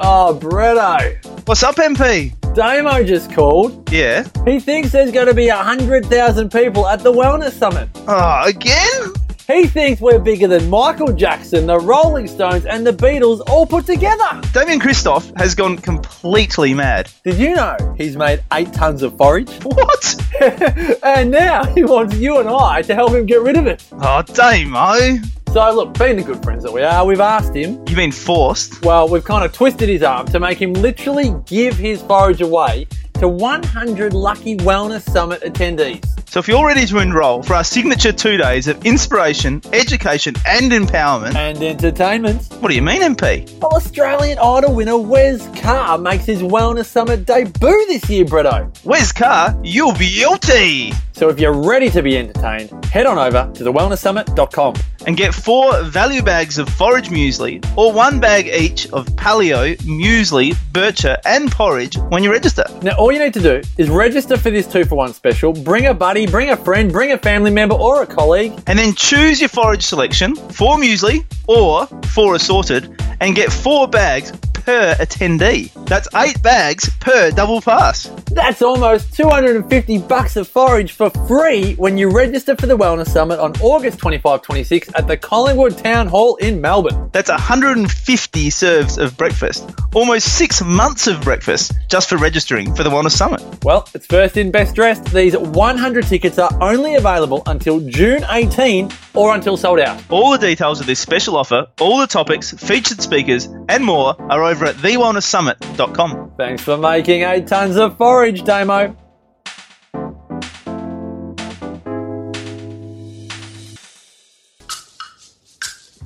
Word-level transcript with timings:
Oh, 0.00 0.38
Bretto. 0.40 1.16
What's 1.46 1.62
up, 1.62 1.76
MP? 1.76 2.32
Damo 2.54 3.02
just 3.02 3.32
called. 3.32 3.90
Yeah. 3.90 4.26
He 4.44 4.60
thinks 4.60 4.92
there's 4.92 5.10
going 5.10 5.26
to 5.26 5.34
be 5.34 5.48
100,000 5.48 6.52
people 6.52 6.86
at 6.86 7.00
the 7.00 7.12
Wellness 7.12 7.52
Summit. 7.52 7.88
Oh, 8.06 8.42
again? 8.46 9.12
He 9.48 9.66
thinks 9.66 10.00
we're 10.00 10.18
bigger 10.18 10.46
than 10.46 10.68
Michael 10.68 11.12
Jackson, 11.12 11.66
the 11.66 11.78
Rolling 11.80 12.26
Stones, 12.28 12.66
and 12.66 12.86
the 12.86 12.92
Beatles 12.92 13.40
all 13.48 13.64
put 13.66 13.86
together. 13.86 14.40
Damien 14.52 14.78
Kristof 14.78 15.36
has 15.38 15.54
gone 15.54 15.78
completely 15.78 16.74
mad. 16.74 17.10
Did 17.24 17.36
you 17.38 17.54
know 17.54 17.76
he's 17.96 18.14
made 18.16 18.44
eight 18.52 18.72
tons 18.74 19.02
of 19.02 19.16
forage? 19.16 19.50
What? 19.64 20.14
and 21.02 21.30
now 21.30 21.64
he 21.64 21.82
wants 21.82 22.14
you 22.16 22.38
and 22.38 22.48
I 22.48 22.82
to 22.82 22.94
help 22.94 23.12
him 23.12 23.26
get 23.26 23.40
rid 23.40 23.56
of 23.56 23.66
it. 23.66 23.84
Oh, 23.92 24.22
Damo. 24.22 25.18
So, 25.52 25.72
look, 25.74 25.98
being 25.98 26.16
the 26.16 26.22
good 26.22 26.42
friends 26.42 26.62
that 26.62 26.72
we 26.72 26.82
are, 26.82 27.06
we've 27.06 27.20
asked 27.20 27.54
him. 27.54 27.82
You 27.88 27.96
mean 27.96 28.12
forced? 28.12 28.84
Well, 28.84 29.08
we've 29.08 29.24
kind 29.24 29.44
of 29.44 29.52
twisted 29.52 29.88
his 29.88 30.02
arm 30.02 30.26
to 30.26 30.38
make 30.38 30.60
him 30.60 30.74
literally 30.74 31.34
give 31.46 31.74
his 31.74 32.02
forage 32.02 32.42
away 32.42 32.86
to 33.14 33.28
100 33.28 34.12
lucky 34.12 34.58
Wellness 34.58 35.08
Summit 35.08 35.40
attendees. 35.40 36.17
So 36.30 36.40
if 36.40 36.46
you're 36.46 36.66
ready 36.66 36.84
to 36.86 36.98
enroll 36.98 37.42
for 37.42 37.54
our 37.54 37.64
signature 37.64 38.12
two 38.12 38.36
days 38.36 38.68
of 38.68 38.84
inspiration, 38.84 39.62
education, 39.72 40.34
and 40.46 40.70
empowerment, 40.70 41.34
And 41.34 41.62
entertainment. 41.62 42.42
what 42.60 42.68
do 42.68 42.74
you 42.74 42.82
mean, 42.82 43.00
MP? 43.00 43.50
Well, 43.60 43.72
Australian 43.74 44.38
Idol 44.38 44.74
winner 44.74 44.98
Wes 44.98 45.48
Carr 45.58 45.96
makes 45.96 46.26
his 46.26 46.42
Wellness 46.42 46.84
Summit 46.84 47.24
debut 47.24 47.86
this 47.88 48.08
year, 48.10 48.26
Bretto. 48.26 48.70
Wes 48.84 49.10
Carr, 49.10 49.58
You'll 49.64 49.94
be 49.94 50.14
guilty. 50.16 50.92
So 51.12 51.28
if 51.30 51.40
you're 51.40 51.52
ready 51.52 51.90
to 51.90 52.00
be 52.02 52.16
entertained, 52.16 52.84
head 52.84 53.06
on 53.06 53.18
over 53.18 53.50
to 53.54 53.64
thewellnesssummit.com. 53.64 54.74
And 55.06 55.16
get 55.16 55.32
four 55.34 55.82
value 55.84 56.22
bags 56.22 56.58
of 56.58 56.68
forage 56.68 57.08
muesli 57.08 57.64
or 57.78 57.92
one 57.92 58.20
bag 58.20 58.46
each 58.48 58.88
of 58.92 59.06
paleo, 59.16 59.74
muesli, 59.78 60.54
bircher, 60.72 61.16
and 61.24 61.50
porridge 61.50 61.96
when 62.10 62.22
you 62.22 62.30
register. 62.30 62.64
Now, 62.82 62.96
all 62.98 63.10
you 63.10 63.18
need 63.18 63.32
to 63.34 63.40
do 63.40 63.62
is 63.78 63.88
register 63.88 64.36
for 64.36 64.50
this 64.50 64.66
two 64.70 64.84
for 64.84 64.96
one 64.96 65.14
special, 65.14 65.52
bring 65.52 65.86
a 65.86 65.94
buddy, 65.94 66.17
bring 66.26 66.50
a 66.50 66.56
friend, 66.56 66.92
bring 66.92 67.12
a 67.12 67.18
family 67.18 67.50
member 67.50 67.74
or 67.74 68.02
a 68.02 68.06
colleague, 68.06 68.52
And 68.66 68.78
then 68.78 68.94
choose 68.94 69.40
your 69.40 69.48
forage 69.48 69.82
selection, 69.82 70.34
four 70.34 70.76
muesli 70.76 71.24
or 71.46 71.86
four 72.08 72.34
assorted, 72.34 73.00
and 73.20 73.34
get 73.34 73.52
four 73.52 73.88
bags 73.88 74.32
per 74.68 74.94
attendee. 74.96 75.72
That's 75.86 76.06
eight 76.14 76.42
bags 76.42 76.90
per 77.00 77.30
double 77.30 77.62
pass. 77.62 78.12
That's 78.30 78.60
almost 78.60 79.14
250 79.14 79.96
bucks 80.00 80.36
of 80.36 80.46
forage 80.46 80.92
for 80.92 81.08
free 81.26 81.72
when 81.76 81.96
you 81.96 82.10
register 82.10 82.54
for 82.54 82.66
the 82.66 82.76
Wellness 82.76 83.08
Summit 83.08 83.40
on 83.40 83.54
August 83.62 83.98
25 83.98 84.42
26 84.42 84.90
at 84.94 85.06
the 85.06 85.16
Collingwood 85.16 85.78
Town 85.78 86.06
Hall 86.06 86.36
in 86.36 86.60
Melbourne. 86.60 87.08
That's 87.12 87.30
150 87.30 88.50
serves 88.50 88.98
of 88.98 89.16
breakfast, 89.16 89.70
almost 89.94 90.36
six 90.36 90.62
months 90.62 91.06
of 91.06 91.22
breakfast 91.22 91.72
just 91.88 92.10
for 92.10 92.18
registering 92.18 92.74
for 92.74 92.82
the 92.82 92.90
Wellness 92.90 93.12
Summit. 93.12 93.42
Well, 93.64 93.88
it's 93.94 94.04
first 94.04 94.36
in, 94.36 94.50
best 94.50 94.74
dressed. 94.74 95.06
These 95.14 95.34
100 95.34 96.04
tickets 96.04 96.38
are 96.38 96.50
only 96.60 96.96
available 96.96 97.42
until 97.46 97.80
June 97.80 98.22
18 98.28 98.90
or 99.18 99.34
until 99.34 99.56
sold 99.56 99.80
out. 99.80 100.00
All 100.08 100.30
the 100.30 100.38
details 100.38 100.80
of 100.80 100.86
this 100.86 101.00
special 101.00 101.36
offer, 101.36 101.66
all 101.80 101.98
the 101.98 102.06
topics, 102.06 102.52
featured 102.52 103.02
speakers, 103.02 103.48
and 103.68 103.84
more 103.84 104.14
are 104.30 104.44
over 104.44 104.64
at 104.64 104.76
thewellnesssummit.com. 104.76 106.32
Thanks 106.36 106.62
for 106.62 106.78
making 106.78 107.22
8 107.22 107.46
tons 107.48 107.76
of 107.76 107.96
forage, 107.98 108.44
Damo. 108.44 108.96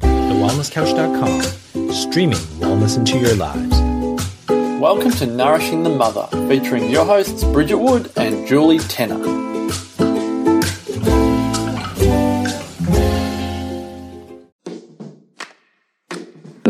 TheWellnessCouch.com, 0.01 1.93
streaming 1.93 2.39
wellness 2.59 2.97
into 2.97 3.19
your 3.19 3.35
lives. 3.37 3.79
Welcome 4.81 5.13
to 5.13 5.27
Nourishing 5.27 5.83
the 5.83 5.91
Mother, 5.91 6.27
featuring 6.49 6.89
your 6.91 7.05
hosts 7.05 7.45
Bridget 7.45 7.77
Wood 7.77 8.11
and 8.17 8.49
Julie 8.49 8.79
Tenner. 8.79 9.52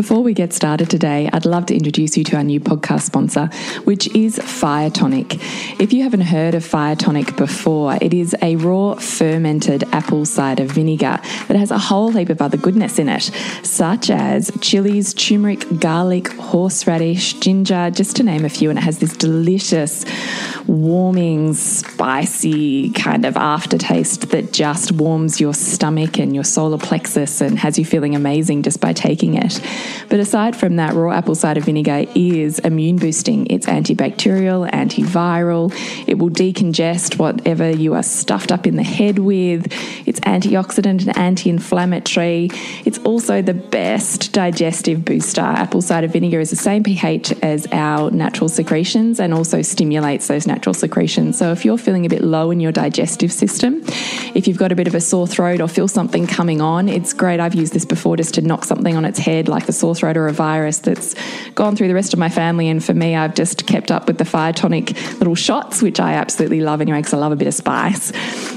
Before 0.02 0.20
we 0.20 0.34
get 0.34 0.52
started 0.52 0.90
today, 0.90 1.30
I'd 1.32 1.46
love 1.46 1.66
to 1.66 1.76
introduce 1.76 2.16
you 2.16 2.24
to 2.24 2.36
our 2.36 2.42
new 2.42 2.58
podcast 2.58 3.02
sponsor, 3.02 3.46
which 3.84 4.12
is 4.16 4.36
Fire 4.36 4.90
Tonic. 4.90 5.36
If 5.80 5.92
you 5.92 6.02
haven't 6.02 6.22
heard 6.22 6.56
of 6.56 6.64
Fire 6.64 6.96
Tonic 6.96 7.36
before, 7.36 7.96
it 8.02 8.12
is 8.12 8.34
a 8.42 8.56
raw 8.56 8.96
fermented 8.96 9.84
apple 9.92 10.24
cider 10.24 10.64
vinegar 10.64 11.20
that 11.46 11.56
has 11.56 11.70
a 11.70 11.78
whole 11.78 12.10
heap 12.10 12.30
of 12.30 12.42
other 12.42 12.56
goodness 12.56 12.98
in 12.98 13.08
it, 13.08 13.30
such 13.62 14.10
as 14.10 14.50
chilies, 14.60 15.14
turmeric, 15.14 15.64
garlic, 15.78 16.32
horseradish, 16.32 17.34
ginger, 17.34 17.88
just 17.92 18.16
to 18.16 18.24
name 18.24 18.44
a 18.44 18.48
few. 18.48 18.70
And 18.70 18.80
it 18.80 18.82
has 18.82 18.98
this 18.98 19.16
delicious, 19.16 20.04
warming, 20.66 21.54
spicy 21.54 22.90
kind 22.90 23.24
of 23.24 23.36
aftertaste 23.36 24.30
that 24.30 24.52
just 24.52 24.90
warms 24.90 25.40
your 25.40 25.54
stomach 25.54 26.18
and 26.18 26.34
your 26.34 26.42
solar 26.42 26.78
plexus 26.78 27.40
and 27.40 27.56
has 27.60 27.78
you 27.78 27.84
feeling 27.84 28.16
amazing 28.16 28.64
just 28.64 28.80
by 28.80 28.92
taking 28.92 29.34
it. 29.34 29.60
But 30.08 30.20
aside 30.20 30.56
from 30.56 30.76
that, 30.76 30.94
raw 30.94 31.12
apple 31.12 31.34
cider 31.34 31.60
vinegar 31.60 32.06
is 32.14 32.58
immune 32.60 32.96
boosting. 32.96 33.46
It's 33.46 33.66
antibacterial, 33.66 34.70
antiviral. 34.70 35.72
It 36.06 36.18
will 36.18 36.30
decongest 36.30 37.18
whatever 37.18 37.70
you 37.70 37.94
are 37.94 38.02
stuffed 38.02 38.52
up 38.52 38.66
in 38.66 38.76
the 38.76 38.82
head 38.82 39.18
with. 39.18 39.66
It's 40.06 40.20
antioxidant 40.20 41.06
and 41.06 41.16
anti 41.16 41.50
inflammatory. 41.50 42.50
It's 42.84 42.98
also 42.98 43.42
the 43.42 43.54
best 43.54 44.32
digestive 44.32 45.04
booster. 45.04 45.40
Apple 45.40 45.82
cider 45.82 46.08
vinegar 46.08 46.40
is 46.40 46.50
the 46.50 46.56
same 46.56 46.82
pH 46.82 47.32
as 47.42 47.66
our 47.72 48.10
natural 48.10 48.48
secretions 48.48 49.20
and 49.20 49.32
also 49.32 49.62
stimulates 49.62 50.28
those 50.28 50.46
natural 50.46 50.74
secretions. 50.74 51.38
So 51.38 51.52
if 51.52 51.64
you're 51.64 51.78
feeling 51.78 52.06
a 52.06 52.08
bit 52.08 52.22
low 52.22 52.50
in 52.50 52.60
your 52.60 52.72
digestive 52.72 53.32
system, 53.32 53.82
if 54.34 54.46
you've 54.46 54.58
got 54.58 54.72
a 54.72 54.76
bit 54.76 54.86
of 54.86 54.94
a 54.94 55.00
sore 55.00 55.26
throat 55.26 55.60
or 55.60 55.68
feel 55.68 55.88
something 55.88 56.26
coming 56.26 56.60
on, 56.60 56.88
it's 56.88 57.12
great. 57.12 57.40
I've 57.40 57.54
used 57.54 57.72
this 57.72 57.84
before 57.84 58.16
just 58.16 58.34
to 58.34 58.42
knock 58.42 58.64
something 58.64 58.96
on 58.96 59.04
its 59.04 59.18
head, 59.18 59.48
like 59.48 59.68
a 59.68 59.72
sore 59.82 59.96
throat 59.96 60.16
or 60.16 60.28
a 60.28 60.32
virus 60.32 60.78
that's 60.78 61.16
gone 61.56 61.74
through 61.74 61.88
the 61.88 61.94
rest 61.94 62.12
of 62.12 62.18
my 62.20 62.28
family. 62.28 62.68
And 62.68 62.82
for 62.82 62.94
me, 62.94 63.16
I've 63.16 63.34
just 63.34 63.66
kept 63.66 63.90
up 63.90 64.06
with 64.06 64.16
the 64.16 64.24
fire 64.24 64.52
tonic 64.52 64.92
little 65.18 65.34
shots, 65.34 65.82
which 65.82 65.98
I 65.98 66.12
absolutely 66.14 66.60
love 66.60 66.80
anyway, 66.80 66.98
because 66.98 67.14
I 67.14 67.18
love 67.18 67.32
a 67.32 67.36
bit 67.36 67.48
of 67.48 67.54
spice. 67.54 68.12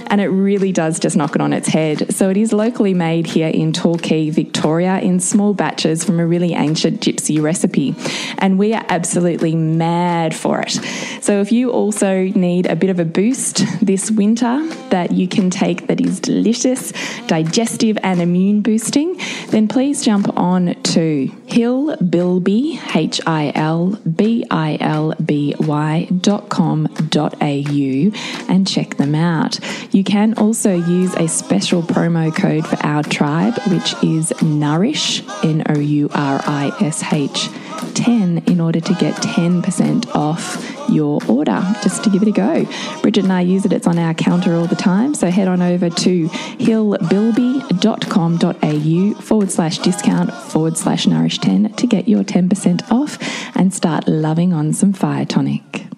And 0.07 0.21
it 0.21 0.27
really 0.27 0.71
does 0.71 0.99
just 0.99 1.17
knock 1.17 1.33
it 1.33 1.41
on 1.41 1.51
its 1.51 1.67
head. 1.67 2.13
So 2.13 2.29
it 2.29 2.37
is 2.37 2.53
locally 2.53 2.93
made 2.93 3.25
here 3.25 3.47
in 3.47 3.73
Torquay, 3.73 4.29
Victoria, 4.29 4.99
in 4.99 5.19
small 5.19 5.55
batches 5.55 6.03
from 6.03 6.19
a 6.19 6.27
really 6.27 6.53
ancient 6.53 7.01
gypsy 7.01 7.41
recipe. 7.41 7.95
And 8.37 8.59
we 8.59 8.75
are 8.75 8.85
absolutely 8.89 9.55
mad 9.55 10.35
for 10.35 10.61
it. 10.61 10.79
So 11.21 11.41
if 11.41 11.51
you 11.51 11.71
also 11.71 12.25
need 12.35 12.67
a 12.67 12.75
bit 12.75 12.91
of 12.91 12.99
a 12.99 13.05
boost 13.05 13.63
this 13.81 14.11
winter 14.11 14.63
that 14.91 15.11
you 15.11 15.27
can 15.27 15.49
take 15.49 15.87
that 15.87 15.99
is 15.99 16.19
delicious, 16.19 16.93
digestive, 17.25 17.97
and 18.03 18.21
immune 18.21 18.61
boosting, 18.61 19.19
then 19.49 19.67
please 19.67 20.03
jump 20.05 20.27
on 20.37 20.75
to 20.83 21.04
Hilbilby, 21.05 22.95
H 22.95 23.21
I 23.25 23.51
L 23.55 23.97
B 24.15 24.45
I 24.49 24.77
L 24.79 25.13
B 25.23 25.55
Y 25.59 26.07
dot 26.21 26.49
com 26.49 26.87
dot 27.09 27.35
au 27.41 28.11
and 28.49 28.67
check 28.67 28.97
them 28.97 29.15
out. 29.15 29.59
You 29.93 30.03
can 30.03 30.33
also 30.35 30.75
use 30.75 31.13
a 31.15 31.27
special 31.27 31.81
promo 31.81 32.35
code 32.35 32.67
for 32.67 32.77
our 32.85 33.03
tribe, 33.03 33.57
which 33.67 33.95
is 34.03 34.33
Nourish, 34.41 35.21
N 35.43 35.63
O 35.69 35.79
U 35.79 36.09
R 36.13 36.41
I 36.45 36.75
S 36.81 37.03
H 37.11 37.49
10, 37.93 38.43
in 38.47 38.59
order 38.59 38.79
to 38.79 38.93
get 38.95 39.15
10% 39.15 40.15
off 40.15 40.74
your 40.89 41.19
order, 41.27 41.61
just 41.81 42.03
to 42.03 42.09
give 42.09 42.21
it 42.21 42.27
a 42.27 42.31
go. 42.31 42.65
Bridget 43.01 43.23
and 43.23 43.33
I 43.33 43.41
use 43.41 43.65
it, 43.65 43.73
it's 43.73 43.87
on 43.87 43.97
our 43.97 44.13
counter 44.13 44.55
all 44.55 44.67
the 44.67 44.75
time. 44.75 45.13
So 45.13 45.29
head 45.29 45.47
on 45.47 45.61
over 45.61 45.89
to 45.89 46.27
hilbilby.com.au 46.27 49.21
forward 49.21 49.51
slash 49.51 49.77
discount 49.79 50.33
forward 50.33 50.77
slash 50.77 51.07
nourish 51.07 51.39
10 51.39 51.73
to 51.73 51.87
get 51.87 52.07
your 52.07 52.23
10% 52.23 52.91
off 52.91 53.17
and 53.55 53.73
start 53.73 54.07
loving 54.07 54.53
on 54.53 54.73
some 54.73 54.93
fire 54.93 55.25
tonic. 55.25 55.94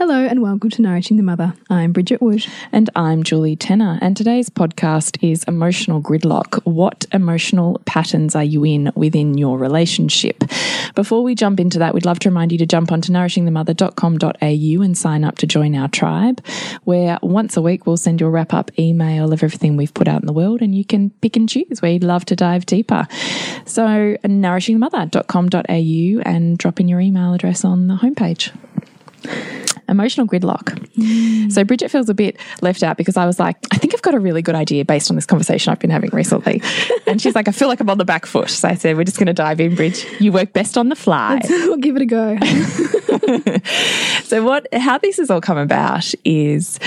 Hello 0.00 0.16
and 0.24 0.40
welcome 0.40 0.70
to 0.70 0.80
Nourishing 0.80 1.18
the 1.18 1.22
Mother. 1.22 1.52
I'm 1.68 1.92
Bridget 1.92 2.22
Wood. 2.22 2.46
And 2.72 2.88
I'm 2.96 3.22
Julie 3.22 3.54
Tenner, 3.54 3.98
and 4.00 4.16
today's 4.16 4.48
podcast 4.48 5.22
is 5.22 5.44
Emotional 5.44 6.00
Gridlock. 6.00 6.58
What 6.64 7.04
emotional 7.12 7.82
patterns 7.84 8.34
are 8.34 8.42
you 8.42 8.64
in 8.64 8.92
within 8.94 9.36
your 9.36 9.58
relationship? 9.58 10.42
Before 10.94 11.22
we 11.22 11.34
jump 11.34 11.60
into 11.60 11.78
that, 11.80 11.92
we'd 11.92 12.06
love 12.06 12.18
to 12.20 12.30
remind 12.30 12.50
you 12.50 12.56
to 12.56 12.64
jump 12.64 12.90
onto 12.90 13.12
nourishingthemother.com.au 13.12 14.82
and 14.82 14.96
sign 14.96 15.22
up 15.22 15.36
to 15.36 15.46
join 15.46 15.74
our 15.74 15.88
tribe, 15.88 16.42
where 16.84 17.18
once 17.22 17.58
a 17.58 17.62
week 17.62 17.86
we'll 17.86 17.98
send 17.98 18.22
you 18.22 18.26
a 18.26 18.30
wrap 18.30 18.54
up 18.54 18.70
email 18.78 19.34
of 19.34 19.42
everything 19.42 19.76
we've 19.76 19.92
put 19.92 20.08
out 20.08 20.22
in 20.22 20.26
the 20.26 20.32
world, 20.32 20.62
and 20.62 20.74
you 20.74 20.82
can 20.86 21.10
pick 21.20 21.36
and 21.36 21.46
choose. 21.46 21.82
We'd 21.82 22.04
love 22.04 22.24
to 22.24 22.34
dive 22.34 22.64
deeper. 22.64 23.06
So, 23.66 24.16
nourishingthemother.com.au 24.24 26.22
and 26.24 26.56
drop 26.56 26.80
in 26.80 26.88
your 26.88 27.00
email 27.00 27.34
address 27.34 27.66
on 27.66 27.88
the 27.88 27.96
homepage. 27.96 28.50
Emotional 29.90 30.26
gridlock. 30.26 30.64
Mm. 30.96 31.52
So 31.52 31.64
Bridget 31.64 31.90
feels 31.90 32.08
a 32.08 32.14
bit 32.14 32.38
left 32.62 32.82
out 32.82 32.96
because 32.96 33.16
I 33.16 33.26
was 33.26 33.38
like, 33.38 33.56
I 33.72 33.76
think 33.76 33.94
I've 33.94 34.02
got 34.02 34.14
a 34.14 34.20
really 34.20 34.42
good 34.42 34.54
idea 34.54 34.84
based 34.84 35.10
on 35.10 35.16
this 35.16 35.26
conversation 35.26 35.72
I've 35.72 35.78
been 35.78 35.90
having 35.90 36.10
recently. 36.10 36.62
and 37.06 37.20
she's 37.20 37.34
like, 37.34 37.48
I 37.48 37.52
feel 37.52 37.68
like 37.68 37.80
I'm 37.80 37.90
on 37.90 37.98
the 37.98 38.04
back 38.04 38.26
foot. 38.26 38.50
So 38.50 38.68
I 38.68 38.74
said, 38.74 38.96
we're 38.96 39.04
just 39.04 39.18
going 39.18 39.26
to 39.26 39.32
dive 39.32 39.60
in, 39.60 39.74
Bridge. 39.74 40.06
You 40.20 40.32
work 40.32 40.52
best 40.52 40.78
on 40.78 40.88
the 40.88 40.96
fly. 40.96 41.40
we'll 41.48 41.76
give 41.76 41.96
it 41.96 42.02
a 42.02 42.06
go. 42.06 42.38
so 44.24 44.44
what 44.44 44.66
how 44.72 44.98
this 44.98 45.16
has 45.16 45.30
all 45.30 45.40
come 45.40 45.58
about 45.58 46.12
is 46.24 46.78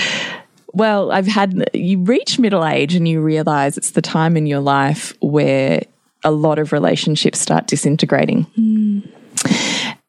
well 0.72 1.12
i've 1.12 1.26
had 1.26 1.68
you 1.72 1.98
reach 2.00 2.38
middle 2.38 2.64
age 2.64 2.94
and 2.94 3.06
you 3.06 3.20
realize 3.20 3.76
it's 3.76 3.92
the 3.92 4.02
time 4.02 4.36
in 4.36 4.46
your 4.46 4.60
life 4.60 5.14
where 5.20 5.82
a 6.24 6.30
lot 6.30 6.58
of 6.58 6.72
relationships 6.72 7.38
start 7.38 7.66
disintegrating 7.66 8.46
mm. 8.58 9.08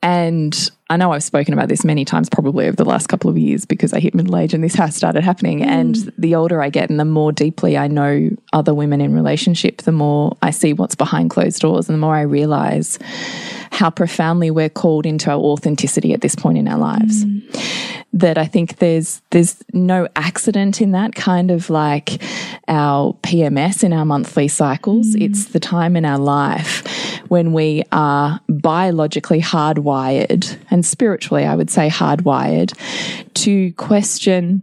and 0.01 0.71
I 0.87 0.97
know 0.97 1.11
I've 1.13 1.23
spoken 1.23 1.53
about 1.53 1.67
this 1.67 1.83
many 1.83 2.05
times, 2.05 2.29
probably 2.29 2.67
over 2.67 2.75
the 2.75 2.85
last 2.85 3.07
couple 3.07 3.29
of 3.29 3.37
years, 3.37 3.65
because 3.65 3.91
I 3.91 3.99
hit 3.99 4.13
middle 4.13 4.37
age 4.37 4.53
and 4.53 4.63
this 4.63 4.75
has 4.75 4.95
started 4.95 5.23
happening. 5.23 5.61
Mm. 5.61 5.67
And 5.67 6.13
the 6.17 6.35
older 6.35 6.61
I 6.61 6.69
get 6.69 6.91
and 6.91 6.99
the 6.99 7.05
more 7.05 7.31
deeply 7.31 7.75
I 7.75 7.87
know 7.87 8.29
other 8.53 8.73
women 8.73 9.01
in 9.01 9.15
relationship, 9.15 9.81
the 9.81 9.91
more 9.91 10.37
I 10.43 10.51
see 10.51 10.73
what's 10.73 10.93
behind 10.93 11.31
closed 11.31 11.59
doors 11.59 11.89
and 11.89 11.95
the 11.95 11.99
more 11.99 12.15
I 12.15 12.21
realize 12.21 12.99
how 13.71 13.89
profoundly 13.89 14.51
we're 14.51 14.69
called 14.69 15.05
into 15.05 15.31
our 15.31 15.39
authenticity 15.39 16.13
at 16.13 16.21
this 16.21 16.35
point 16.35 16.57
in 16.57 16.67
our 16.67 16.77
lives. 16.77 17.25
Mm. 17.25 18.01
That 18.13 18.37
I 18.37 18.45
think 18.45 18.77
there's 18.77 19.21
there's 19.31 19.61
no 19.73 20.07
accident 20.15 20.81
in 20.81 20.91
that 20.91 21.15
kind 21.15 21.51
of 21.51 21.69
like 21.69 22.21
our 22.69 23.13
PMS 23.23 23.83
in 23.83 23.91
our 23.91 24.05
monthly 24.05 24.47
cycles. 24.47 25.15
Mm. 25.15 25.23
It's 25.23 25.45
the 25.45 25.59
time 25.59 25.97
in 25.97 26.05
our 26.05 26.17
life 26.17 26.83
when 27.27 27.51
we 27.51 27.83
are 27.91 28.39
biologically 28.47 29.41
hardwired 29.41 30.57
and 30.75 30.85
spiritually, 30.85 31.45
I 31.45 31.55
would 31.55 31.69
say 31.69 31.87
hardwired 31.87 32.73
to 33.35 33.71
question 33.75 34.61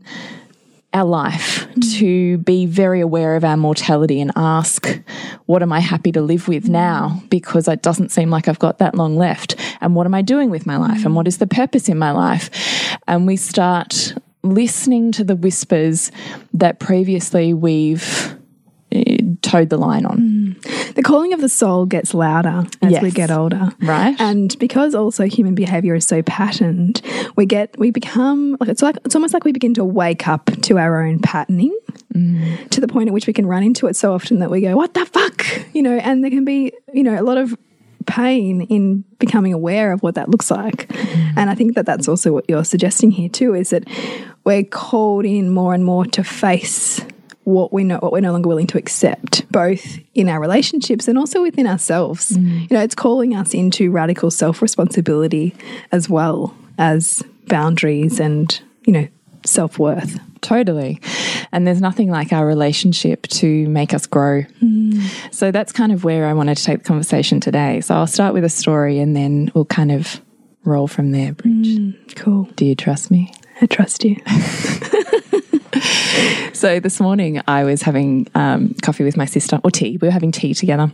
our 0.93 1.07
life, 1.07 1.67
to 1.97 2.37
be 2.37 2.67
very 2.67 3.01
aware 3.01 3.35
of 3.35 3.45
our 3.45 3.57
mortality 3.57 4.21
and 4.21 4.31
ask, 4.37 4.87
what 5.47 5.63
am 5.63 5.73
I 5.73 5.81
happy 5.81 6.13
to 6.13 6.21
live 6.21 6.49
with 6.49 6.69
now? 6.69 7.23
Because 7.31 7.67
it 7.67 7.81
doesn't 7.81 8.11
seem 8.11 8.29
like 8.29 8.47
I've 8.47 8.59
got 8.59 8.77
that 8.77 8.95
long 8.95 9.17
left. 9.17 9.57
And 9.81 9.95
what 9.95 10.05
am 10.05 10.13
I 10.13 10.21
doing 10.21 10.51
with 10.51 10.67
my 10.67 10.77
life? 10.77 11.07
And 11.07 11.17
what 11.17 11.27
is 11.27 11.39
the 11.39 11.47
purpose 11.47 11.89
in 11.89 11.97
my 11.97 12.11
life? 12.11 12.51
And 13.09 13.27
we 13.27 13.37
start 13.39 14.13
listening 14.43 15.13
to 15.13 15.25
the 15.25 15.35
whispers 15.35 16.13
that 16.53 16.79
previously 16.79 17.55
we've 17.55 18.37
eh, 18.93 19.17
towed 19.53 19.69
the 19.69 19.77
line 19.77 20.07
on. 20.07 20.19
Mm. 20.19 20.95
the 20.95 21.03
calling 21.03 21.35
of 21.35 21.41
the 21.41 21.49
soul 21.49 21.85
gets 21.85 22.15
louder 22.15 22.65
as 22.81 23.01
we 23.03 23.11
get 23.11 23.31
older. 23.31 23.71
Right. 23.83 24.19
And 24.19 24.59
because 24.59 24.95
also 24.95 25.27
human 25.27 25.55
behavior 25.55 25.95
is 25.95 26.07
so 26.07 26.23
patterned, 26.23 27.03
we 27.37 27.45
get 27.45 27.79
we 27.79 27.91
become 27.91 28.57
like 28.61 28.71
it's 28.71 28.81
like 28.81 28.97
it's 29.05 29.15
almost 29.15 29.35
like 29.35 29.45
we 29.45 29.53
begin 29.53 29.75
to 29.75 29.85
wake 29.85 30.27
up 30.27 30.47
to 30.63 30.79
our 30.79 31.05
own 31.05 31.19
patterning 31.19 31.77
mm. 32.15 32.71
to 32.71 32.81
the 32.81 32.89
point 32.89 33.09
at 33.09 33.13
which 33.13 33.27
we 33.27 33.33
can 33.33 33.47
run 33.47 33.63
into 33.63 33.87
it 33.89 33.97
so 33.97 34.15
often 34.15 34.39
that 34.39 34.51
we 34.51 34.63
go, 34.63 34.75
What 34.75 34.95
the 34.95 35.05
fuck? 35.05 35.45
You 35.75 35.83
know, 35.83 35.99
and 35.99 36.23
there 36.25 36.31
can 36.31 36.45
be, 36.45 36.73
you 36.95 37.03
know, 37.03 37.21
a 37.21 37.25
lot 37.25 37.37
of 37.37 37.57
pain 38.07 38.63
in 38.63 39.05
becoming 39.19 39.53
aware 39.53 39.93
of 39.93 40.03
what 40.03 40.15
that 40.15 40.29
looks 40.29 40.51
like. 40.51 40.89
Mm. 40.89 41.35
And 41.37 41.51
I 41.51 41.55
think 41.55 41.75
that 41.75 41.87
that's 41.87 42.09
also 42.09 42.33
what 42.33 42.47
you're 42.49 42.65
suggesting 42.65 43.11
here 43.11 43.29
too 43.29 43.55
is 43.55 43.71
that 43.71 43.85
we're 44.45 44.65
called 44.65 45.25
in 45.25 45.51
more 45.51 45.75
and 45.75 45.85
more 45.85 46.07
to 46.07 46.25
face 46.25 47.05
what 47.45 47.73
we 47.73 47.85
know 47.85 47.99
what 47.99 48.13
we're 48.13 48.21
no 48.21 48.33
longer 48.33 48.49
willing 48.49 48.67
to 48.67 48.79
accept 48.79 49.51
both 49.51 49.99
in 50.15 50.29
our 50.29 50.41
relationships 50.41 51.09
and 51.09 51.19
also 51.19 51.43
within 51.43 51.67
ourselves 51.67 52.31
mm. 52.31 52.61
you 52.63 52.77
know 52.77 52.83
it's 52.83 52.95
calling 52.95 53.35
us 53.35 53.53
into 53.55 53.91
radical 53.91 54.31
self-responsibility 54.31 55.55
as 55.91 56.09
well 56.09 56.55
as 56.79 57.23
boundaries 57.49 58.21
and 58.21 58.61
you 58.85 58.93
know 58.93 59.09
self-worth 59.45 60.21
Totally. 60.43 61.01
And 61.53 61.67
there's 61.67 61.81
nothing 61.81 62.11
like 62.11 62.33
our 62.33 62.45
relationship 62.45 63.29
to 63.29 63.69
make 63.69 63.95
us 63.95 64.07
grow. 64.07 64.43
Mm. 64.61 65.01
So 65.33 65.53
that's 65.53 65.73
kind 65.73 65.93
of 65.93 66.03
where 66.03 66.27
I 66.27 66.33
wanted 66.35 66.57
to 66.57 66.65
take 66.65 66.79
the 66.79 66.85
conversation 66.85 67.39
today. 67.39 67.81
So 67.81 67.95
I'll 67.95 68.09
start 68.09 68.35
with 68.35 68.43
a 68.45 68.49
story 68.49 68.99
and 68.99 69.15
then 69.15 69.53
we'll 69.55 69.65
kind 69.65 69.93
of 69.93 70.21
roll 70.65 70.89
from 70.89 71.13
there, 71.13 71.33
Bridge. 71.33 71.79
Mm, 71.79 72.17
cool 72.17 72.45
Do 72.57 72.65
you 72.67 72.75
trust 72.75 73.11
me? 73.11 73.33
i 73.61 73.67
trust 73.67 74.03
you 74.05 74.17
So 76.63 76.79
this 76.79 77.01
morning 77.01 77.43
I 77.49 77.65
was 77.65 77.83
having 77.83 78.29
um, 78.37 78.75
coffee 78.83 79.03
with 79.03 79.17
my 79.17 79.25
sister, 79.25 79.61
or 79.65 79.73
tea. 79.73 79.99
We 80.01 80.07
were 80.07 80.13
having 80.13 80.31
tea 80.31 80.55
together. 80.55 80.93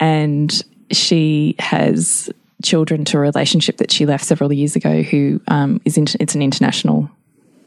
And 0.00 0.50
she 0.90 1.54
has 1.60 2.28
children 2.64 3.04
to 3.04 3.18
a 3.18 3.20
relationship 3.20 3.76
that 3.76 3.92
she 3.92 4.06
left 4.06 4.24
several 4.24 4.52
years 4.52 4.74
ago 4.74 5.02
who 5.02 5.40
um, 5.46 5.80
is 5.84 5.98
inter- 5.98 6.16
it's 6.18 6.34
an 6.34 6.42
international 6.42 7.08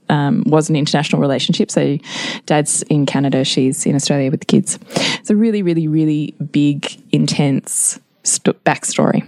um, 0.09 0.43
was 0.45 0.69
an 0.69 0.75
international 0.75 1.21
relationship. 1.21 1.71
So, 1.71 1.99
dad's 2.47 2.81
in 2.89 3.05
Canada, 3.05 3.45
she's 3.45 3.85
in 3.85 3.95
Australia 3.95 4.29
with 4.29 4.41
the 4.41 4.45
kids. 4.45 4.77
It's 5.21 5.29
a 5.29 5.35
really, 5.37 5.63
really, 5.63 5.87
really 5.87 6.35
big, 6.51 7.01
intense 7.13 7.97
st- 8.23 8.61
backstory. 8.65 9.25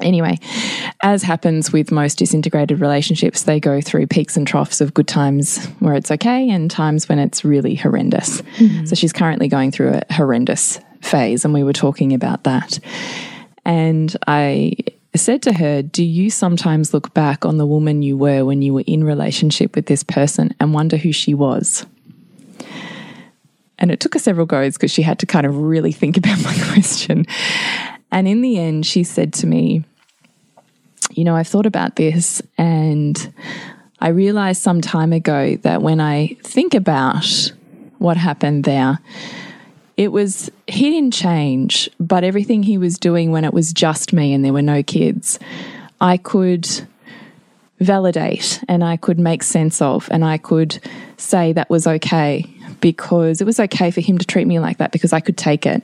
Anyway, 0.00 0.38
as 1.02 1.22
happens 1.22 1.72
with 1.72 1.90
most 1.90 2.18
disintegrated 2.18 2.80
relationships, 2.80 3.44
they 3.44 3.58
go 3.58 3.80
through 3.80 4.06
peaks 4.06 4.36
and 4.36 4.46
troughs 4.46 4.80
of 4.80 4.92
good 4.92 5.08
times 5.08 5.64
where 5.78 5.94
it's 5.94 6.10
okay 6.10 6.50
and 6.50 6.70
times 6.70 7.08
when 7.08 7.18
it's 7.18 7.44
really 7.44 7.74
horrendous. 7.74 8.42
Mm-hmm. 8.42 8.84
So, 8.84 8.94
she's 8.94 9.12
currently 9.12 9.48
going 9.48 9.70
through 9.70 9.94
a 9.94 10.12
horrendous 10.12 10.80
phase, 11.00 11.44
and 11.44 11.54
we 11.54 11.62
were 11.62 11.72
talking 11.72 12.12
about 12.12 12.44
that. 12.44 12.78
And 13.64 14.14
I 14.26 14.76
said 15.14 15.42
to 15.42 15.52
her, 15.54 15.82
Do 15.82 16.04
you 16.04 16.30
sometimes 16.30 16.92
look 16.92 17.12
back 17.14 17.44
on 17.44 17.56
the 17.56 17.66
woman 17.66 18.02
you 18.02 18.16
were 18.16 18.44
when 18.44 18.62
you 18.62 18.74
were 18.74 18.84
in 18.86 19.04
relationship 19.04 19.74
with 19.74 19.86
this 19.86 20.02
person 20.02 20.54
and 20.60 20.74
wonder 20.74 20.96
who 20.96 21.12
she 21.12 21.34
was? 21.34 21.86
And 23.78 23.90
it 23.90 24.00
took 24.00 24.14
her 24.14 24.20
several 24.20 24.46
goes 24.46 24.74
because 24.74 24.90
she 24.90 25.02
had 25.02 25.18
to 25.18 25.26
kind 25.26 25.46
of 25.46 25.56
really 25.56 25.92
think 25.92 26.16
about 26.16 26.42
my 26.42 26.54
question. 26.72 27.26
And 28.10 28.28
in 28.28 28.40
the 28.40 28.58
end, 28.58 28.86
she 28.86 29.04
said 29.04 29.32
to 29.34 29.46
me, 29.46 29.84
You 31.12 31.24
know, 31.24 31.36
I've 31.36 31.48
thought 31.48 31.66
about 31.66 31.96
this 31.96 32.42
and 32.56 33.32
I 33.98 34.08
realized 34.08 34.62
some 34.62 34.80
time 34.80 35.12
ago 35.12 35.56
that 35.62 35.82
when 35.82 36.00
I 36.00 36.36
think 36.42 36.74
about 36.74 37.52
what 37.98 38.16
happened 38.16 38.64
there, 38.64 38.98
it 39.96 40.12
was 40.12 40.50
he 40.66 40.90
didn't 40.90 41.14
change, 41.14 41.88
but 41.98 42.22
everything 42.22 42.62
he 42.62 42.76
was 42.76 42.98
doing 42.98 43.32
when 43.32 43.44
it 43.44 43.54
was 43.54 43.72
just 43.72 44.12
me 44.12 44.34
and 44.34 44.44
there 44.44 44.52
were 44.52 44.62
no 44.62 44.82
kids, 44.82 45.38
I 46.00 46.18
could 46.18 46.68
validate 47.80 48.62
and 48.68 48.84
I 48.84 48.96
could 48.96 49.18
make 49.18 49.42
sense 49.42 49.80
of 49.80 50.08
and 50.10 50.24
I 50.24 50.38
could 50.38 50.78
say 51.16 51.52
that 51.54 51.70
was 51.70 51.86
okay 51.86 52.55
because 52.86 53.40
it 53.40 53.44
was 53.44 53.58
okay 53.58 53.90
for 53.90 54.00
him 54.00 54.16
to 54.16 54.24
treat 54.24 54.46
me 54.46 54.60
like 54.60 54.78
that 54.78 54.92
because 54.92 55.12
I 55.12 55.18
could 55.18 55.36
take 55.36 55.66
it. 55.66 55.82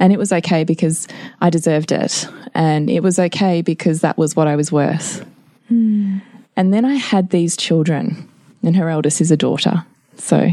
And 0.00 0.12
it 0.12 0.18
was 0.18 0.32
okay 0.32 0.64
because 0.64 1.06
I 1.40 1.48
deserved 1.48 1.92
it. 1.92 2.26
And 2.54 2.90
it 2.90 3.04
was 3.04 3.20
okay 3.20 3.62
because 3.62 4.00
that 4.00 4.18
was 4.18 4.34
what 4.34 4.48
I 4.48 4.56
was 4.56 4.72
worth. 4.72 5.24
Hmm. 5.68 6.18
And 6.56 6.74
then 6.74 6.84
I 6.84 6.94
had 6.94 7.30
these 7.30 7.56
children, 7.56 8.28
and 8.64 8.74
her 8.74 8.88
eldest 8.88 9.20
is 9.20 9.30
a 9.30 9.36
daughter. 9.36 9.86
So 10.16 10.50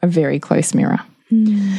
a 0.00 0.06
very 0.06 0.40
close 0.40 0.72
mirror. 0.72 1.00
Hmm. 1.28 1.74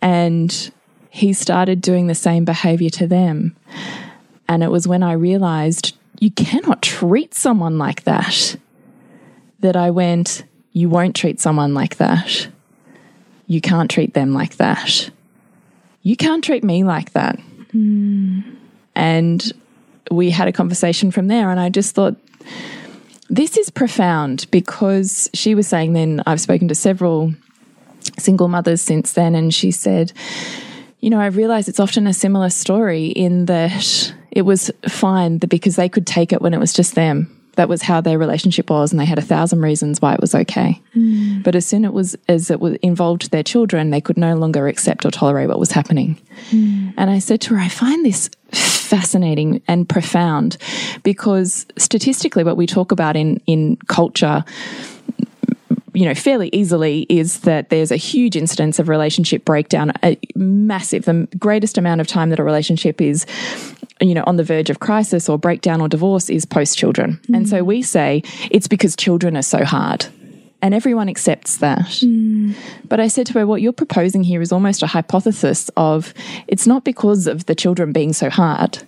And 0.00 0.72
he 1.10 1.34
started 1.34 1.82
doing 1.82 2.06
the 2.06 2.14
same 2.14 2.46
behavior 2.46 2.88
to 2.90 3.06
them. 3.06 3.54
And 4.48 4.62
it 4.62 4.70
was 4.70 4.88
when 4.88 5.02
I 5.02 5.12
realized 5.12 5.94
you 6.18 6.30
cannot 6.30 6.80
treat 6.80 7.34
someone 7.34 7.76
like 7.76 8.04
that 8.04 8.56
that 9.60 9.76
I 9.76 9.90
went, 9.90 10.44
You 10.72 10.88
won't 10.88 11.14
treat 11.14 11.40
someone 11.40 11.74
like 11.74 11.96
that. 11.96 12.48
You 13.46 13.60
can't 13.60 13.90
treat 13.90 14.14
them 14.14 14.32
like 14.32 14.56
that. 14.56 15.10
You 16.02 16.16
can't 16.16 16.42
treat 16.42 16.64
me 16.64 16.84
like 16.84 17.12
that. 17.12 17.38
And 18.94 19.52
we 20.10 20.30
had 20.30 20.48
a 20.48 20.52
conversation 20.52 21.10
from 21.10 21.28
there. 21.28 21.50
And 21.50 21.60
I 21.60 21.68
just 21.68 21.94
thought, 21.94 22.16
this 23.28 23.56
is 23.56 23.70
profound 23.70 24.46
because 24.50 25.28
she 25.34 25.54
was 25.54 25.66
saying 25.66 25.92
then, 25.92 26.22
I've 26.26 26.40
spoken 26.40 26.68
to 26.68 26.74
several 26.74 27.34
single 28.18 28.48
mothers 28.48 28.80
since 28.80 29.12
then, 29.12 29.34
and 29.34 29.52
she 29.52 29.72
said, 29.72 30.12
you 31.00 31.10
know, 31.10 31.20
I 31.20 31.26
realize 31.26 31.68
it's 31.68 31.80
often 31.80 32.06
a 32.06 32.14
similar 32.14 32.50
story 32.50 33.06
in 33.06 33.46
that 33.46 34.14
it 34.30 34.42
was 34.42 34.70
fine 34.88 35.38
because 35.38 35.76
they 35.76 35.88
could 35.88 36.06
take 36.06 36.32
it 36.32 36.40
when 36.40 36.54
it 36.54 36.60
was 36.60 36.72
just 36.72 36.94
them. 36.94 37.35
That 37.56 37.68
was 37.68 37.82
how 37.82 38.00
their 38.00 38.18
relationship 38.18 38.70
was, 38.70 38.92
and 38.92 39.00
they 39.00 39.04
had 39.04 39.18
a 39.18 39.22
thousand 39.22 39.60
reasons 39.60 40.00
why 40.00 40.14
it 40.14 40.20
was 40.20 40.34
okay. 40.34 40.80
Mm. 40.94 41.42
But 41.42 41.54
as 41.54 41.66
soon 41.66 41.84
it 41.84 41.92
was 41.92 42.16
as 42.28 42.50
it 42.50 42.60
was 42.60 42.74
involved 42.76 43.30
their 43.30 43.42
children, 43.42 43.90
they 43.90 44.00
could 44.00 44.16
no 44.16 44.36
longer 44.36 44.68
accept 44.68 45.04
or 45.04 45.10
tolerate 45.10 45.48
what 45.48 45.58
was 45.58 45.72
happening. 45.72 46.18
Mm. 46.50 46.94
And 46.96 47.10
I 47.10 47.18
said 47.18 47.40
to 47.42 47.54
her, 47.54 47.60
I 47.60 47.68
find 47.68 48.04
this 48.04 48.30
fascinating 48.52 49.62
and 49.66 49.88
profound 49.88 50.56
because 51.02 51.66
statistically, 51.76 52.44
what 52.44 52.56
we 52.56 52.66
talk 52.66 52.92
about 52.92 53.16
in 53.16 53.40
in 53.46 53.76
culture 53.88 54.44
you 55.96 56.04
know 56.04 56.14
fairly 56.14 56.50
easily 56.52 57.06
is 57.08 57.40
that 57.40 57.70
there's 57.70 57.90
a 57.90 57.96
huge 57.96 58.36
incidence 58.36 58.78
of 58.78 58.88
relationship 58.88 59.44
breakdown 59.46 59.90
a 60.04 60.18
massive 60.34 61.06
the 61.06 61.26
greatest 61.38 61.78
amount 61.78 62.02
of 62.02 62.06
time 62.06 62.28
that 62.28 62.38
a 62.38 62.44
relationship 62.44 63.00
is 63.00 63.24
you 64.00 64.14
know, 64.14 64.24
on 64.26 64.36
the 64.36 64.44
verge 64.44 64.70
of 64.70 64.80
crisis 64.80 65.28
or 65.28 65.38
breakdown 65.38 65.80
or 65.80 65.88
divorce 65.88 66.28
is 66.28 66.44
post 66.44 66.76
children. 66.76 67.20
And 67.32 67.48
so 67.48 67.64
we 67.64 67.82
say 67.82 68.22
it's 68.50 68.68
because 68.68 68.94
children 68.96 69.36
are 69.36 69.42
so 69.42 69.64
hard. 69.64 70.06
And 70.62 70.74
everyone 70.74 71.08
accepts 71.08 71.58
that. 71.58 72.02
But 72.88 72.98
I 72.98 73.08
said 73.08 73.26
to 73.26 73.34
her, 73.34 73.46
what 73.46 73.60
you're 73.60 73.72
proposing 73.72 74.22
here 74.22 74.40
is 74.40 74.52
almost 74.52 74.82
a 74.82 74.86
hypothesis 74.86 75.70
of 75.76 76.12
it's 76.48 76.66
not 76.66 76.82
because 76.82 77.26
of 77.26 77.46
the 77.46 77.54
children 77.54 77.92
being 77.92 78.12
so 78.12 78.30
hard. 78.30 78.82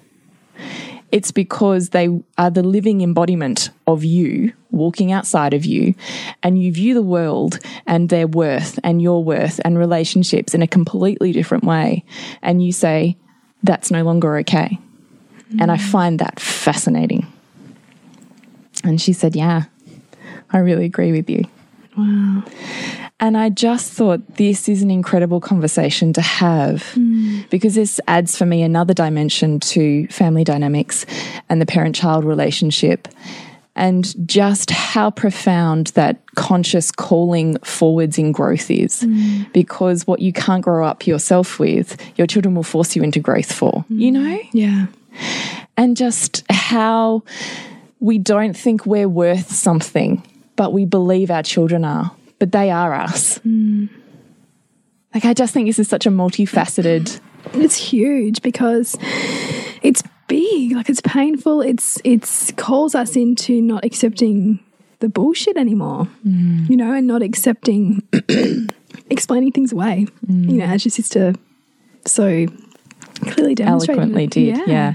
It's 1.13 1.31
because 1.31 1.91
they 1.91 2.09
are 2.37 2.51
the 2.51 2.63
living 2.63 3.01
embodiment 3.01 3.71
of 3.87 4.05
you 4.05 4.53
walking 4.71 5.11
outside 5.13 5.55
of 5.55 5.65
you, 5.65 5.95
and 6.43 6.63
you 6.63 6.71
view 6.73 6.93
the 6.93 7.03
world 7.03 7.59
and 7.87 8.11
their 8.11 8.27
worth 8.27 8.79
and 8.85 9.01
your 9.01 9.25
worth 9.25 9.59
and 9.65 9.79
relationships 9.79 10.55
in 10.55 10.61
a 10.61 10.67
completely 10.67 11.33
different 11.33 11.65
way. 11.65 12.05
And 12.43 12.63
you 12.63 12.73
say, 12.73 13.17
that's 13.63 13.91
no 13.91 14.03
longer 14.03 14.37
okay. 14.39 14.79
And 15.59 15.71
I 15.71 15.79
find 15.79 16.19
that 16.19 16.41
fascinating. 16.41 17.27
And 18.85 19.01
she 19.01 19.13
said, 19.13 19.35
Yeah, 19.35 19.65
I 20.51 20.59
really 20.59 20.85
agree 20.85 21.13
with 21.13 21.29
you. 21.29 21.45
Wow. 21.97 22.45
And 23.21 23.37
I 23.37 23.49
just 23.49 23.93
thought 23.93 24.37
this 24.37 24.69
is 24.69 24.83
an 24.83 24.91
incredible 24.91 25.41
conversation 25.41 26.13
to 26.13 26.21
have 26.21 26.93
hmm. 26.93 27.41
because 27.51 27.75
this 27.75 28.01
adds 28.07 28.37
for 28.37 28.47
me 28.47 28.63
another 28.63 28.95
dimension 28.95 29.59
to 29.61 30.07
family 30.07 30.45
dynamics 30.45 31.05
and 31.49 31.61
the 31.61 31.67
parent 31.67 31.97
child 31.97 32.25
relationship 32.25 33.09
and 33.75 34.15
just 34.29 34.71
how 34.71 35.11
profound 35.11 35.89
that 35.89 36.21
conscious 36.37 36.93
calling 36.93 37.59
forwards 37.59 38.19
in 38.19 38.31
growth 38.31 38.71
is. 38.71 39.03
Hmm. 39.03 39.43
Because 39.53 40.07
what 40.07 40.21
you 40.21 40.33
can't 40.33 40.63
grow 40.63 40.87
up 40.87 41.07
yourself 41.07 41.59
with, 41.59 41.97
your 42.17 42.29
children 42.29 42.55
will 42.55 42.63
force 42.63 42.95
you 42.95 43.03
into 43.03 43.19
growth 43.19 43.53
for, 43.53 43.85
you 43.89 44.13
hmm. 44.13 44.23
know? 44.23 44.39
Yeah. 44.53 44.87
And 45.77 45.97
just 45.97 46.45
how 46.51 47.23
we 48.01 48.19
don't 48.19 48.57
think 48.57 48.87
we're 48.87 49.09
worth 49.09 49.53
something, 49.53 50.23
but 50.57 50.73
we 50.73 50.85
believe 50.85 51.31
our 51.31 51.43
children 51.43 51.85
are, 51.85 52.13
but 52.39 52.53
they 52.53 52.71
are 52.71 52.95
us. 52.95 53.39
Mm. 53.41 53.89
Like, 55.15 55.25
I 55.25 55.35
just 55.35 55.55
think 55.55 55.67
this 55.67 55.79
is 55.79 55.89
such 55.89 56.07
a 56.07 56.11
multifaceted. 56.11 57.21
It's 57.55 57.77
huge 57.77 58.43
because 58.43 58.97
it's 59.83 60.03
big. 60.27 60.73
Like 60.73 60.89
it's 60.89 61.01
painful. 61.01 61.63
It's 61.63 61.99
it's 62.05 62.53
calls 62.53 62.95
us 62.95 63.17
into 63.17 63.61
not 63.63 63.85
accepting 63.85 64.61
the 65.01 65.09
bullshit 65.09 65.57
anymore. 65.57 66.09
Mm. 66.27 66.69
You 66.69 66.77
know, 66.77 66.93
and 66.93 67.07
not 67.07 67.23
accepting 67.23 68.03
explaining 69.11 69.53
things 69.53 69.73
away. 69.73 70.07
Mm. 70.27 70.51
You 70.51 70.57
know, 70.59 70.65
as 70.67 70.85
your 70.85 70.91
sister 70.91 71.35
so 72.05 72.47
clearly 73.19 73.55
demonstrated. 73.55 73.99
eloquently 73.99 74.27
did. 74.27 74.69
Yeah. 74.69 74.95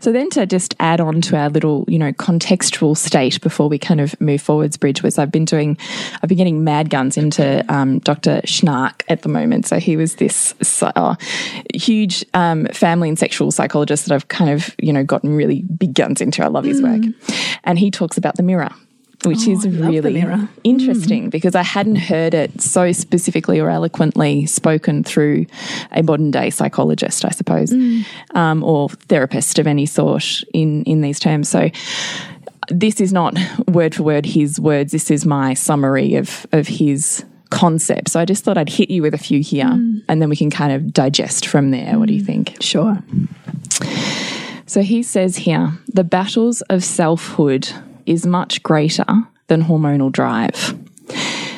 So 0.00 0.10
then 0.10 0.30
to 0.30 0.46
just 0.46 0.74
add 0.80 1.00
on 1.00 1.20
to 1.22 1.36
our 1.36 1.48
little, 1.48 1.84
you 1.86 1.96
know, 1.96 2.12
contextual 2.12 2.96
state 2.96 3.40
before 3.40 3.68
we 3.68 3.78
kind 3.78 4.00
of 4.00 4.20
move 4.20 4.42
forwards, 4.42 4.76
Bridge, 4.76 5.00
was 5.00 5.16
I've 5.16 5.30
been 5.30 5.44
doing, 5.44 5.78
I've 6.20 6.28
been 6.28 6.38
getting 6.38 6.64
mad 6.64 6.90
guns 6.90 7.16
into 7.16 7.64
um, 7.72 8.00
Dr. 8.00 8.40
Schnarch 8.42 9.02
at 9.08 9.22
the 9.22 9.28
moment. 9.28 9.66
So 9.66 9.78
he 9.78 9.96
was 9.96 10.16
this 10.16 10.54
uh, 10.82 11.14
huge 11.72 12.24
um, 12.34 12.66
family 12.66 13.10
and 13.10 13.18
sexual 13.18 13.52
psychologist 13.52 14.06
that 14.06 14.14
I've 14.14 14.26
kind 14.26 14.50
of, 14.50 14.74
you 14.78 14.92
know, 14.92 15.04
gotten 15.04 15.34
really 15.36 15.62
big 15.62 15.94
guns 15.94 16.20
into. 16.20 16.42
I 16.42 16.48
love 16.48 16.64
his 16.64 16.82
work. 16.82 17.02
And 17.62 17.78
he 17.78 17.92
talks 17.92 18.18
about 18.18 18.36
the 18.36 18.42
mirror. 18.42 18.70
Which 19.24 19.46
is 19.46 19.64
oh, 19.64 19.68
I 19.68 19.72
love 19.72 19.80
the 19.80 19.86
really 19.86 20.12
mirror. 20.14 20.36
Mm. 20.36 20.48
interesting 20.64 21.30
because 21.30 21.54
I 21.54 21.62
hadn't 21.62 21.96
heard 21.96 22.34
it 22.34 22.60
so 22.60 22.90
specifically 22.92 23.60
or 23.60 23.70
eloquently 23.70 24.46
spoken 24.46 25.04
through 25.04 25.46
a 25.92 26.02
modern 26.02 26.30
day 26.30 26.50
psychologist, 26.50 27.24
I 27.24 27.30
suppose, 27.30 27.70
mm. 27.70 28.04
um, 28.34 28.64
or 28.64 28.88
therapist 28.88 29.58
of 29.58 29.66
any 29.66 29.86
sort 29.86 30.42
in 30.52 30.82
in 30.84 31.02
these 31.02 31.20
terms. 31.20 31.48
So 31.48 31.70
this 32.68 33.00
is 33.00 33.12
not 33.12 33.36
word 33.68 33.94
for 33.94 34.02
word 34.02 34.26
his 34.26 34.58
words. 34.58 34.92
This 34.92 35.10
is 35.10 35.24
my 35.24 35.54
summary 35.54 36.16
of 36.16 36.46
of 36.52 36.66
his 36.66 37.24
concept. 37.50 38.08
So 38.08 38.18
I 38.18 38.24
just 38.24 38.44
thought 38.44 38.56
I'd 38.56 38.70
hit 38.70 38.90
you 38.90 39.02
with 39.02 39.14
a 39.14 39.18
few 39.18 39.40
here, 39.40 39.66
mm. 39.66 40.02
and 40.08 40.20
then 40.20 40.28
we 40.28 40.36
can 40.36 40.50
kind 40.50 40.72
of 40.72 40.92
digest 40.92 41.46
from 41.46 41.70
there. 41.70 41.98
What 41.98 42.08
do 42.08 42.14
you 42.14 42.24
think? 42.24 42.56
Sure. 42.60 42.98
So 44.66 44.80
he 44.80 45.02
says 45.02 45.36
here 45.36 45.72
the 45.86 46.04
battles 46.04 46.62
of 46.62 46.82
selfhood 46.82 47.70
is 48.06 48.26
much 48.26 48.62
greater 48.62 49.06
than 49.48 49.62
hormonal 49.62 50.10
drive. 50.10 50.76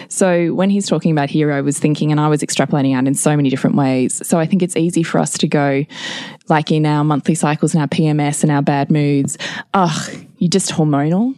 So 0.08 0.54
when 0.54 0.70
he's 0.70 0.86
talking 0.86 1.10
about 1.10 1.28
here, 1.28 1.50
I 1.50 1.60
was 1.60 1.78
thinking, 1.78 2.12
and 2.12 2.20
I 2.20 2.28
was 2.28 2.40
extrapolating 2.40 2.96
out 2.96 3.06
in 3.08 3.14
so 3.14 3.34
many 3.34 3.50
different 3.50 3.74
ways. 3.74 4.24
So 4.26 4.38
I 4.38 4.46
think 4.46 4.62
it's 4.62 4.76
easy 4.76 5.02
for 5.02 5.18
us 5.18 5.36
to 5.38 5.48
go, 5.48 5.84
like 6.48 6.70
in 6.70 6.86
our 6.86 7.02
monthly 7.02 7.34
cycles 7.34 7.74
and 7.74 7.80
our 7.80 7.88
PMS 7.88 8.44
and 8.44 8.52
our 8.52 8.62
bad 8.62 8.92
moods, 8.92 9.36
ugh, 9.74 10.14
you're 10.38 10.48
just 10.48 10.70
hormonal, 10.70 11.34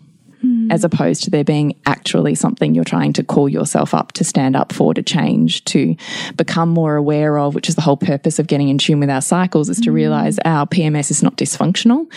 as 0.71 0.83
mm. 0.83 0.85
opposed 0.85 1.25
to 1.25 1.31
there 1.31 1.45
being 1.45 1.79
actually 1.87 2.35
something 2.35 2.75
you're 2.75 2.85
trying 2.85 3.13
to 3.15 3.25
call 3.25 3.49
yourself 3.49 3.95
up 3.95 4.13
to 4.13 4.25
stand 4.25 4.57
up 4.57 4.73
for, 4.73 4.95
to 4.95 5.03
change, 5.03 5.65
to 5.65 5.97
become 6.37 6.69
more 6.69 6.97
aware 6.97 7.39
of, 7.39 7.55
which 7.55 7.69
is 7.69 7.75
the 7.75 7.81
whole 7.81 7.97
purpose 7.97 8.39
of 8.39 8.47
getting 8.47 8.69
in 8.69 8.79
tune 8.79 9.01
with 9.01 9.11
our 9.11 9.23
cycles, 9.23 9.69
is 9.69 9.81
to 9.81 9.91
mm. 9.91 9.95
realize 9.95 10.39
our 10.45 10.67
PMS 10.67 11.11
is 11.11 11.23
not 11.23 11.37
dysfunctional, 11.37 12.11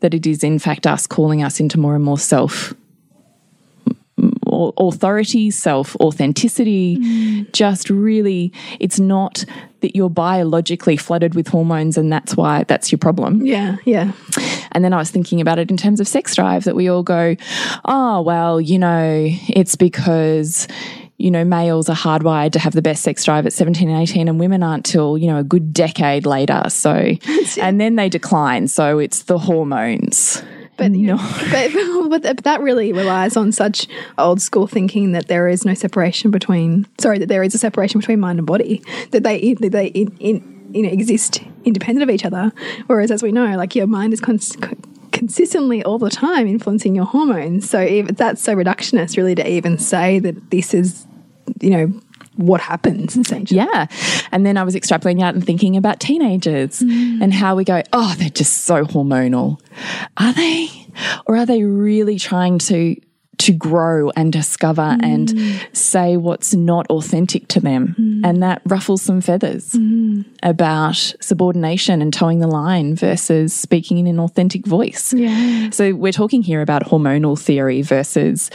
that 0.00 0.14
it 0.14 0.26
is 0.26 0.44
in 0.44 0.58
fact 0.58 0.86
us 0.86 1.06
calling 1.06 1.42
us 1.42 1.60
into 1.60 1.78
more 1.78 1.94
and 1.94 2.04
more 2.04 2.18
self 2.18 2.74
authority, 4.76 5.50
self 5.50 5.96
authenticity, 5.96 6.98
mm. 6.98 7.52
just 7.52 7.90
really, 7.90 8.52
it's 8.80 8.98
not 8.98 9.44
that 9.80 9.94
you're 9.94 10.08
biologically 10.08 10.96
flooded 10.96 11.34
with 11.34 11.46
hormones 11.46 11.98
and 11.98 12.10
that's 12.10 12.34
why 12.36 12.64
that's 12.64 12.90
your 12.90 12.98
problem. 12.98 13.44
Yeah, 13.44 13.76
yeah. 13.84 14.12
And 14.72 14.82
then 14.82 14.94
I 14.94 14.96
was 14.96 15.10
thinking 15.10 15.42
about 15.42 15.58
it 15.58 15.70
in 15.70 15.76
terms 15.76 16.00
of 16.00 16.08
sex 16.08 16.34
drive 16.34 16.64
that 16.64 16.74
we 16.74 16.88
all 16.88 17.02
go, 17.02 17.36
oh, 17.84 18.22
well, 18.22 18.60
you 18.60 18.78
know, 18.78 19.26
it's 19.48 19.76
because. 19.76 20.66
You 21.16 21.30
know, 21.30 21.44
males 21.44 21.88
are 21.88 21.94
hardwired 21.94 22.50
to 22.52 22.58
have 22.58 22.72
the 22.72 22.82
best 22.82 23.04
sex 23.04 23.24
drive 23.24 23.46
at 23.46 23.52
17 23.52 23.88
and 23.88 24.02
18, 24.02 24.26
and 24.26 24.40
women 24.40 24.64
aren't 24.64 24.84
till, 24.84 25.16
you 25.16 25.28
know, 25.28 25.38
a 25.38 25.44
good 25.44 25.72
decade 25.72 26.26
later. 26.26 26.64
So, 26.68 27.12
and 27.60 27.80
then 27.80 27.94
they 27.94 28.08
decline. 28.08 28.66
So 28.66 28.98
it's 28.98 29.22
the 29.22 29.38
hormones. 29.38 30.42
But 30.76 30.92
you 30.92 31.06
know, 31.06 31.16
but, 31.50 32.22
but 32.22 32.44
that 32.44 32.60
really 32.60 32.92
relies 32.92 33.36
on 33.36 33.52
such 33.52 33.86
old 34.18 34.40
school 34.40 34.66
thinking 34.66 35.12
that 35.12 35.28
there 35.28 35.48
is 35.48 35.64
no 35.64 35.74
separation 35.74 36.30
between. 36.30 36.86
Sorry, 36.98 37.18
that 37.18 37.28
there 37.28 37.42
is 37.42 37.54
a 37.54 37.58
separation 37.58 38.00
between 38.00 38.20
mind 38.20 38.38
and 38.38 38.46
body. 38.46 38.82
That 39.10 39.22
they 39.22 39.54
that 39.54 39.72
they 39.72 39.86
in, 39.88 40.16
in, 40.18 40.70
you 40.72 40.82
know 40.82 40.88
exist 40.88 41.42
independent 41.64 42.02
of 42.02 42.14
each 42.14 42.24
other. 42.24 42.52
Whereas, 42.86 43.10
as 43.10 43.22
we 43.22 43.32
know, 43.32 43.56
like 43.56 43.74
your 43.74 43.86
mind 43.86 44.12
is 44.12 44.20
cons- 44.20 44.56
consistently 45.12 45.82
all 45.84 45.98
the 45.98 46.10
time 46.10 46.46
influencing 46.46 46.94
your 46.94 47.06
hormones. 47.06 47.68
So 47.70 47.80
if 47.80 48.08
that's 48.08 48.42
so 48.42 48.54
reductionist, 48.54 49.16
really, 49.16 49.34
to 49.36 49.48
even 49.48 49.78
say 49.78 50.18
that 50.18 50.50
this 50.50 50.74
is, 50.74 51.06
you 51.60 51.70
know, 51.70 52.00
what 52.36 52.60
happens 52.60 53.16
essentially. 53.16 53.58
Yeah. 53.58 53.86
And 54.32 54.44
then 54.44 54.56
I 54.56 54.64
was 54.64 54.74
extrapolating 54.74 55.22
out 55.22 55.34
and 55.34 55.44
thinking 55.44 55.76
about 55.76 56.00
teenagers 56.00 56.80
mm. 56.80 57.22
and 57.22 57.32
how 57.32 57.56
we 57.56 57.64
go, 57.64 57.82
oh, 57.92 58.14
they're 58.18 58.30
just 58.30 58.64
so 58.64 58.84
hormonal. 58.84 59.60
Are 60.16 60.32
they? 60.32 60.68
Or 61.26 61.36
are 61.36 61.46
they 61.46 61.64
really 61.64 62.18
trying 62.18 62.58
to 62.58 62.96
to 63.38 63.52
grow 63.52 64.10
and 64.10 64.32
discover 64.32 64.96
and 65.02 65.28
mm. 65.28 65.76
say 65.76 66.16
what's 66.16 66.54
not 66.54 66.86
authentic 66.88 67.48
to 67.48 67.60
them? 67.60 67.94
Mm. 67.98 68.20
And 68.24 68.42
that 68.42 68.62
ruffles 68.66 69.02
some 69.02 69.20
feathers 69.20 69.72
mm. 69.72 70.24
about 70.42 71.14
subordination 71.20 72.02
and 72.02 72.12
towing 72.12 72.38
the 72.38 72.48
line 72.48 72.96
versus 72.96 73.54
speaking 73.54 73.98
in 73.98 74.06
an 74.06 74.20
authentic 74.20 74.66
voice. 74.66 75.12
Yeah. 75.12 75.70
So 75.70 75.94
we're 75.94 76.12
talking 76.12 76.42
here 76.42 76.62
about 76.62 76.84
hormonal 76.84 77.38
theory 77.38 77.82
versus 77.82 78.50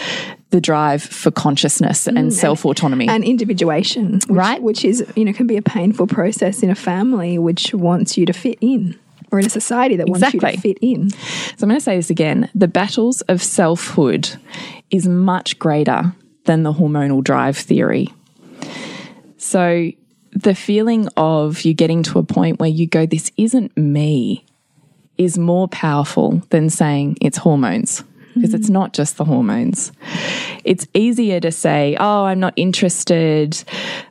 the 0.52 0.60
drive 0.60 1.04
for 1.04 1.30
consciousness 1.30 2.08
and 2.08 2.34
self 2.34 2.66
autonomy. 2.66 3.08
and 3.08 3.24
individuation, 3.24 4.14
which, 4.14 4.26
Right. 4.30 4.62
Which 4.62 4.84
is 4.84 5.06
you 5.16 5.26
know 5.26 5.34
can 5.34 5.48
be 5.48 5.58
a 5.58 5.62
painful 5.62 6.08
process 6.08 6.64
in 6.64 6.70
a 6.70 6.76
family 6.76 7.38
which 7.38 7.74
wants 7.74 8.18
you 8.18 8.26
to 8.26 8.34
fit 8.34 8.58
in, 8.62 8.98
or 9.32 9.40
in 9.40 9.46
a 9.46 9.50
society 9.50 9.96
that 9.98 10.08
wants 10.08 10.34
you 10.34 10.40
to 10.40 10.58
fit 10.58 10.78
in. 10.82 11.10
So 11.10 11.64
I'm 11.64 11.70
going 11.70 11.80
to 11.80 11.84
say 11.84 11.96
this 11.96 12.10
again. 12.10 12.50
The 12.56 12.68
battles 12.68 13.22
of 13.22 13.42
selfhood 13.42 14.36
is 14.90 15.08
much 15.08 15.60
greater 15.60 16.14
than 16.46 16.64
the 16.64 16.74
hormonal 16.74 17.24
drive 17.24 17.58
theory. 17.58 18.08
So 19.38 19.92
the 20.32 20.56
feeling 20.56 21.08
of 21.18 21.62
you 21.62 21.74
getting 21.74 22.04
to 22.04 22.20
a 22.20 22.24
point 22.24 22.60
where 22.60 22.70
you 22.70 22.88
go, 22.88 23.06
this 23.06 23.32
isn't 23.38 23.76
me, 23.78 24.46
is 25.18 25.38
more 25.38 25.68
powerful 25.68 26.42
than 26.50 26.70
saying 26.70 27.18
it's 27.22 27.38
hormones. 27.38 28.04
Because 28.40 28.54
it's 28.54 28.66
mm-hmm. 28.68 28.74
not 28.74 28.94
just 28.94 29.18
the 29.18 29.26
hormones. 29.26 29.92
It's 30.64 30.88
easier 30.94 31.40
to 31.40 31.52
say, 31.52 31.98
Oh, 32.00 32.26
I'm 32.26 32.40
not 32.40 32.54
interested. 32.56 33.62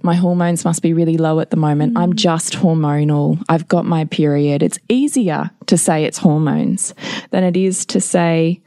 My 0.02 0.14
hormones 0.14 0.64
must 0.64 0.82
be 0.82 0.92
really 0.92 1.16
low 1.16 1.40
at 1.40 1.50
the 1.50 1.56
moment. 1.56 1.96
I'm 1.96 2.12
mm. 2.12 2.16
just 2.16 2.54
hormonal. 2.54 3.42
I've 3.48 3.68
got 3.68 3.84
my 3.86 4.04
period. 4.04 4.62
It's 4.62 4.78
easier 4.88 5.50
to 5.66 5.78
say 5.78 6.04
it's 6.04 6.18
hormones 6.18 6.94
than 7.30 7.44
it 7.44 7.56
is 7.56 7.86
to 7.86 8.00
say, 8.00 8.60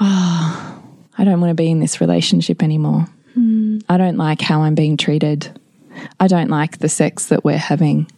Oh, 0.00 0.82
I 1.18 1.24
don't 1.24 1.40
want 1.40 1.50
to 1.50 1.54
be 1.54 1.70
in 1.70 1.80
this 1.80 2.00
relationship 2.00 2.62
anymore. 2.62 3.06
Mm. 3.36 3.82
I 3.88 3.96
don't 3.96 4.16
like 4.16 4.40
how 4.40 4.62
I'm 4.62 4.74
being 4.74 4.96
treated. 4.96 5.58
I 6.18 6.26
don't 6.26 6.48
like 6.48 6.78
the 6.78 6.88
sex 6.88 7.26
that 7.26 7.44
we're 7.44 7.58
having. 7.58 8.10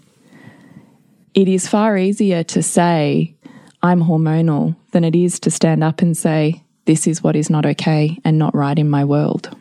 it 1.35 1.49
is 1.49 1.66
far 1.66 1.97
easier 1.97 2.44
to 2.44 2.62
say, 2.62 3.35
I'm 3.83 4.03
hormonal, 4.03 4.77
than 4.93 5.05
it 5.05 5.15
is 5.15 5.41
to 5.41 5.51
stand 5.51 5.83
up 5.83 6.03
and 6.03 6.17
say, 6.17 6.62
this 6.85 7.07
is 7.07 7.23
what 7.23 7.37
is 7.37 7.51
not 7.51 7.65
okay 7.67 8.19
and 8.25 8.39
not 8.39 8.55
right 8.55 8.79
in 8.79 8.91
my 8.91 9.05
world. 9.05 9.57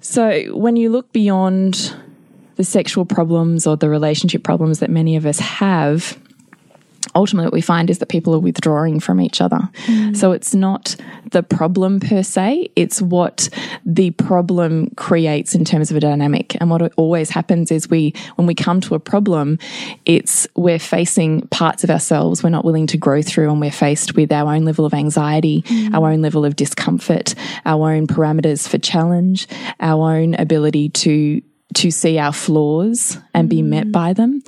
So, 0.00 0.56
when 0.56 0.76
you 0.76 0.90
look 0.90 1.12
beyond 1.12 1.94
the 2.56 2.64
sexual 2.64 3.04
problems 3.04 3.66
or 3.66 3.76
the 3.76 3.88
relationship 3.88 4.42
problems 4.42 4.80
that 4.80 4.90
many 4.90 5.16
of 5.16 5.26
us 5.26 5.38
have, 5.38 6.18
ultimately 7.14 7.46
what 7.46 7.52
we 7.52 7.60
find 7.60 7.90
is 7.90 7.98
that 7.98 8.08
people 8.08 8.34
are 8.34 8.38
withdrawing 8.38 9.00
from 9.00 9.20
each 9.20 9.40
other. 9.40 9.60
Mm. 9.86 10.16
So 10.16 10.32
it's 10.32 10.54
not 10.54 10.96
the 11.30 11.42
problem 11.42 12.00
per 12.00 12.22
se, 12.22 12.70
it's 12.76 13.00
what 13.00 13.48
the 13.84 14.10
problem 14.12 14.90
creates 14.96 15.54
in 15.54 15.64
terms 15.64 15.90
of 15.90 15.96
a 15.96 16.00
dynamic. 16.00 16.56
And 16.60 16.70
what 16.70 16.92
always 16.96 17.30
happens 17.30 17.70
is 17.70 17.88
we 17.88 18.14
when 18.36 18.46
we 18.46 18.54
come 18.54 18.80
to 18.82 18.94
a 18.94 19.00
problem, 19.00 19.58
it's 20.04 20.46
we're 20.54 20.78
facing 20.78 21.42
parts 21.48 21.84
of 21.84 21.90
ourselves 21.90 22.42
we're 22.42 22.50
not 22.50 22.64
willing 22.64 22.86
to 22.88 22.96
grow 22.96 23.22
through 23.22 23.50
and 23.50 23.60
we're 23.60 23.70
faced 23.70 24.14
with 24.14 24.32
our 24.32 24.52
own 24.54 24.64
level 24.64 24.84
of 24.84 24.94
anxiety, 24.94 25.62
mm. 25.62 25.94
our 25.94 26.10
own 26.10 26.22
level 26.22 26.44
of 26.44 26.56
discomfort, 26.56 27.34
our 27.64 27.90
own 27.90 28.06
parameters 28.06 28.68
for 28.68 28.78
challenge, 28.78 29.46
our 29.80 30.14
own 30.14 30.34
ability 30.34 30.88
to 30.90 31.42
to 31.74 31.90
see 31.90 32.18
our 32.18 32.32
flaws 32.32 33.18
and 33.34 33.48
be 33.48 33.62
met 33.62 33.86
mm. 33.86 33.92
by 33.92 34.12
them. 34.12 34.42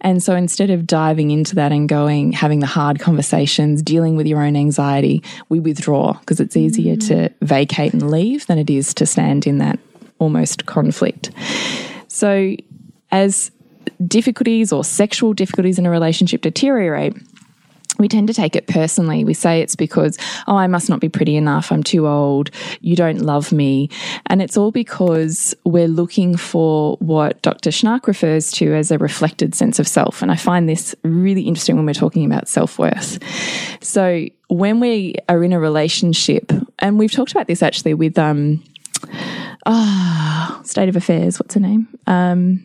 And 0.00 0.22
so 0.22 0.34
instead 0.36 0.70
of 0.70 0.86
diving 0.86 1.30
into 1.30 1.54
that 1.56 1.72
and 1.72 1.88
going, 1.88 2.32
having 2.32 2.60
the 2.60 2.66
hard 2.66 3.00
conversations, 3.00 3.82
dealing 3.82 4.16
with 4.16 4.26
your 4.26 4.42
own 4.42 4.56
anxiety, 4.56 5.22
we 5.48 5.60
withdraw 5.60 6.12
because 6.14 6.40
it's 6.40 6.56
easier 6.56 6.96
to 6.96 7.14
mm. 7.14 7.34
vacate 7.42 7.92
and 7.92 8.10
leave 8.10 8.46
than 8.46 8.58
it 8.58 8.70
is 8.70 8.94
to 8.94 9.06
stand 9.06 9.46
in 9.46 9.58
that 9.58 9.78
almost 10.18 10.66
conflict. 10.66 11.30
So 12.08 12.54
as 13.10 13.50
difficulties 14.06 14.72
or 14.72 14.84
sexual 14.84 15.32
difficulties 15.32 15.78
in 15.78 15.86
a 15.86 15.90
relationship 15.90 16.42
deteriorate, 16.42 17.16
we 17.98 18.08
tend 18.08 18.28
to 18.28 18.34
take 18.34 18.54
it 18.54 18.66
personally. 18.66 19.24
We 19.24 19.34
say 19.34 19.60
it's 19.60 19.76
because, 19.76 20.16
oh, 20.46 20.56
I 20.56 20.66
must 20.66 20.88
not 20.88 21.00
be 21.00 21.08
pretty 21.08 21.36
enough. 21.36 21.72
I'm 21.72 21.82
too 21.82 22.06
old. 22.06 22.50
You 22.80 22.96
don't 22.96 23.20
love 23.20 23.52
me. 23.52 23.90
And 24.26 24.40
it's 24.40 24.56
all 24.56 24.70
because 24.70 25.54
we're 25.64 25.88
looking 25.88 26.36
for 26.36 26.96
what 27.00 27.42
Dr. 27.42 27.70
Schnarch 27.70 28.06
refers 28.06 28.52
to 28.52 28.74
as 28.74 28.90
a 28.90 28.98
reflected 28.98 29.54
sense 29.54 29.78
of 29.78 29.88
self. 29.88 30.22
And 30.22 30.30
I 30.30 30.36
find 30.36 30.68
this 30.68 30.94
really 31.02 31.42
interesting 31.42 31.76
when 31.76 31.86
we're 31.86 31.94
talking 31.94 32.24
about 32.24 32.48
self 32.48 32.78
worth. 32.78 33.18
So 33.82 34.26
when 34.48 34.80
we 34.80 35.16
are 35.28 35.42
in 35.42 35.52
a 35.52 35.60
relationship, 35.60 36.52
and 36.78 36.98
we've 36.98 37.12
talked 37.12 37.32
about 37.32 37.48
this 37.48 37.62
actually 37.62 37.94
with, 37.94 38.18
um, 38.18 38.62
ah, 39.66 40.60
State 40.64 40.88
of 40.88 40.96
Affairs, 40.96 41.40
what's 41.40 41.54
her 41.54 41.60
name? 41.60 41.88
Um, 42.06 42.64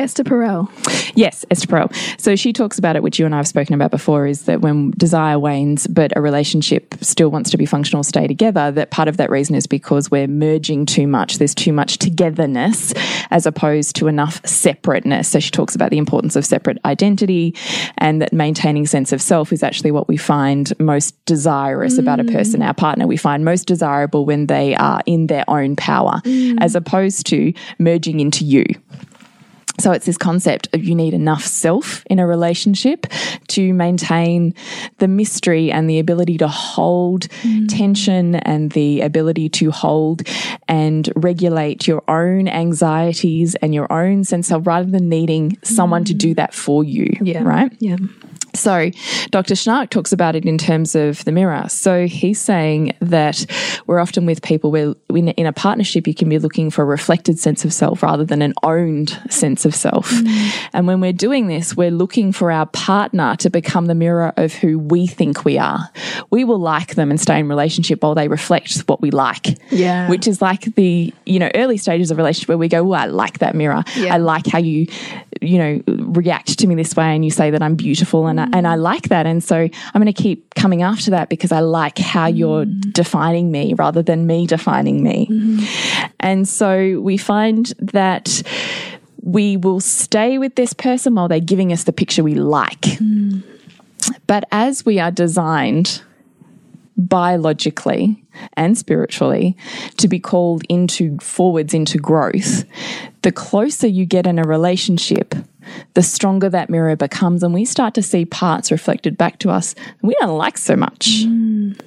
Esther 0.00 0.24
Perel. 0.24 0.68
Yes, 1.14 1.44
Esther 1.50 1.66
Perel. 1.66 2.20
So 2.20 2.34
she 2.34 2.54
talks 2.54 2.78
about 2.78 2.96
it, 2.96 3.02
which 3.02 3.18
you 3.18 3.26
and 3.26 3.34
I 3.34 3.38
have 3.38 3.46
spoken 3.46 3.74
about 3.74 3.90
before, 3.90 4.26
is 4.26 4.44
that 4.44 4.62
when 4.62 4.92
desire 4.92 5.38
wanes, 5.38 5.86
but 5.86 6.16
a 6.16 6.22
relationship 6.22 6.94
still 7.02 7.30
wants 7.30 7.50
to 7.50 7.58
be 7.58 7.66
functional, 7.66 8.02
stay 8.02 8.26
together, 8.26 8.70
that 8.70 8.90
part 8.90 9.08
of 9.08 9.18
that 9.18 9.28
reason 9.28 9.54
is 9.54 9.66
because 9.66 10.10
we're 10.10 10.26
merging 10.26 10.86
too 10.86 11.06
much. 11.06 11.36
There's 11.36 11.54
too 11.54 11.74
much 11.74 11.98
togetherness 11.98 12.94
as 13.30 13.44
opposed 13.44 13.94
to 13.96 14.08
enough 14.08 14.44
separateness. 14.46 15.28
So 15.28 15.38
she 15.38 15.50
talks 15.50 15.74
about 15.74 15.90
the 15.90 15.98
importance 15.98 16.34
of 16.34 16.46
separate 16.46 16.78
identity 16.86 17.54
and 17.98 18.22
that 18.22 18.32
maintaining 18.32 18.86
sense 18.86 19.12
of 19.12 19.20
self 19.20 19.52
is 19.52 19.62
actually 19.62 19.90
what 19.90 20.08
we 20.08 20.16
find 20.16 20.72
most 20.80 21.22
desirous 21.26 21.98
about 21.98 22.20
a 22.20 22.24
mm. 22.24 22.32
person, 22.32 22.62
our 22.62 22.74
partner. 22.74 23.06
We 23.06 23.18
find 23.18 23.44
most 23.44 23.66
desirable 23.66 24.24
when 24.24 24.46
they 24.46 24.74
are 24.74 25.02
in 25.04 25.26
their 25.26 25.44
own 25.48 25.76
power 25.76 26.22
mm. 26.24 26.56
as 26.60 26.74
opposed 26.74 27.26
to 27.26 27.52
merging 27.78 28.20
into 28.20 28.46
you. 28.46 28.64
So 29.80 29.92
it's 29.92 30.06
this 30.06 30.18
concept 30.18 30.68
of 30.74 30.84
you 30.84 30.94
need 30.94 31.14
enough 31.14 31.44
self 31.44 32.04
in 32.06 32.18
a 32.18 32.26
relationship 32.26 33.06
to 33.48 33.72
maintain 33.72 34.54
the 34.98 35.08
mystery 35.08 35.72
and 35.72 35.88
the 35.88 35.98
ability 35.98 36.38
to 36.38 36.48
hold 36.48 37.28
mm. 37.42 37.66
tension 37.68 38.36
and 38.36 38.72
the 38.72 39.00
ability 39.00 39.48
to 39.48 39.70
hold 39.70 40.22
and 40.68 41.08
regulate 41.16 41.86
your 41.86 42.02
own 42.08 42.46
anxieties 42.48 43.54
and 43.56 43.74
your 43.74 43.90
own 43.92 44.24
sense 44.24 44.52
of 44.52 44.66
rather 44.66 44.90
than 44.90 45.08
needing 45.08 45.56
someone 45.62 46.04
to 46.04 46.14
do 46.14 46.32
mm. 46.32 46.36
that 46.36 46.54
for 46.54 46.84
you. 46.84 47.16
Yeah. 47.22 47.42
Right. 47.42 47.72
Yeah. 47.78 47.96
So, 48.54 48.90
Dr. 49.30 49.54
Schnarch 49.54 49.90
talks 49.90 50.12
about 50.12 50.36
it 50.36 50.44
in 50.44 50.58
terms 50.58 50.94
of 50.94 51.24
the 51.24 51.32
mirror. 51.32 51.68
So, 51.68 52.06
he's 52.06 52.40
saying 52.40 52.94
that 53.00 53.46
we're 53.86 54.00
often 54.00 54.26
with 54.26 54.42
people 54.42 54.70
where 54.70 54.94
in, 55.10 55.28
in 55.28 55.46
a 55.46 55.52
partnership, 55.52 56.06
you 56.06 56.14
can 56.14 56.28
be 56.28 56.38
looking 56.38 56.70
for 56.70 56.82
a 56.82 56.86
reflected 56.86 57.38
sense 57.38 57.64
of 57.64 57.72
self 57.72 58.02
rather 58.02 58.24
than 58.24 58.42
an 58.42 58.54
owned 58.62 59.10
sense 59.30 59.64
of 59.64 59.74
self. 59.74 60.10
Mm. 60.10 60.68
And 60.72 60.86
when 60.86 61.00
we're 61.00 61.12
doing 61.12 61.46
this, 61.46 61.76
we're 61.76 61.90
looking 61.90 62.32
for 62.32 62.50
our 62.50 62.66
partner 62.66 63.36
to 63.36 63.50
become 63.50 63.86
the 63.86 63.94
mirror 63.94 64.32
of 64.36 64.52
who 64.54 64.78
we 64.78 65.06
think 65.06 65.44
we 65.44 65.58
are. 65.58 65.90
We 66.30 66.44
will 66.44 66.58
like 66.58 66.94
them 66.94 67.10
and 67.10 67.20
stay 67.20 67.38
in 67.38 67.48
relationship 67.48 68.02
while 68.02 68.14
they 68.14 68.28
reflect 68.28 68.78
what 68.80 69.00
we 69.00 69.10
like. 69.10 69.58
Yeah. 69.70 70.08
Which 70.08 70.26
is 70.26 70.40
like 70.40 70.74
the, 70.74 71.12
you 71.26 71.38
know, 71.38 71.50
early 71.54 71.76
stages 71.76 72.10
of 72.10 72.16
relationship 72.16 72.48
where 72.48 72.58
we 72.58 72.68
go, 72.68 72.88
oh, 72.88 72.92
I 72.92 73.06
like 73.06 73.38
that 73.38 73.54
mirror. 73.54 73.84
Yeah. 73.96 74.14
I 74.14 74.18
like 74.18 74.46
how 74.46 74.58
you, 74.58 74.86
you 75.40 75.58
know, 75.58 75.82
react 75.86 76.58
to 76.58 76.66
me 76.66 76.74
this 76.74 76.96
way 76.96 77.14
and 77.14 77.24
you 77.24 77.30
say 77.30 77.50
that 77.50 77.62
I'm 77.62 77.74
beautiful 77.74 78.26
and 78.26 78.39
I, 78.40 78.48
and 78.52 78.66
I 78.66 78.74
like 78.74 79.08
that. 79.08 79.26
And 79.26 79.42
so 79.42 79.56
I'm 79.56 80.02
going 80.02 80.06
to 80.06 80.12
keep 80.12 80.54
coming 80.54 80.82
after 80.82 81.10
that 81.12 81.28
because 81.28 81.52
I 81.52 81.60
like 81.60 81.98
how 81.98 82.26
mm-hmm. 82.28 82.36
you're 82.36 82.64
defining 82.64 83.50
me 83.50 83.74
rather 83.74 84.02
than 84.02 84.26
me 84.26 84.46
defining 84.46 85.02
me. 85.02 85.28
Mm-hmm. 85.30 86.06
And 86.20 86.48
so 86.48 87.00
we 87.00 87.16
find 87.16 87.66
that 87.78 88.42
we 89.22 89.56
will 89.56 89.80
stay 89.80 90.38
with 90.38 90.54
this 90.54 90.72
person 90.72 91.14
while 91.14 91.28
they're 91.28 91.40
giving 91.40 91.72
us 91.72 91.84
the 91.84 91.92
picture 91.92 92.22
we 92.22 92.34
like. 92.34 92.80
Mm. 92.80 93.42
But 94.26 94.44
as 94.50 94.84
we 94.84 94.98
are 94.98 95.10
designed 95.10 96.02
biologically 96.96 98.22
and 98.54 98.76
spiritually 98.76 99.56
to 99.96 100.08
be 100.08 100.18
called 100.18 100.64
into 100.68 101.18
forwards 101.18 101.74
into 101.74 101.98
growth, 101.98 102.64
the 103.22 103.32
closer 103.32 103.86
you 103.86 104.06
get 104.06 104.26
in 104.26 104.38
a 104.38 104.44
relationship, 104.44 105.34
the 105.94 106.02
stronger 106.02 106.48
that 106.48 106.70
mirror 106.70 106.96
becomes, 106.96 107.42
and 107.42 107.52
we 107.52 107.64
start 107.64 107.94
to 107.94 108.02
see 108.02 108.24
parts 108.24 108.70
reflected 108.70 109.16
back 109.16 109.38
to 109.40 109.50
us 109.50 109.74
we 110.02 110.14
don't 110.20 110.36
like 110.36 110.58
so 110.58 110.76
much. 110.76 111.24
Mm. 111.24 111.80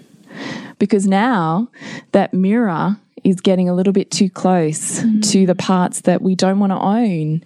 Because 0.80 1.08
now 1.08 1.70
that 2.12 2.34
mirror 2.34 2.98
is 3.24 3.42
getting 3.42 3.70
a 3.70 3.74
little 3.74 3.94
bit 3.94 4.12
too 4.12 4.30
close 4.30 5.00
mm. 5.00 5.32
to 5.32 5.46
the 5.46 5.56
parts 5.56 6.02
that 6.02 6.22
we 6.22 6.36
don't 6.36 6.60
want 6.60 6.72
to 6.72 6.80
own. 6.80 7.44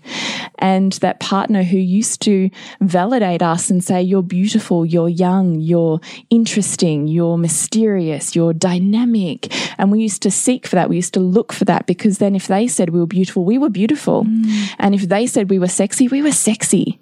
And 0.59 0.93
that 0.93 1.19
partner 1.19 1.63
who 1.63 1.77
used 1.77 2.21
to 2.23 2.49
validate 2.81 3.41
us 3.41 3.69
and 3.69 3.83
say, 3.83 4.01
You're 4.01 4.23
beautiful, 4.23 4.85
you're 4.85 5.09
young, 5.09 5.59
you're 5.59 5.99
interesting, 6.29 7.07
you're 7.07 7.37
mysterious, 7.37 8.35
you're 8.35 8.53
dynamic. 8.53 9.53
And 9.77 9.91
we 9.91 10.01
used 10.01 10.21
to 10.23 10.31
seek 10.31 10.65
for 10.65 10.75
that. 10.75 10.89
We 10.89 10.95
used 10.95 11.13
to 11.13 11.19
look 11.19 11.53
for 11.53 11.65
that 11.65 11.85
because 11.85 12.17
then 12.17 12.35
if 12.35 12.47
they 12.47 12.67
said 12.67 12.89
we 12.89 12.99
were 12.99 13.05
beautiful, 13.05 13.45
we 13.45 13.57
were 13.57 13.69
beautiful. 13.69 14.23
Mm. 14.23 14.75
And 14.79 14.95
if 14.95 15.03
they 15.09 15.27
said 15.27 15.49
we 15.49 15.59
were 15.59 15.67
sexy, 15.67 16.07
we 16.07 16.21
were 16.21 16.31
sexy. 16.31 16.99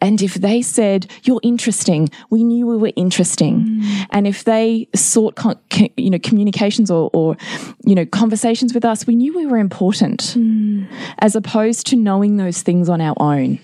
And 0.00 0.20
if 0.20 0.34
they 0.34 0.62
said, 0.62 1.06
You're 1.22 1.40
interesting, 1.42 2.08
we 2.30 2.42
knew 2.42 2.66
we 2.66 2.76
were 2.76 2.92
interesting. 2.96 3.64
Mm. 3.64 4.06
And 4.10 4.26
if 4.26 4.44
they 4.44 4.88
sought, 4.94 5.36
con- 5.36 5.60
you 5.96 6.10
know, 6.10 6.18
communications 6.18 6.90
or, 6.90 7.10
or, 7.12 7.36
you 7.84 7.94
know, 7.94 8.06
conversations 8.16 8.72
with 8.74 8.84
us, 8.84 9.06
we 9.06 9.14
knew 9.14 9.36
we 9.36 9.46
were 9.46 9.58
important, 9.58 10.32
hmm. 10.32 10.84
as 11.18 11.36
opposed 11.36 11.86
to 11.88 11.96
knowing 11.96 12.36
those 12.36 12.62
things 12.62 12.88
on 12.88 13.00
our 13.00 13.14
own. 13.18 13.58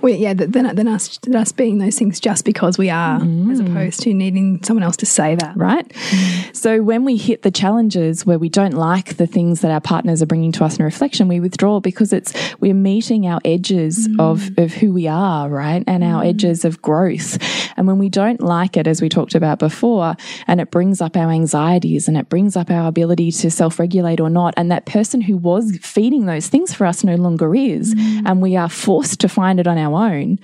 Well, 0.00 0.14
yeah, 0.14 0.34
th- 0.34 0.50
then, 0.50 0.88
us, 0.88 1.18
us 1.34 1.52
being 1.52 1.78
those 1.78 1.98
things 1.98 2.20
just 2.20 2.44
because 2.44 2.78
we 2.78 2.90
are, 2.90 3.16
as 3.16 3.22
mm. 3.22 3.70
opposed 3.70 4.00
to 4.00 4.14
needing 4.14 4.62
someone 4.62 4.82
else 4.82 4.96
to 4.98 5.06
say 5.06 5.34
that. 5.36 5.56
right? 5.56 5.88
Mm. 5.88 6.56
So 6.56 6.82
when 6.82 7.04
we 7.04 7.16
hit 7.16 7.42
the 7.42 7.50
challenges 7.50 8.26
where 8.26 8.38
we 8.38 8.48
don't 8.48 8.74
like 8.74 9.16
the 9.16 9.26
things 9.26 9.60
that 9.60 9.70
our 9.70 9.80
partners 9.80 10.22
are 10.22 10.26
bringing 10.26 10.52
to 10.52 10.64
us 10.64 10.78
in 10.78 10.84
reflection, 10.84 11.28
we 11.28 11.40
withdraw 11.40 11.80
because 11.80 12.12
it's 12.12 12.32
we're 12.60 12.74
meeting 12.74 13.26
our 13.26 13.40
edges 13.44 14.08
mm. 14.08 14.20
of 14.20 14.56
of 14.58 14.72
who 14.72 14.92
we 14.92 15.06
are, 15.08 15.48
right? 15.48 15.84
And 15.86 16.04
our 16.04 16.24
edges 16.24 16.64
of 16.64 16.82
growth. 16.82 17.38
And 17.76 17.86
when 17.86 17.98
we 17.98 18.08
don't 18.08 18.40
like 18.40 18.76
it, 18.76 18.86
as 18.86 19.00
we 19.00 19.08
talked 19.08 19.34
about 19.34 19.58
before, 19.58 20.14
and 20.46 20.60
it 20.60 20.70
brings 20.70 21.00
up 21.00 21.16
our 21.16 21.30
anxieties 21.30 22.08
and 22.08 22.16
it 22.16 22.28
brings 22.28 22.56
up 22.56 22.70
our 22.70 22.88
ability 22.88 23.30
to 23.32 23.50
self-regulate 23.50 24.20
or 24.20 24.30
not, 24.30 24.54
and 24.56 24.70
that 24.70 24.86
person 24.86 25.20
who 25.20 25.36
was 25.36 25.76
feeding 25.80 26.26
those 26.26 26.48
things 26.48 26.74
for 26.74 26.86
us 26.86 27.04
no 27.04 27.14
longer 27.14 27.54
is, 27.54 27.94
and 28.26 28.42
we 28.42 28.56
are 28.56 28.68
forced 28.68 29.20
to 29.20 29.28
find 29.28 29.60
it 29.60 29.66
on 29.72 29.78
our 29.78 30.14
own, 30.14 30.38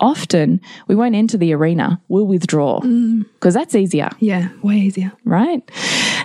often 0.00 0.60
we 0.88 0.94
won't 0.94 1.14
enter 1.14 1.38
the 1.38 1.52
arena. 1.54 2.00
We'll 2.08 2.26
withdraw 2.26 2.80
mm. 2.80 3.24
because 3.34 3.54
that's 3.54 3.74
easier 3.74 4.10
Yeah, 4.18 4.48
way 4.62 4.76
easier. 4.76 5.12
right? 5.24 5.62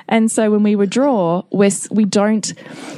And 0.10 0.32
so 0.32 0.50
when 0.52 0.64
we 0.64 0.76
withdraw, 0.76 1.44
we're, 1.52 1.72
we 1.92 2.06
don't 2.06 2.54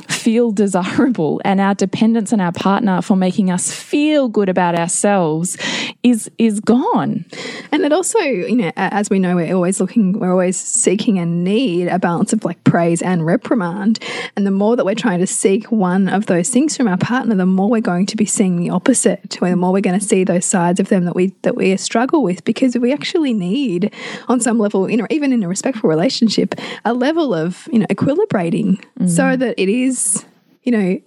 feel 0.07 0.51
desirable, 0.51 1.41
and 1.43 1.59
our 1.59 1.73
dependence 1.73 2.31
on 2.33 2.39
our 2.39 2.51
partner 2.51 3.01
for 3.01 3.15
making 3.15 3.49
us 3.49 3.71
feel 3.73 4.27
good 4.29 4.49
about 4.49 4.77
ourselves 4.77 5.57
is 6.03 6.29
is 6.37 6.59
gone. 6.59 7.25
And 7.71 7.83
it 7.83 7.91
also, 7.91 8.19
you 8.19 8.55
know, 8.55 8.71
as 8.75 9.09
we 9.09 9.17
know, 9.17 9.35
we're 9.35 9.55
always 9.55 9.79
looking, 9.79 10.19
we're 10.19 10.31
always 10.31 10.57
seeking 10.57 11.17
and 11.19 11.43
need 11.43 11.87
a 11.87 11.99
balance 11.99 12.31
of 12.31 12.45
like 12.45 12.63
praise 12.63 13.01
and 13.01 13.25
reprimand. 13.25 13.99
And 14.35 14.45
the 14.45 14.51
more 14.51 14.75
that 14.75 14.85
we're 14.85 14.95
trying 14.95 15.19
to 15.19 15.27
seek 15.27 15.71
one 15.71 16.09
of 16.09 16.27
those 16.27 16.49
things 16.49 16.77
from 16.77 16.87
our 16.87 16.97
partner, 16.97 17.35
the 17.35 17.45
more 17.45 17.69
we're 17.69 17.81
going 17.81 18.05
to 18.07 18.17
be 18.17 18.25
seeing 18.25 18.57
the 18.57 18.69
opposite. 18.69 19.37
The 19.49 19.55
more 19.55 19.71
we're 19.71 19.81
going 19.81 19.99
to 19.99 20.05
see 20.05 20.23
those 20.23 20.45
sides 20.45 20.79
of 20.79 20.89
them 20.89 21.05
that 21.05 21.15
we 21.15 21.33
that 21.41 21.55
we 21.55 21.75
struggle 21.77 22.23
with, 22.23 22.43
because 22.43 22.77
we 22.77 22.93
actually 22.93 23.33
need, 23.33 23.93
on 24.27 24.39
some 24.39 24.59
level, 24.59 24.89
you 24.89 24.97
know, 24.97 25.07
even 25.09 25.33
in 25.33 25.43
a 25.43 25.47
respectful 25.47 25.89
relationship, 25.89 26.55
a 26.85 26.93
level 26.93 27.33
of 27.33 27.67
you 27.71 27.79
know 27.79 27.87
equilibrating, 27.87 28.83
mm. 28.99 29.09
so 29.09 29.35
that 29.35 29.55
it 29.57 29.69
is, 29.69 30.25
you 30.63 30.71
know. 30.71 31.01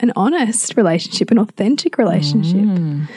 An 0.00 0.12
honest 0.14 0.76
relationship, 0.76 1.32
an 1.32 1.38
authentic 1.38 1.98
relationship. 1.98 2.60
Mm. 2.60 3.08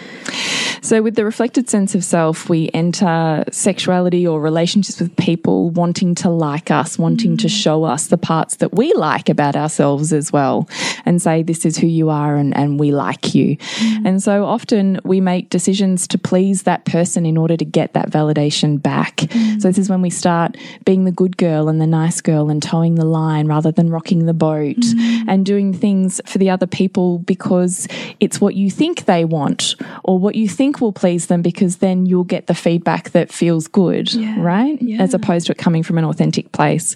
So, 0.83 1.03
with 1.03 1.15
the 1.15 1.23
reflected 1.23 1.69
sense 1.69 1.93
of 1.93 2.03
self, 2.03 2.49
we 2.49 2.71
enter 2.73 3.43
sexuality 3.51 4.25
or 4.25 4.41
relationships 4.41 4.99
with 4.99 5.15
people 5.15 5.69
wanting 5.69 6.15
to 6.15 6.29
like 6.29 6.71
us, 6.71 6.97
wanting 6.97 7.37
to 7.37 7.47
mm. 7.47 7.63
show 7.63 7.83
us 7.83 8.07
the 8.07 8.17
parts 8.17 8.55
that 8.57 8.73
we 8.73 8.91
like 8.93 9.29
about 9.29 9.55
ourselves 9.55 10.11
as 10.11 10.33
well, 10.33 10.67
and 11.05 11.21
say, 11.21 11.43
This 11.43 11.65
is 11.65 11.77
who 11.77 11.85
you 11.85 12.09
are, 12.09 12.35
and, 12.35 12.57
and 12.57 12.79
we 12.79 12.91
like 12.91 13.35
you. 13.35 13.57
Mm. 13.57 14.07
And 14.07 14.23
so 14.23 14.45
often 14.45 14.99
we 15.03 15.21
make 15.21 15.51
decisions 15.51 16.07
to 16.07 16.17
please 16.17 16.63
that 16.63 16.85
person 16.85 17.27
in 17.27 17.37
order 17.37 17.55
to 17.57 17.65
get 17.65 17.93
that 17.93 18.09
validation 18.09 18.81
back. 18.81 19.17
Mm. 19.17 19.61
So, 19.61 19.67
this 19.67 19.77
is 19.77 19.89
when 19.89 20.01
we 20.01 20.09
start 20.09 20.57
being 20.83 21.05
the 21.05 21.11
good 21.11 21.37
girl 21.37 21.69
and 21.69 21.79
the 21.79 21.87
nice 21.87 22.21
girl 22.21 22.49
and 22.49 22.61
towing 22.61 22.95
the 22.95 23.05
line 23.05 23.45
rather 23.45 23.71
than 23.71 23.91
rocking 23.91 24.25
the 24.25 24.33
boat 24.33 24.83
and 25.27 25.45
doing 25.45 25.73
things 25.73 26.19
for 26.25 26.39
the 26.39 26.49
other 26.49 26.67
people 26.67 27.19
because 27.19 27.87
it's 28.19 28.41
what 28.41 28.55
you 28.55 28.71
think 28.71 29.05
they 29.05 29.25
want 29.25 29.75
or 30.03 30.17
what 30.17 30.33
you 30.33 30.49
think 30.49 30.70
will 30.79 30.93
please 30.93 31.27
them 31.27 31.41
because 31.41 31.77
then 31.77 32.05
you'll 32.05 32.23
get 32.23 32.47
the 32.47 32.53
feedback 32.53 33.09
that 33.11 33.31
feels 33.31 33.67
good, 33.67 34.13
right? 34.37 34.79
As 34.99 35.13
opposed 35.13 35.47
to 35.47 35.51
it 35.51 35.57
coming 35.57 35.83
from 35.83 35.97
an 35.97 36.05
authentic 36.05 36.51
place. 36.51 36.95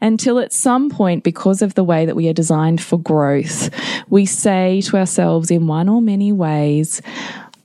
Until 0.00 0.38
at 0.38 0.52
some 0.52 0.90
point, 0.90 1.22
because 1.22 1.62
of 1.62 1.74
the 1.74 1.84
way 1.84 2.06
that 2.06 2.16
we 2.16 2.28
are 2.28 2.32
designed 2.32 2.80
for 2.80 2.98
growth, 2.98 3.70
we 4.08 4.26
say 4.26 4.80
to 4.82 4.96
ourselves 4.96 5.50
in 5.50 5.66
one 5.66 5.88
or 5.88 6.02
many 6.02 6.32
ways, 6.32 7.00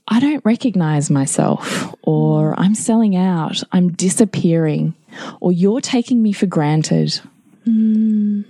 I 0.08 0.20
don't 0.20 0.44
recognize 0.44 1.10
myself, 1.10 1.94
or 2.02 2.52
mm. 2.52 2.54
I'm 2.58 2.74
selling 2.74 3.16
out, 3.16 3.62
I'm 3.72 3.92
disappearing, 3.92 4.94
or 5.40 5.52
you're 5.52 5.80
taking 5.80 6.22
me 6.22 6.32
for 6.32 6.46
granted. 6.46 7.20
Mm. 7.66 8.44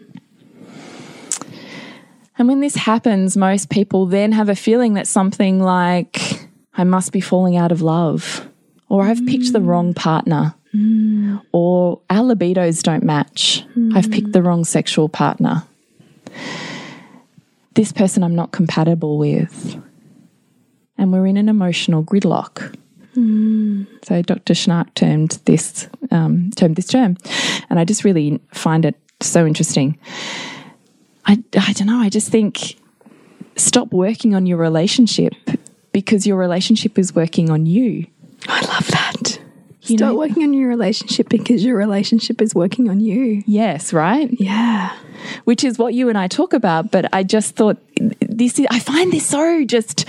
And 2.39 2.49
when 2.49 2.61
this 2.61 2.75
happens, 2.75 3.37
most 3.37 3.69
people 3.69 4.07
then 4.07 4.33
have 4.33 4.49
a 4.49 4.57
feeling 4.57 4.95
that 4.95 5.07
something 5.07 5.61
like, 5.61 6.42
I 6.75 6.85
must 6.85 7.13
be 7.13 7.21
falling 7.21 7.57
out 7.57 7.73
of 7.73 7.83
love, 7.83 8.49
or 8.89 9.03
I've 9.05 9.25
picked 9.27 9.53
the 9.53 9.61
wrong 9.61 9.95
partner, 9.95 10.55
or 11.53 12.01
our 12.09 12.23
libidos 12.25 12.83
don't 12.83 13.03
match. 13.05 13.65
I've 13.95 14.11
picked 14.11 14.33
the 14.33 14.43
wrong 14.43 14.65
sexual 14.65 15.09
partner. 15.09 15.65
This 17.75 17.93
person 17.93 18.23
I'm 18.23 18.35
not 18.35 18.53
compatible 18.53 19.19
with. 19.19 19.83
And 20.99 21.13
we're 21.13 21.27
in 21.27 21.37
an 21.37 21.49
emotional 21.49 22.05
gridlock. 22.05 22.75
So 24.05 24.23
Dr. 24.23 24.55
Schnarch 24.55 24.95
termed 24.95 25.39
this 25.45 25.89
um, 26.11 26.51
termed 26.57 26.77
this 26.77 26.87
term, 26.87 27.17
and 27.69 27.79
I 27.79 27.85
just 27.85 28.05
really 28.05 28.41
find 28.53 28.85
it 28.87 28.95
so 29.21 29.47
interesting. 29.47 29.99
I 31.27 31.43
I 31.59 31.73
don't 31.75 31.89
know. 31.89 31.99
I 31.99 32.09
just 32.09 32.31
think 32.31 32.77
stop 33.57 33.93
working 33.93 34.35
on 34.35 34.47
your 34.47 34.57
relationship 34.57 35.35
because 35.93 36.27
your 36.27 36.37
relationship 36.37 36.99
is 36.99 37.15
working 37.15 37.51
on 37.51 37.67
you. 37.67 38.07
I 38.49 38.61
love 38.63 38.89
that. 38.89 39.39
You 39.83 39.99
Start 39.99 40.13
know- 40.13 40.19
working 40.19 40.45
on 40.45 40.53
your 40.53 40.69
relationship 40.69 41.29
because 41.29 41.65
your 41.65 41.77
relationship 41.77 42.41
is 42.41 42.55
working 42.55 42.89
on 42.89 43.01
you. 43.01 43.43
Yes, 43.47 43.93
right. 43.93 44.31
Yeah. 44.39 44.97
Which 45.45 45.65
is 45.65 45.79
what 45.79 45.93
you 45.93 46.09
and 46.09 46.17
I 46.17 46.29
talk 46.29 46.53
about. 46.53 46.91
But 46.91 47.13
I 47.13 47.25
just 47.25 47.57
thought 47.57 47.79
this. 48.21 48.59
Is, 48.59 48.67
I 48.71 48.79
find 48.79 49.13
this 49.13 49.27
so 49.27 49.65
just 49.65 50.09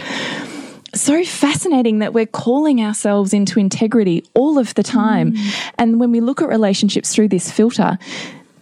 so 0.93 1.24
fascinating 1.24 2.00
that 2.00 2.13
we're 2.13 2.28
calling 2.28 2.80
ourselves 2.80 3.34
into 3.34 3.60
integrity 3.60 4.24
all 4.36 4.60
of 4.60 4.76
the 4.76 4.84
time, 4.84 5.34
mm. 5.34 5.72
and 5.80 6.00
when 6.00 6.12
we 6.12 6.22
look 6.22 6.41
at 6.41 6.50
relationships 6.50 7.13
through 7.13 7.30
this 7.30 7.52
filter, 7.52 7.98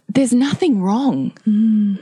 there's 0.08 0.34
nothing 0.34 0.82
wrong. 0.82 1.32
Mm. 1.46 2.00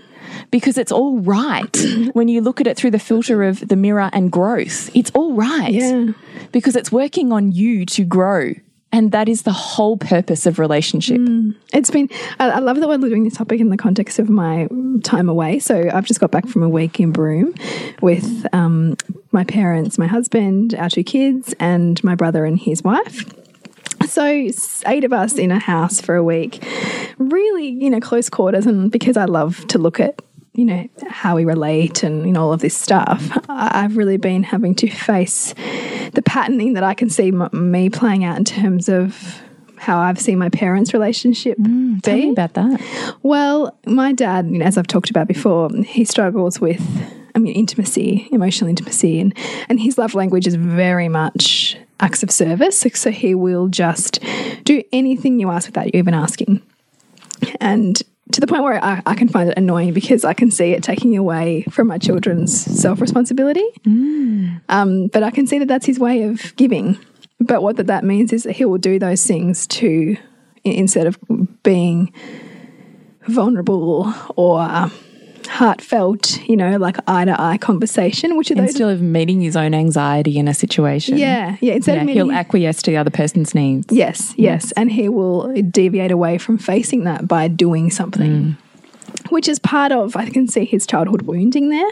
Because 0.52 0.78
it's 0.78 0.92
all 0.92 1.20
right 1.20 1.78
when 2.14 2.28
you 2.28 2.42
look 2.42 2.60
at 2.60 2.68
it 2.68 2.78
through 2.78 2.92
the 2.92 3.00
filter 3.00 3.44
of 3.44 3.68
the 3.68 3.76
mirror 3.76 4.10
and 4.14 4.32
growth. 4.32 4.90
It's 4.96 5.12
all 5.12 5.34
right. 5.34 5.72
Yeah. 5.72 6.08
Because 6.52 6.76
it's 6.76 6.92
working 6.92 7.32
on 7.32 7.52
you 7.52 7.86
to 7.88 8.04
grow. 8.04 8.54
And 8.92 9.12
that 9.12 9.30
is 9.30 9.44
the 9.44 9.52
whole 9.52 9.98
purpose 9.98 10.48
of 10.48 10.58
relationship. 10.58 11.22
It's 11.74 11.92
been, 11.92 12.10
I, 12.40 12.50
I 12.50 12.60
love 12.60 12.80
that 12.80 12.88
we're 12.88 12.98
doing 12.98 13.24
this 13.24 13.36
topic 13.36 13.60
in 13.60 13.70
the 13.70 13.78
context 13.78 14.18
of 14.18 14.30
my 14.30 14.68
time 15.04 15.30
away. 15.30 15.60
So 15.60 15.90
I've 15.94 16.06
just 16.06 16.20
got 16.20 16.32
back 16.32 16.48
from 16.48 16.64
a 16.64 16.70
week 16.70 17.00
in 17.00 17.12
Broome 17.12 17.54
with 18.02 18.48
um, 18.52 18.98
my 19.32 19.44
parents, 19.44 20.00
my 20.00 20.08
husband, 20.08 20.74
our 20.74 20.90
two 20.90 21.04
kids, 21.04 21.54
and 21.60 22.04
my 22.04 22.16
brother 22.16 22.46
and 22.46 22.58
his 22.58 22.84
wife. 22.84 23.32
So 24.08 24.26
eight 24.88 25.04
of 25.04 25.14
us 25.14 25.36
in 25.36 25.52
a 25.52 25.60
house 25.60 26.02
for 26.02 26.16
a 26.16 26.24
week, 26.24 26.66
really, 27.20 27.68
you 27.68 27.92
know, 27.92 28.00
close 28.00 28.28
quarters. 28.28 28.66
And 28.66 28.92
because 28.92 29.18
I 29.18 29.26
love 29.26 29.68
to 29.68 29.78
look 29.78 30.00
at, 30.00 30.20
you 30.60 30.66
know, 30.66 30.90
how 31.08 31.38
we 31.38 31.46
relate 31.46 32.04
and 32.04 32.26
you 32.26 32.34
know 32.34 32.44
all 32.44 32.54
of 32.54 32.60
this 32.60 32.76
stuff, 32.76 33.32
I've 33.48 33.96
really 33.96 34.18
been 34.18 34.44
having 34.44 34.76
to 34.76 34.90
face 34.90 35.56
the 36.14 36.22
patterning 36.22 36.74
that 36.74 36.84
I 36.84 36.94
can 36.94 37.10
see 37.10 37.30
m 37.30 37.48
me 37.54 37.90
playing 37.90 38.26
out 38.26 38.38
in 38.38 38.44
terms 38.44 38.90
of 38.90 39.42
how 39.78 39.98
I've 40.00 40.20
seen 40.20 40.38
my 40.38 40.50
parents' 40.50 40.94
relationship 40.94 41.58
mm, 41.58 42.02
Tell 42.02 42.18
me 42.18 42.32
about 42.32 42.56
that. 42.56 42.82
Well, 43.24 43.80
my 43.86 44.12
dad, 44.12 44.48
you 44.52 44.58
know, 44.58 44.66
as 44.66 44.78
I've 44.78 44.88
talked 44.88 45.10
about 45.10 45.30
before, 45.30 45.70
he 45.86 46.04
struggles 46.04 46.60
with, 46.60 46.86
I 47.34 47.40
mean, 47.40 47.54
intimacy, 47.54 48.28
emotional 48.34 48.70
intimacy, 48.70 49.22
and 49.22 49.34
and 49.70 49.80
his 49.80 49.98
love 49.98 50.14
language 50.14 50.46
is 50.46 50.56
very 50.56 51.08
much 51.08 51.78
acts 52.02 52.22
of 52.22 52.32
service. 52.32 52.78
So, 52.82 52.90
so 52.90 53.12
he 53.12 53.34
will 53.34 53.70
just 53.70 54.20
do 54.66 54.84
anything 54.92 55.40
you 55.40 55.50
ask 55.52 55.70
without 55.70 55.86
you 55.86 56.00
even 56.00 56.14
asking, 56.14 56.62
and 57.62 58.04
to 58.32 58.42
the 58.42 58.48
point 58.48 58.64
where 58.64 58.84
I, 58.84 59.02
I 59.06 59.16
can 59.16 59.28
find 59.28 59.50
it 59.50 59.58
annoying 59.58 59.94
because 59.94 60.24
I 60.24 60.34
can 60.34 60.52
see 60.52 60.72
it 60.72 60.84
taking 60.84 61.18
away 61.18 61.64
from 61.72 61.88
my 61.88 61.98
children's 61.98 62.56
self 62.56 63.02
responsibility. 63.02 63.66
Um, 64.70 65.08
but 65.08 65.24
I 65.24 65.32
can 65.32 65.48
see 65.48 65.60
that 65.60 65.68
that's 65.68 65.86
his 65.86 66.00
way 66.00 66.24
of 66.24 66.56
giving. 66.56 66.98
But 67.40 67.64
what 67.64 67.78
that, 67.78 67.88
that 67.88 68.04
means 68.04 68.34
is 68.34 68.44
that 68.44 68.54
he 68.54 68.66
will 68.66 68.78
do 68.78 69.00
those 69.00 69.26
things 69.26 69.66
to 69.68 70.18
instead 70.64 71.08
of 71.08 71.18
being 71.64 72.14
vulnerable 73.28 74.14
or 74.36 74.92
heartfelt, 75.50 76.42
you 76.48 76.56
know, 76.56 76.78
like 76.78 76.98
eye 77.08 77.26
to 77.26 77.40
eye 77.42 77.58
conversation, 77.58 78.38
which 78.38 78.52
are 78.52 78.56
those. 78.56 78.70
Instead 78.70 78.90
of 78.90 79.02
meeting 79.02 79.42
his 79.42 79.56
own 79.58 79.74
anxiety 79.74 80.38
in 80.38 80.48
a 80.48 80.54
situation. 80.54 81.18
yeah, 81.18 81.58
yeah. 81.60 81.74
Instead 81.74 81.96
Yeah, 81.96 82.04
of 82.04 82.10
he'll 82.10 82.32
acquiesce 82.32 82.82
to 82.84 82.92
the 82.92 82.98
other 82.98 83.10
person's 83.12 83.54
needs. 83.56 83.92
yes, 83.92 84.34
yes, 84.38 84.72
and 84.74 84.92
he 84.92 85.10
will 85.10 85.54
deviate 85.64 86.12
away 86.12 86.38
from 86.38 86.58
facing 86.58 87.04
that 87.06 87.28
by 87.28 87.48
doing 87.48 87.90
something. 87.90 88.56
Which 89.30 89.48
is 89.48 89.60
part 89.60 89.92
of, 89.92 90.16
I 90.16 90.30
can 90.30 90.48
see 90.48 90.66
his 90.66 90.86
childhood 90.88 91.24
wounding 91.24 91.70
there, 91.70 91.90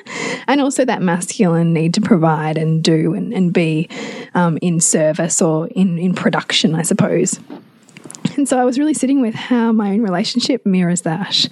and 0.48 0.62
also 0.62 0.86
that 0.86 1.02
masculine 1.02 1.74
need 1.74 1.94
to 1.96 2.02
provide 2.02 2.58
and 2.58 2.84
do 2.84 3.14
and, 3.16 3.34
and 3.34 3.52
be 3.52 3.90
um, 4.34 4.58
in 4.62 4.80
service 4.80 5.42
or 5.42 5.68
in, 5.70 5.98
in 5.98 6.14
production, 6.14 6.74
I 6.76 6.84
suppose. 6.84 7.40
And 8.48 8.48
so 8.48 8.60
I 8.60 8.66
was 8.66 8.78
really 8.78 8.94
sitting 8.94 9.20
with 9.20 9.34
how 9.34 9.72
my 9.72 9.92
own 9.92 10.02
relationship 10.04 10.64
mirrors 10.64 11.02
that 11.02 11.50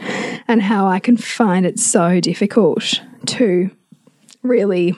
and 0.48 0.62
how 0.62 0.88
I 0.88 1.00
can 1.00 1.18
find 1.18 1.66
it 1.66 1.80
so 1.80 2.20
difficult 2.20 3.02
to 3.26 3.72
really 4.44 4.94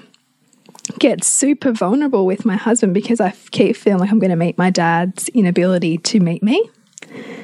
get 0.99 1.23
super 1.23 1.71
vulnerable 1.71 2.25
with 2.25 2.45
my 2.45 2.57
husband 2.57 2.93
because 2.93 3.21
I 3.21 3.33
keep 3.51 3.77
feeling 3.77 3.99
like 3.99 4.11
I'm 4.11 4.19
going 4.19 4.31
to 4.31 4.35
meet 4.35 4.57
my 4.57 4.69
dad's 4.69 5.29
inability 5.29 5.97
to 5.99 6.19
meet 6.19 6.43
me. 6.43 6.69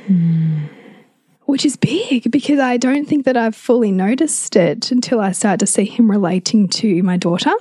Hmm. 0.07 0.65
Which 1.45 1.65
is 1.65 1.77
big 1.77 2.29
because 2.29 2.59
I 2.59 2.75
don't 2.75 3.07
think 3.07 3.23
that 3.25 3.37
I've 3.37 3.55
fully 3.55 3.91
noticed 3.91 4.57
it 4.57 4.91
until 4.91 5.21
I 5.21 5.31
start 5.31 5.61
to 5.61 5.67
see 5.67 5.85
him 5.85 6.11
relating 6.11 6.67
to 6.69 7.01
my 7.03 7.15
daughter 7.15 7.53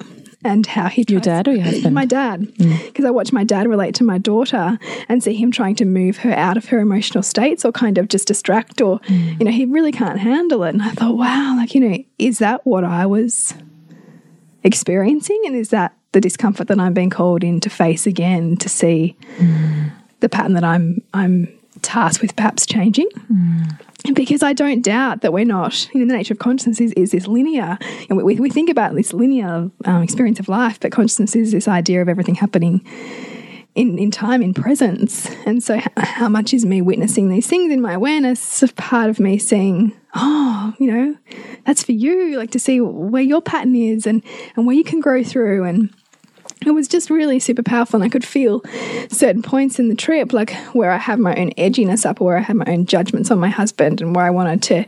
and 0.44 0.66
how 0.66 0.88
he 0.88 1.05
Your 1.09 1.20
dad 1.20 1.48
or 1.48 1.52
your 1.52 1.62
husband? 1.62 1.94
my 1.94 2.05
dad. 2.05 2.42
Mm. 2.42 2.87
Because 2.87 3.05
I 3.05 3.11
watch 3.11 3.33
my 3.33 3.44
dad 3.44 3.68
relate 3.68 3.94
to 3.96 4.05
my 4.05 4.18
daughter 4.18 4.78
and 5.09 5.22
see 5.22 5.35
him 5.35 5.50
trying 5.50 5.74
to 5.76 5.85
move 5.85 6.18
her 6.18 6.33
out 6.33 6.57
of 6.57 6.66
her 6.66 6.78
emotional 6.78 7.22
states 7.22 7.64
or 7.64 7.72
kind 7.72 7.98
of 7.98 8.09
just 8.09 8.28
distract 8.28 8.81
or 8.81 9.00
mm. 9.00 9.38
you 9.38 9.44
know 9.44 9.52
he 9.52 9.64
really 9.64 9.92
can't 9.92 10.18
handle 10.18 10.64
it. 10.64 10.70
And 10.70 10.83
I 10.83 10.90
thought 10.90 11.16
wow 11.16 11.55
like 11.57 11.74
you 11.74 11.81
know 11.81 12.05
is 12.18 12.38
that 12.38 12.66
what 12.66 12.85
I 12.85 13.07
was 13.07 13.55
experiencing? 14.64 15.40
And 15.46 15.57
is 15.57 15.70
that 15.70 15.96
the 16.12 16.20
discomfort 16.20 16.68
that 16.68 16.78
I'm 16.78 16.94
being 16.94 17.11
called 17.11 17.42
in 17.42 17.61
to 17.61 17.70
face 17.70 18.07
again 18.07 18.57
to 18.59 18.68
see 18.68 19.16
mm. 19.38 19.90
the 20.20 20.28
pattern 20.28 20.55
that 20.55 20.64
I'm 20.64 21.02
I'm 21.14 21.48
tasked 21.81 22.22
with 22.22 22.37
perhaps 22.37 22.66
changing 22.66 23.09
because 24.14 24.42
I 24.42 24.52
don't 24.52 24.82
doubt 24.82 25.20
that 25.22 25.32
we're 25.32 25.44
not, 25.44 25.88
you 25.94 26.00
know, 26.00 26.06
the 26.06 26.16
nature 26.16 26.34
of 26.34 26.38
consciousness 26.38 26.80
is, 26.80 26.92
is 26.92 27.12
this 27.12 27.26
linear. 27.26 27.78
And 28.08 28.22
we, 28.22 28.36
we 28.36 28.50
think 28.50 28.68
about 28.68 28.94
this 28.94 29.12
linear 29.12 29.70
um, 29.84 30.02
experience 30.02 30.40
of 30.40 30.48
life, 30.48 30.80
but 30.80 30.92
consciousness 30.92 31.36
is 31.36 31.52
this 31.52 31.68
idea 31.68 32.02
of 32.02 32.08
everything 32.08 32.34
happening 32.34 32.84
in, 33.74 33.98
in 33.98 34.10
time, 34.10 34.42
in 34.42 34.54
presence. 34.54 35.30
And 35.46 35.62
so, 35.62 35.80
how 35.96 36.28
much 36.28 36.52
is 36.52 36.64
me 36.64 36.82
witnessing 36.82 37.28
these 37.28 37.46
things 37.46 37.72
in 37.72 37.80
my 37.80 37.94
awareness 37.94 38.62
of 38.62 38.74
part 38.76 39.08
of 39.08 39.18
me 39.18 39.38
seeing, 39.38 39.92
oh, 40.14 40.74
you 40.78 40.92
know, 40.92 41.16
that's 41.64 41.82
for 41.82 41.92
you, 41.92 42.38
like 42.38 42.50
to 42.52 42.58
see 42.58 42.80
where 42.80 43.22
your 43.22 43.40
pattern 43.40 43.74
is 43.74 44.06
and, 44.06 44.22
and 44.56 44.66
where 44.66 44.76
you 44.76 44.84
can 44.84 45.00
grow 45.00 45.22
through. 45.24 45.64
And 45.64 45.90
it 46.66 46.72
was 46.72 46.88
just 46.88 47.11
really 47.11 47.38
super 47.38 47.62
powerful. 47.62 47.96
And 47.96 48.05
I 48.05 48.09
could 48.09 48.25
feel 48.25 48.62
certain 49.09 49.42
points 49.42 49.79
in 49.79 49.88
the 49.88 49.94
trip, 49.94 50.33
like 50.33 50.55
where 50.72 50.90
I 50.90 50.98
have 50.98 51.18
my 51.18 51.35
own 51.37 51.51
edginess 51.53 52.07
up, 52.07 52.20
or 52.20 52.25
where 52.27 52.37
I 52.38 52.40
have 52.40 52.57
my 52.57 52.64
own 52.66 52.87
judgments 52.87 53.31
on 53.31 53.38
my 53.38 53.48
husband, 53.48 54.01
and 54.01 54.14
where 54.14 54.25
I 54.25 54.31
wanted 54.31 54.62
to 54.64 54.85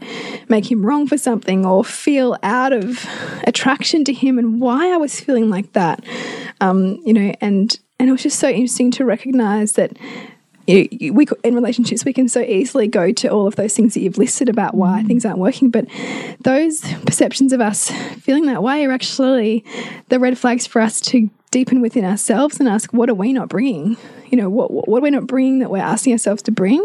make 0.48 0.70
him 0.70 0.84
wrong 0.84 1.06
for 1.06 1.18
something 1.18 1.64
or 1.66 1.84
feel 1.84 2.36
out 2.42 2.72
of 2.72 3.06
attraction 3.46 4.04
to 4.04 4.12
him, 4.12 4.38
and 4.38 4.60
why 4.60 4.92
I 4.92 4.96
was 4.96 5.20
feeling 5.20 5.50
like 5.50 5.72
that. 5.72 6.04
Um, 6.60 7.00
you 7.04 7.12
know, 7.12 7.34
and 7.40 7.78
and 7.98 8.08
it 8.08 8.12
was 8.12 8.22
just 8.22 8.38
so 8.38 8.48
interesting 8.48 8.90
to 8.92 9.04
recognize 9.04 9.72
that 9.72 9.96
you, 10.66 11.12
we 11.12 11.26
in 11.42 11.54
relationships 11.54 12.04
we 12.04 12.12
can 12.12 12.28
so 12.28 12.40
easily 12.40 12.86
go 12.88 13.12
to 13.12 13.28
all 13.28 13.46
of 13.46 13.56
those 13.56 13.74
things 13.74 13.94
that 13.94 14.00
you've 14.00 14.18
listed 14.18 14.48
about 14.48 14.74
why 14.74 15.02
things 15.02 15.24
aren't 15.24 15.38
working 15.38 15.70
but 15.70 15.86
those 16.40 16.80
perceptions 17.04 17.52
of 17.52 17.60
us 17.60 17.90
feeling 18.20 18.46
that 18.46 18.62
way 18.62 18.84
are 18.86 18.92
actually 18.92 19.64
the 20.08 20.18
red 20.18 20.38
flags 20.38 20.66
for 20.66 20.80
us 20.80 21.00
to 21.00 21.28
deepen 21.54 21.80
within 21.80 22.04
ourselves 22.04 22.58
and 22.58 22.68
ask 22.68 22.92
what 22.92 23.08
are 23.08 23.14
we 23.14 23.32
not 23.32 23.48
bringing? 23.48 23.96
You 24.28 24.38
know 24.38 24.50
what 24.50 24.88
what 24.88 24.98
are 24.98 25.02
we 25.02 25.10
not 25.10 25.28
bringing 25.28 25.60
that 25.60 25.70
we're 25.70 25.78
asking 25.78 26.12
ourselves 26.12 26.42
to 26.42 26.50
bring? 26.50 26.84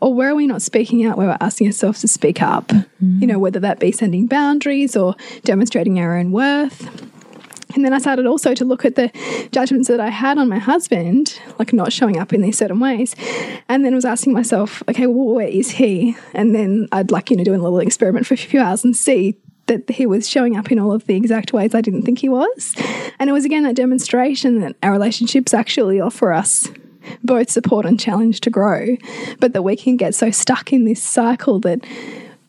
Or 0.00 0.12
where 0.12 0.28
are 0.28 0.34
we 0.34 0.46
not 0.46 0.60
speaking 0.60 1.06
out 1.06 1.16
where 1.16 1.28
we're 1.28 1.38
asking 1.40 1.68
ourselves 1.68 2.02
to 2.02 2.08
speak 2.08 2.42
up? 2.42 2.68
Mm-hmm. 2.68 3.20
You 3.20 3.26
know 3.26 3.38
whether 3.38 3.58
that 3.60 3.80
be 3.80 3.90
sending 3.90 4.26
boundaries 4.26 4.94
or 4.94 5.16
demonstrating 5.44 5.98
our 5.98 6.18
own 6.18 6.30
worth. 6.30 7.08
And 7.74 7.86
then 7.86 7.94
I 7.94 7.98
started 7.98 8.26
also 8.26 8.52
to 8.52 8.66
look 8.66 8.84
at 8.84 8.96
the 8.96 9.10
judgments 9.50 9.88
that 9.88 9.98
I 9.98 10.10
had 10.10 10.36
on 10.36 10.46
my 10.46 10.58
husband, 10.58 11.40
like 11.58 11.72
not 11.72 11.90
showing 11.90 12.18
up 12.18 12.34
in 12.34 12.42
these 12.42 12.58
certain 12.58 12.80
ways. 12.80 13.16
And 13.66 13.82
then 13.82 13.94
was 13.94 14.04
asking 14.04 14.34
myself, 14.34 14.82
okay, 14.90 15.06
well, 15.06 15.34
where 15.34 15.48
is 15.48 15.70
he? 15.70 16.14
And 16.34 16.54
then 16.54 16.86
I'd 16.92 17.10
like, 17.10 17.30
you 17.30 17.36
know, 17.36 17.44
do 17.44 17.54
a 17.54 17.56
little 17.56 17.78
experiment 17.78 18.26
for 18.26 18.34
a 18.34 18.36
few 18.36 18.60
hours 18.60 18.84
and 18.84 18.94
see 18.94 19.38
that 19.66 19.88
he 19.90 20.06
was 20.06 20.28
showing 20.28 20.56
up 20.56 20.70
in 20.72 20.78
all 20.78 20.92
of 20.92 21.06
the 21.06 21.14
exact 21.14 21.52
ways 21.52 21.74
I 21.74 21.80
didn't 21.80 22.02
think 22.02 22.18
he 22.18 22.28
was. 22.28 22.74
And 23.18 23.30
it 23.30 23.32
was 23.32 23.44
again 23.44 23.62
that 23.64 23.76
demonstration 23.76 24.60
that 24.60 24.76
our 24.82 24.92
relationships 24.92 25.54
actually 25.54 26.00
offer 26.00 26.32
us 26.32 26.68
both 27.22 27.50
support 27.50 27.86
and 27.86 27.98
challenge 27.98 28.40
to 28.40 28.50
grow, 28.50 28.96
but 29.40 29.52
that 29.52 29.62
we 29.62 29.76
can 29.76 29.96
get 29.96 30.14
so 30.14 30.30
stuck 30.30 30.72
in 30.72 30.84
this 30.84 31.02
cycle 31.02 31.60
that 31.60 31.84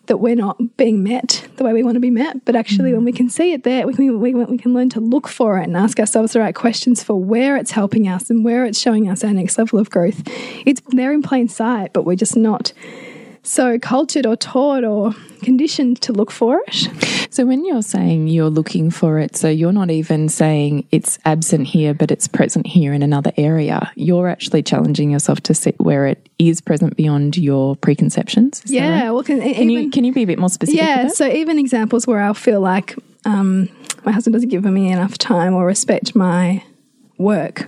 that 0.08 0.18
we're 0.18 0.36
not 0.36 0.58
being 0.76 1.02
met 1.02 1.48
the 1.56 1.64
way 1.64 1.72
we 1.72 1.82
want 1.82 1.96
to 1.96 2.02
be 2.02 2.10
met. 2.10 2.44
But 2.44 2.56
actually, 2.56 2.92
when 2.92 3.06
we 3.06 3.14
mm. 3.14 3.18
can 3.18 3.30
see 3.30 3.54
it 3.54 3.64
there, 3.64 3.88
we 3.88 3.94
can, 3.94 4.20
we, 4.20 4.34
we 4.34 4.58
can 4.58 4.74
learn 4.74 4.90
to 4.90 5.00
look 5.00 5.30
for 5.30 5.58
it 5.60 5.64
and 5.64 5.78
ask 5.78 6.00
ourselves 6.00 6.34
the 6.34 6.42
right 6.42 6.54
questions 6.54 7.02
for 7.02 7.16
where 7.16 7.56
it's 7.56 7.72
helping 7.72 8.08
us 8.08 8.30
and 8.30 8.44
where 8.44 8.66
it's 8.66 8.80
showing 8.80 9.10
us 9.10 9.24
our 9.24 9.34
next 9.34 9.58
level 9.58 9.80
of 9.80 9.90
growth. 9.90 10.22
It's 10.66 10.82
there 10.90 11.14
in 11.14 11.22
plain 11.22 11.48
sight, 11.48 11.94
but 11.94 12.04
we're 12.04 12.18
just 12.18 12.36
not 12.36 12.74
so 13.44 13.78
cultured 13.78 14.26
or 14.26 14.36
taught 14.36 14.84
or 14.84 15.14
conditioned 15.42 16.02
to 16.02 16.14
look 16.14 16.32
for 16.32 16.62
it. 16.66 16.90
So 17.30 17.46
when 17.46 17.66
you're 17.66 17.82
saying 17.82 18.28
you're 18.28 18.50
looking 18.50 18.90
for 18.92 19.20
it, 19.20 19.36
so 19.36 19.50
you're 19.50 19.74
not 19.74 19.90
even 19.90 20.30
saying 20.30 20.88
it's 20.92 21.20
absent 21.26 21.68
here, 21.68 21.94
but 21.94 22.12
it's 22.12 22.28
present 22.28 22.68
here 22.68 22.94
in 22.94 23.02
another 23.04 23.32
area. 23.38 23.92
You're 23.96 24.28
actually 24.30 24.64
challenging 24.64 25.10
yourself 25.12 25.42
to 25.42 25.54
see 25.54 25.74
where 25.78 26.06
it 26.06 26.30
is 26.40 26.62
present 26.62 26.96
beyond 26.96 27.36
your 27.38 27.76
preconceptions. 27.76 28.62
Yeah, 28.66 29.06
right? 29.06 29.12
well, 29.12 29.24
can, 29.24 29.42
Can 29.42 29.50
even, 29.50 29.70
you 29.70 29.90
can 29.92 30.04
you 30.04 30.14
be 30.14 30.24
a 30.24 30.28
bit 30.28 30.40
more 30.40 30.50
specific? 30.50 30.80
yeah. 30.80 31.08
So 31.08 31.28
even 31.28 31.58
examples 31.60 32.06
where 32.08 32.20
I'll 32.22 32.34
feel 32.34 32.62
like 32.62 32.96
um, 33.26 33.68
my 34.06 34.12
husband 34.12 34.34
doesn't 34.34 34.50
give 34.50 34.64
me 34.64 34.92
enough 34.92 35.18
time 35.18 35.54
or 35.54 35.66
respect 35.66 36.16
my 36.16 36.64
work, 37.18 37.68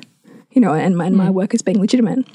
you 0.51 0.61
know, 0.61 0.73
and 0.73 0.95
my, 0.95 1.05
and 1.07 1.17
my 1.17 1.29
work 1.29 1.53
is 1.53 1.61
being 1.61 1.79
legitimate. 1.79 2.25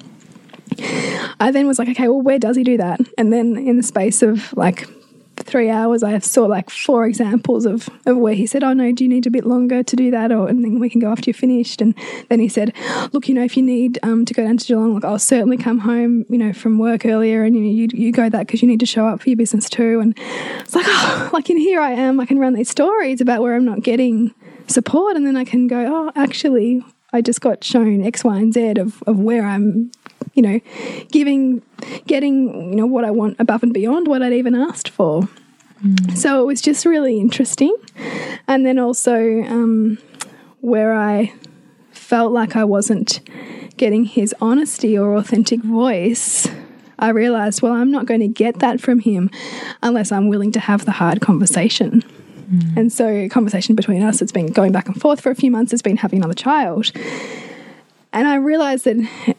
I 1.41 1.51
then 1.53 1.67
was 1.67 1.79
like, 1.79 1.89
okay, 1.89 2.09
well, 2.09 2.21
where 2.21 2.39
does 2.39 2.57
he 2.57 2.65
do 2.65 2.77
that? 2.77 3.01
And 3.19 3.33
then 3.33 3.57
in 3.57 3.77
the 3.77 3.83
space 3.83 4.23
of 4.23 4.53
like 4.55 4.87
three 5.37 5.71
hours, 5.71 6.03
I 6.03 6.19
saw 6.19 6.47
like 6.47 6.71
four 6.71 7.07
examples 7.07 7.67
of, 7.67 7.89
of 8.07 8.17
where 8.17 8.35
he 8.35 8.47
said, 8.47 8.63
oh 8.63 8.73
no, 8.73 8.93
do 8.93 9.05
you 9.05 9.11
need 9.11 9.27
a 9.27 9.31
bit 9.31 9.45
longer 9.45 9.83
to 9.83 9.97
do 9.97 10.11
that? 10.11 10.33
Or 10.33 10.49
and 10.49 10.63
then 10.63 10.79
we 10.79 10.89
can 10.89 11.01
go 11.01 11.11
after 11.11 11.31
you're 11.31 11.35
finished. 11.35 11.81
And 11.81 11.95
then 12.29 12.41
he 12.41 12.49
said, 12.49 12.73
look, 13.13 13.29
you 13.29 13.35
know, 13.35 13.43
if 13.43 13.57
you 13.57 13.63
need 13.63 13.99
um, 14.03 14.25
to 14.25 14.35
go 14.35 14.45
down 14.45 14.57
to 14.59 14.67
Geelong, 14.67 14.95
look, 14.95 15.05
I'll 15.05 15.19
certainly 15.19 15.57
come 15.57 15.79
home, 15.79 16.25
you 16.29 16.39
know, 16.39 16.53
from 16.53 16.79
work 16.79 17.05
earlier, 17.07 17.45
and 17.45 17.57
you 17.57 17.63
know, 17.63 17.71
you, 17.71 17.89
you 17.93 18.13
go 18.13 18.29
that 18.29 18.47
because 18.47 18.63
you 18.63 18.69
need 18.69 18.81
to 18.81 18.87
show 18.87 19.07
up 19.07 19.23
for 19.23 19.29
your 19.29 19.37
business 19.37 19.69
too. 19.69 20.01
And 20.01 20.17
it's 20.61 20.75
like, 20.75 20.87
oh, 20.89 21.31
like 21.33 21.51
in 21.51 21.57
here 21.57 21.81
I 21.81 21.93
am, 21.93 22.21
I 22.21 22.27
can 22.27 22.39
run 22.39 22.55
these 22.55 22.71
stories 22.71 23.21
about 23.21 23.43
where 23.43 23.55
I'm 23.55 23.65
not 23.65 23.83
getting 23.83 24.35
support, 24.67 25.17
and 25.17 25.27
then 25.27 25.37
I 25.37 25.45
can 25.45 25.67
go, 25.67 25.87
oh, 25.87 26.13
actually, 26.15 26.83
I 27.13 27.21
just 27.21 27.41
got 27.41 27.65
shown 27.65 28.05
X, 28.05 28.25
Y, 28.25 28.37
and 28.37 28.55
Z 28.55 28.75
of, 28.79 29.03
of 29.07 29.19
where 29.19 29.45
I'm, 29.45 29.91
you 30.35 30.43
know, 30.43 30.61
giving, 31.11 31.63
getting, 32.07 32.71
you 32.71 32.77
know, 32.77 32.87
what 32.87 33.05
I 33.05 33.11
want 33.11 33.37
above 33.39 33.63
and 33.63 33.73
beyond 33.73 34.09
what 34.09 34.23
I'd 34.23 34.33
even 34.33 34.55
asked 34.55 34.89
for. 34.89 35.29
So 36.15 36.43
it 36.43 36.47
was 36.47 36.61
just 36.61 36.85
really 36.85 37.19
interesting. 37.19 37.75
And 38.47 38.67
then 38.67 38.79
also 38.79 39.43
um, 39.45 39.99
where 40.61 40.95
I 40.95 41.33
felt 41.93 42.33
like 42.33 42.55
I 42.57 42.65
wasn't 42.65 43.21
getting 43.77 44.05
his 44.05 44.35
honesty 44.41 44.99
or 44.99 45.17
authentic 45.17 45.61
voice, 45.61 46.49
I 46.99 47.09
realized, 47.11 47.63
well, 47.63 47.73
I'm 47.73 47.91
not 47.91 48.05
going 48.05 48.21
to 48.21 48.29
get 48.29 48.59
that 48.59 48.81
from 48.81 48.99
him 48.99 49.31
unless 49.83 50.13
I'm 50.13 50.29
willing 50.29 50.53
to 50.53 50.61
have 50.61 50.85
the 50.85 50.93
hard 50.93 51.23
conversation. 51.23 52.05
And 52.77 52.93
so, 52.93 53.29
conversation 53.29 53.77
between 53.77 54.03
us, 54.03 54.21
it's 54.21 54.33
been 54.33 54.49
going 54.49 54.73
back 54.73 54.89
and 54.89 55.01
forth 55.01 55.21
for 55.21 55.31
a 55.31 55.37
few 55.37 55.53
months, 55.53 55.73
it's 55.73 55.83
been 55.83 55.97
having 55.97 56.19
another 56.19 56.35
child. 56.35 56.91
And 58.13 58.27
I 58.27 58.35
realized 58.35 58.85
that 58.87 59.37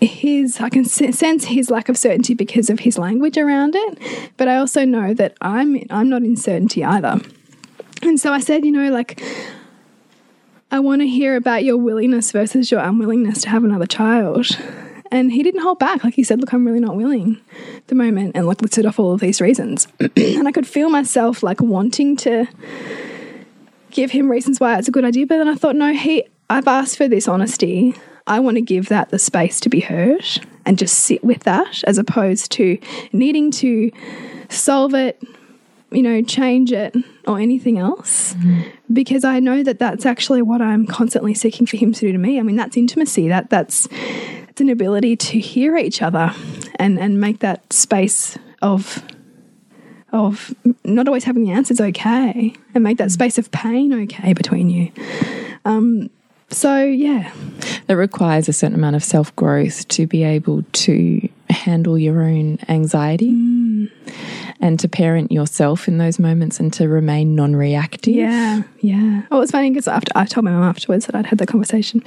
his, 0.00 0.60
I 0.60 0.68
can 0.68 0.84
sense 0.84 1.44
his 1.44 1.70
lack 1.70 1.88
of 1.88 1.98
certainty 1.98 2.34
because 2.34 2.70
of 2.70 2.80
his 2.80 2.98
language 2.98 3.36
around 3.36 3.74
it. 3.76 3.98
But 4.36 4.48
I 4.48 4.56
also 4.56 4.84
know 4.84 5.14
that 5.14 5.36
I'm, 5.40 5.82
I'm 5.90 6.08
not 6.08 6.22
in 6.22 6.36
certainty 6.36 6.84
either. 6.84 7.20
And 8.02 8.18
so 8.18 8.32
I 8.32 8.40
said, 8.40 8.64
you 8.64 8.72
know, 8.72 8.90
like, 8.90 9.22
I 10.70 10.80
want 10.80 11.02
to 11.02 11.08
hear 11.08 11.36
about 11.36 11.64
your 11.64 11.76
willingness 11.76 12.32
versus 12.32 12.70
your 12.70 12.80
unwillingness 12.80 13.42
to 13.42 13.50
have 13.50 13.64
another 13.64 13.86
child. 13.86 14.46
And 15.10 15.32
he 15.32 15.42
didn't 15.42 15.62
hold 15.62 15.78
back. 15.78 16.04
Like 16.04 16.14
he 16.14 16.22
said, 16.22 16.40
look, 16.40 16.52
I'm 16.52 16.64
really 16.64 16.80
not 16.80 16.96
willing 16.96 17.40
at 17.76 17.88
the 17.88 17.96
moment. 17.96 18.36
And 18.36 18.46
like 18.46 18.62
listed 18.62 18.86
off 18.86 18.98
all 18.98 19.12
of 19.12 19.20
these 19.20 19.40
reasons. 19.40 19.88
and 20.16 20.46
I 20.46 20.52
could 20.52 20.66
feel 20.66 20.88
myself 20.88 21.42
like 21.42 21.60
wanting 21.60 22.16
to 22.18 22.46
give 23.90 24.12
him 24.12 24.30
reasons 24.30 24.60
why 24.60 24.78
it's 24.78 24.88
a 24.88 24.92
good 24.92 25.04
idea. 25.04 25.26
But 25.26 25.38
then 25.38 25.48
I 25.48 25.56
thought, 25.56 25.74
no, 25.74 25.92
he, 25.92 26.24
I've 26.48 26.68
asked 26.68 26.96
for 26.96 27.08
this 27.08 27.26
honesty. 27.26 27.96
I 28.30 28.38
want 28.38 28.54
to 28.58 28.60
give 28.60 28.88
that 28.90 29.10
the 29.10 29.18
space 29.18 29.58
to 29.60 29.68
be 29.68 29.80
heard 29.80 30.24
and 30.64 30.78
just 30.78 31.00
sit 31.00 31.24
with 31.24 31.42
that 31.42 31.82
as 31.84 31.98
opposed 31.98 32.52
to 32.52 32.78
needing 33.12 33.50
to 33.50 33.90
solve 34.48 34.94
it, 34.94 35.20
you 35.90 36.00
know, 36.00 36.22
change 36.22 36.70
it 36.70 36.94
or 37.26 37.40
anything 37.40 37.78
else. 37.78 38.36
Because 38.92 39.24
I 39.24 39.40
know 39.40 39.64
that 39.64 39.80
that's 39.80 40.06
actually 40.06 40.42
what 40.42 40.62
I'm 40.62 40.86
constantly 40.86 41.34
seeking 41.34 41.66
for 41.66 41.76
him 41.76 41.92
to 41.92 42.00
do 42.00 42.12
to 42.12 42.18
me. 42.18 42.38
I 42.38 42.42
mean, 42.42 42.54
that's 42.54 42.76
intimacy. 42.76 43.26
That 43.26 43.50
that's 43.50 43.88
it's 44.48 44.60
an 44.60 44.68
ability 44.68 45.16
to 45.16 45.40
hear 45.40 45.76
each 45.76 46.00
other 46.00 46.32
and 46.76 47.00
and 47.00 47.20
make 47.20 47.40
that 47.40 47.72
space 47.72 48.38
of 48.62 49.02
of 50.12 50.54
not 50.84 51.08
always 51.08 51.24
having 51.24 51.42
the 51.42 51.50
answers 51.50 51.80
okay 51.80 52.54
and 52.76 52.84
make 52.84 52.98
that 52.98 53.10
space 53.10 53.38
of 53.38 53.50
pain 53.50 53.92
okay 54.04 54.34
between 54.34 54.70
you. 54.70 54.92
Um, 55.64 56.10
so 56.50 56.82
yeah, 56.82 57.32
It 57.88 57.94
requires 57.94 58.48
a 58.48 58.52
certain 58.52 58.74
amount 58.76 58.96
of 58.96 59.04
self 59.04 59.34
growth 59.36 59.86
to 59.88 60.06
be 60.06 60.22
able 60.24 60.64
to 60.72 61.28
handle 61.48 61.98
your 61.98 62.22
own 62.22 62.58
anxiety 62.68 63.30
mm. 63.30 63.90
and 64.60 64.78
to 64.80 64.88
parent 64.88 65.32
yourself 65.32 65.88
in 65.88 65.98
those 65.98 66.18
moments 66.18 66.60
and 66.60 66.72
to 66.74 66.88
remain 66.88 67.34
non 67.34 67.54
reactive. 67.56 68.14
yeah, 68.14 68.62
yeah. 68.80 69.22
Oh, 69.30 69.38
it 69.38 69.40
was 69.40 69.50
funny 69.50 69.70
because 69.70 69.88
after 69.88 70.12
I 70.14 70.24
told 70.24 70.44
my 70.44 70.50
mum 70.50 70.62
afterwards 70.62 71.06
that 71.06 71.14
I'd 71.14 71.26
had 71.26 71.38
that 71.38 71.48
conversation, 71.48 72.02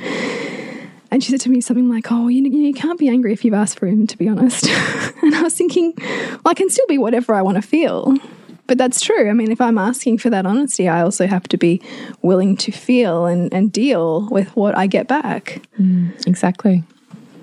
and 1.11 1.23
she 1.23 1.31
said 1.31 1.41
to 1.41 1.49
me 1.49 1.61
something 1.61 1.89
like, 1.89 2.11
"Oh, 2.11 2.27
you, 2.27 2.43
you 2.43 2.73
can't 2.73 2.99
be 2.99 3.07
angry 3.07 3.33
if 3.33 3.45
you've 3.45 3.53
asked 3.53 3.77
for 3.79 3.87
him, 3.87 4.07
to 4.07 4.17
be 4.17 4.27
honest." 4.27 4.67
and 5.21 5.35
I 5.35 5.41
was 5.41 5.53
thinking, 5.55 5.93
well, 5.97 6.41
I 6.47 6.53
can 6.53 6.69
still 6.69 6.87
be 6.87 6.97
whatever 6.97 7.33
I 7.33 7.41
want 7.41 7.55
to 7.55 7.61
feel. 7.61 8.15
But 8.65 8.77
that's 8.77 9.01
true. 9.01 9.29
I 9.29 9.33
mean, 9.33 9.51
if 9.51 9.59
I'm 9.59 9.77
asking 9.77 10.19
for 10.19 10.29
that 10.29 10.45
honesty, 10.45 10.87
I 10.87 11.01
also 11.01 11.27
have 11.27 11.47
to 11.49 11.57
be 11.57 11.81
willing 12.21 12.55
to 12.57 12.71
feel 12.71 13.25
and, 13.25 13.53
and 13.53 13.71
deal 13.71 14.29
with 14.29 14.55
what 14.55 14.77
I 14.77 14.87
get 14.87 15.07
back. 15.07 15.61
Mm, 15.79 16.25
exactly. 16.25 16.83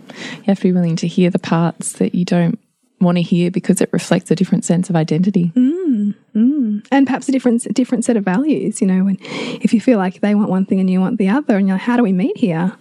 You 0.08 0.44
have 0.44 0.58
to 0.58 0.64
be 0.64 0.72
willing 0.72 0.96
to 0.96 1.06
hear 1.06 1.30
the 1.30 1.38
parts 1.38 1.92
that 1.94 2.14
you 2.14 2.24
don't 2.24 2.58
want 3.00 3.16
to 3.16 3.22
hear 3.22 3.50
because 3.50 3.80
it 3.80 3.88
reflects 3.92 4.30
a 4.30 4.34
different 4.34 4.64
sense 4.64 4.90
of 4.90 4.96
identity. 4.96 5.52
Mm, 5.54 6.14
mm. 6.34 6.86
and 6.90 7.06
perhaps 7.06 7.28
a 7.28 7.32
different 7.32 7.72
different 7.74 8.04
set 8.04 8.16
of 8.16 8.24
values. 8.24 8.80
You 8.80 8.86
know, 8.86 9.04
when 9.04 9.18
if 9.20 9.72
you 9.72 9.80
feel 9.80 9.98
like 9.98 10.20
they 10.20 10.34
want 10.34 10.50
one 10.50 10.66
thing 10.66 10.80
and 10.80 10.90
you 10.90 11.00
want 11.00 11.18
the 11.18 11.28
other, 11.28 11.56
and 11.56 11.68
you're 11.68 11.76
like, 11.76 11.82
how 11.82 11.96
do 11.96 12.02
we 12.02 12.12
meet 12.12 12.36
here? 12.36 12.76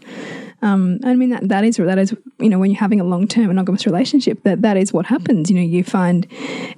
Um, 0.61 0.99
I 1.03 1.15
mean 1.15 1.29
that 1.29 1.47
that 1.47 1.63
is 1.63 1.77
that 1.77 1.97
is 1.97 2.15
you 2.39 2.49
know 2.49 2.59
when 2.59 2.71
you're 2.71 2.79
having 2.79 2.99
a 2.99 3.03
long 3.03 3.27
term 3.27 3.47
monogamous 3.47 3.85
relationship 3.85 4.43
that 4.43 4.61
that 4.61 4.77
is 4.77 4.91
what 4.91 5.05
happens. 5.05 5.49
You 5.49 5.57
know 5.57 5.63
you 5.63 5.83
find 5.83 6.27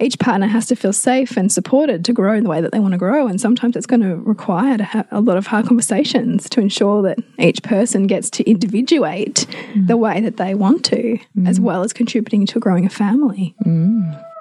each 0.00 0.18
partner 0.18 0.46
has 0.46 0.66
to 0.66 0.76
feel 0.76 0.92
safe 0.92 1.36
and 1.36 1.50
supported 1.50 2.04
to 2.04 2.12
grow 2.12 2.34
in 2.34 2.44
the 2.44 2.50
way 2.50 2.60
that 2.60 2.72
they 2.72 2.80
want 2.80 2.92
to 2.92 2.98
grow, 2.98 3.26
and 3.26 3.40
sometimes 3.40 3.76
it's 3.76 3.86
going 3.86 4.02
to 4.02 4.16
require 4.16 4.76
to 4.78 4.84
have 4.84 5.06
a 5.10 5.20
lot 5.20 5.36
of 5.36 5.46
hard 5.46 5.66
conversations 5.66 6.48
to 6.50 6.60
ensure 6.60 7.02
that 7.02 7.18
each 7.38 7.62
person 7.62 8.06
gets 8.06 8.30
to 8.30 8.48
individuate 8.48 9.46
mm. 9.72 9.86
the 9.86 9.96
way 9.96 10.20
that 10.20 10.36
they 10.36 10.54
want 10.54 10.84
to, 10.86 11.18
as 11.46 11.58
mm. 11.58 11.62
well 11.62 11.82
as 11.82 11.92
contributing 11.92 12.46
to 12.46 12.60
growing 12.60 12.86
a 12.86 12.90
family. 12.90 13.54
Mm. 13.64 14.31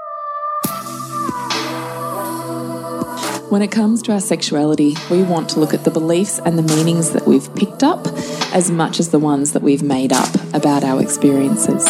When 3.52 3.62
it 3.62 3.70
comes 3.70 4.02
to 4.04 4.14
our 4.14 4.22
sexuality, 4.22 4.96
we 5.10 5.24
want 5.24 5.50
to 5.50 5.60
look 5.60 5.74
at 5.74 5.84
the 5.84 5.92
beliefs 5.92 6.40
and 6.40 6.58
the 6.58 6.74
meanings 6.74 7.12
that 7.12 7.28
we've 7.28 7.54
picked 7.54 7.84
up 7.84 8.08
as 8.54 8.72
much 8.72 8.98
as 8.98 9.10
the 9.10 9.20
ones 9.20 9.52
that 9.52 9.62
we've 9.62 9.84
made 9.84 10.14
up 10.14 10.34
about 10.54 10.86
our 10.86 11.02
experiences. 11.02 11.86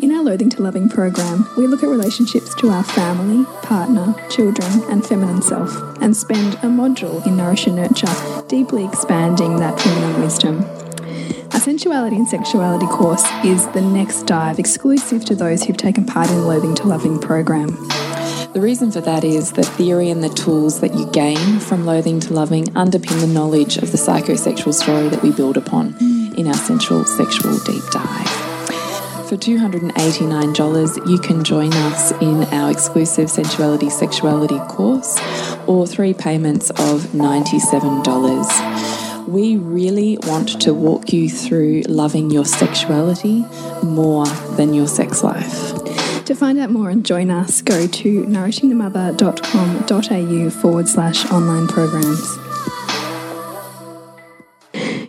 In 0.00 0.12
our 0.12 0.22
Loathing 0.22 0.50
to 0.50 0.62
Loving 0.62 0.90
program, 0.90 1.48
we 1.56 1.66
look 1.66 1.82
at 1.82 1.88
relationships 1.88 2.54
to 2.56 2.68
our 2.68 2.84
family, 2.84 3.46
partner, 3.62 4.14
children, 4.28 4.70
and 4.90 5.02
feminine 5.02 5.40
self, 5.40 5.74
and 6.02 6.14
spend 6.14 6.56
a 6.56 6.66
module 6.66 7.26
in 7.26 7.38
Nourish 7.38 7.66
and 7.66 7.76
Nurture, 7.76 8.44
deeply 8.46 8.84
expanding 8.84 9.56
that 9.56 9.80
feminine 9.80 10.20
wisdom. 10.20 10.62
Our 11.54 11.60
sensuality 11.60 12.16
and 12.16 12.28
sexuality 12.28 12.86
course 12.86 13.24
is 13.42 13.66
the 13.68 13.80
next 13.80 14.24
dive 14.26 14.58
exclusive 14.58 15.24
to 15.24 15.34
those 15.34 15.64
who've 15.64 15.74
taken 15.74 16.04
part 16.04 16.28
in 16.28 16.36
the 16.36 16.42
Loathing 16.42 16.74
to 16.74 16.86
Loving 16.86 17.18
program. 17.18 17.88
The 18.54 18.62
reason 18.62 18.90
for 18.90 19.02
that 19.02 19.24
is 19.24 19.52
the 19.52 19.62
theory 19.62 20.08
and 20.08 20.24
the 20.24 20.30
tools 20.30 20.80
that 20.80 20.94
you 20.94 21.04
gain 21.12 21.60
from 21.60 21.84
loathing 21.84 22.18
to 22.20 22.32
loving 22.32 22.64
underpin 22.68 23.20
the 23.20 23.26
knowledge 23.26 23.76
of 23.76 23.92
the 23.92 23.98
psychosexual 23.98 24.72
story 24.72 25.10
that 25.10 25.22
we 25.22 25.32
build 25.32 25.58
upon 25.58 25.94
in 26.34 26.48
our 26.48 26.54
sensual 26.54 27.04
sexual 27.04 27.58
deep 27.58 27.84
dive. 27.90 28.26
For 29.28 29.36
$289, 29.36 31.10
you 31.10 31.18
can 31.18 31.44
join 31.44 31.74
us 31.74 32.12
in 32.22 32.44
our 32.44 32.70
exclusive 32.70 33.28
sensuality 33.28 33.90
sexuality 33.90 34.58
course 34.60 35.20
or 35.66 35.86
three 35.86 36.14
payments 36.14 36.70
of 36.70 37.02
$97. 37.12 39.28
We 39.28 39.58
really 39.58 40.16
want 40.22 40.58
to 40.62 40.72
walk 40.72 41.12
you 41.12 41.28
through 41.28 41.82
loving 41.82 42.30
your 42.30 42.46
sexuality 42.46 43.44
more 43.82 44.24
than 44.56 44.72
your 44.72 44.88
sex 44.88 45.22
life. 45.22 46.07
To 46.28 46.34
find 46.34 46.58
out 46.58 46.68
more 46.68 46.90
and 46.90 47.06
join 47.06 47.30
us, 47.30 47.62
go 47.62 47.86
to 47.86 48.24
nourishingthemother.com.au 48.24 50.50
forward 50.50 50.86
slash 50.86 51.24
online 51.32 51.66
programs. 51.66 52.36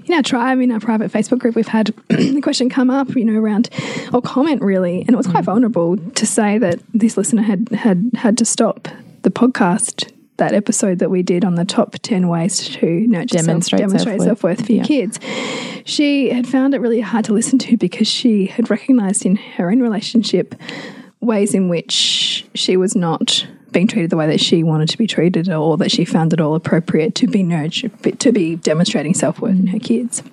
In 0.05 0.13
our 0.13 0.23
tribe, 0.23 0.61
in 0.61 0.71
our 0.71 0.79
private 0.79 1.11
Facebook 1.11 1.39
group, 1.39 1.55
we've 1.55 1.67
had 1.67 1.87
the 2.07 2.39
question 2.39 2.69
come 2.69 2.89
up, 2.89 3.13
you 3.17 3.25
know, 3.25 3.37
around 3.37 3.69
or 4.13 4.21
comment 4.21 4.61
really, 4.61 5.01
and 5.01 5.09
it 5.09 5.17
was 5.17 5.27
quite 5.27 5.41
mm. 5.41 5.47
vulnerable 5.47 5.97
to 5.97 6.25
say 6.25 6.57
that 6.57 6.79
this 6.93 7.17
listener 7.17 7.41
had 7.41 7.67
had 7.67 8.11
had 8.15 8.37
to 8.37 8.45
stop 8.45 8.87
the 9.23 9.29
podcast. 9.29 10.13
That 10.37 10.53
episode 10.53 10.99
that 10.99 11.09
we 11.09 11.21
did 11.21 11.43
on 11.43 11.55
the 11.55 11.65
top 11.65 11.97
10 12.01 12.29
ways 12.29 12.69
to 12.77 13.05
nurture 13.07 13.39
Demonstrate 13.39 13.79
self, 13.79 13.89
demonstrate 13.89 14.21
self-worth. 14.21 14.65
for 14.65 14.71
your 14.71 14.83
Yeah. 14.83 14.87
kids. 14.87 15.19
She 15.83 16.29
had 16.29 16.47
found 16.47 16.73
it 16.73 16.79
really 16.79 17.01
hard 17.01 17.25
to 17.25 17.33
listen 17.33 17.59
to 17.59 17.75
because 17.75 18.07
she 18.07 18.45
had 18.45 18.69
recognized 18.69 19.25
in 19.25 19.35
her 19.35 19.69
own 19.69 19.81
relationship 19.81 20.55
ways 21.21 21.53
in 21.53 21.69
which 21.69 22.47
she 22.53 22.77
was 22.77 22.95
not 22.95 23.45
being 23.71 23.87
treated 23.87 24.09
the 24.09 24.17
way 24.17 24.27
that 24.27 24.39
she 24.39 24.63
wanted 24.63 24.89
to 24.89 24.97
be 24.97 25.07
treated 25.07 25.49
or 25.49 25.77
that 25.77 25.91
she 25.91 26.05
found 26.05 26.33
it 26.33 26.41
all 26.41 26.55
appropriate 26.55 27.15
to 27.15 27.27
be 27.27 27.43
nurtured, 27.43 27.91
to 28.19 28.31
be 28.31 28.55
demonstrating 28.55 29.13
self 29.13 29.39
worth 29.39 29.51
in 29.51 29.67
her 29.67 29.79
kids. 29.79 30.23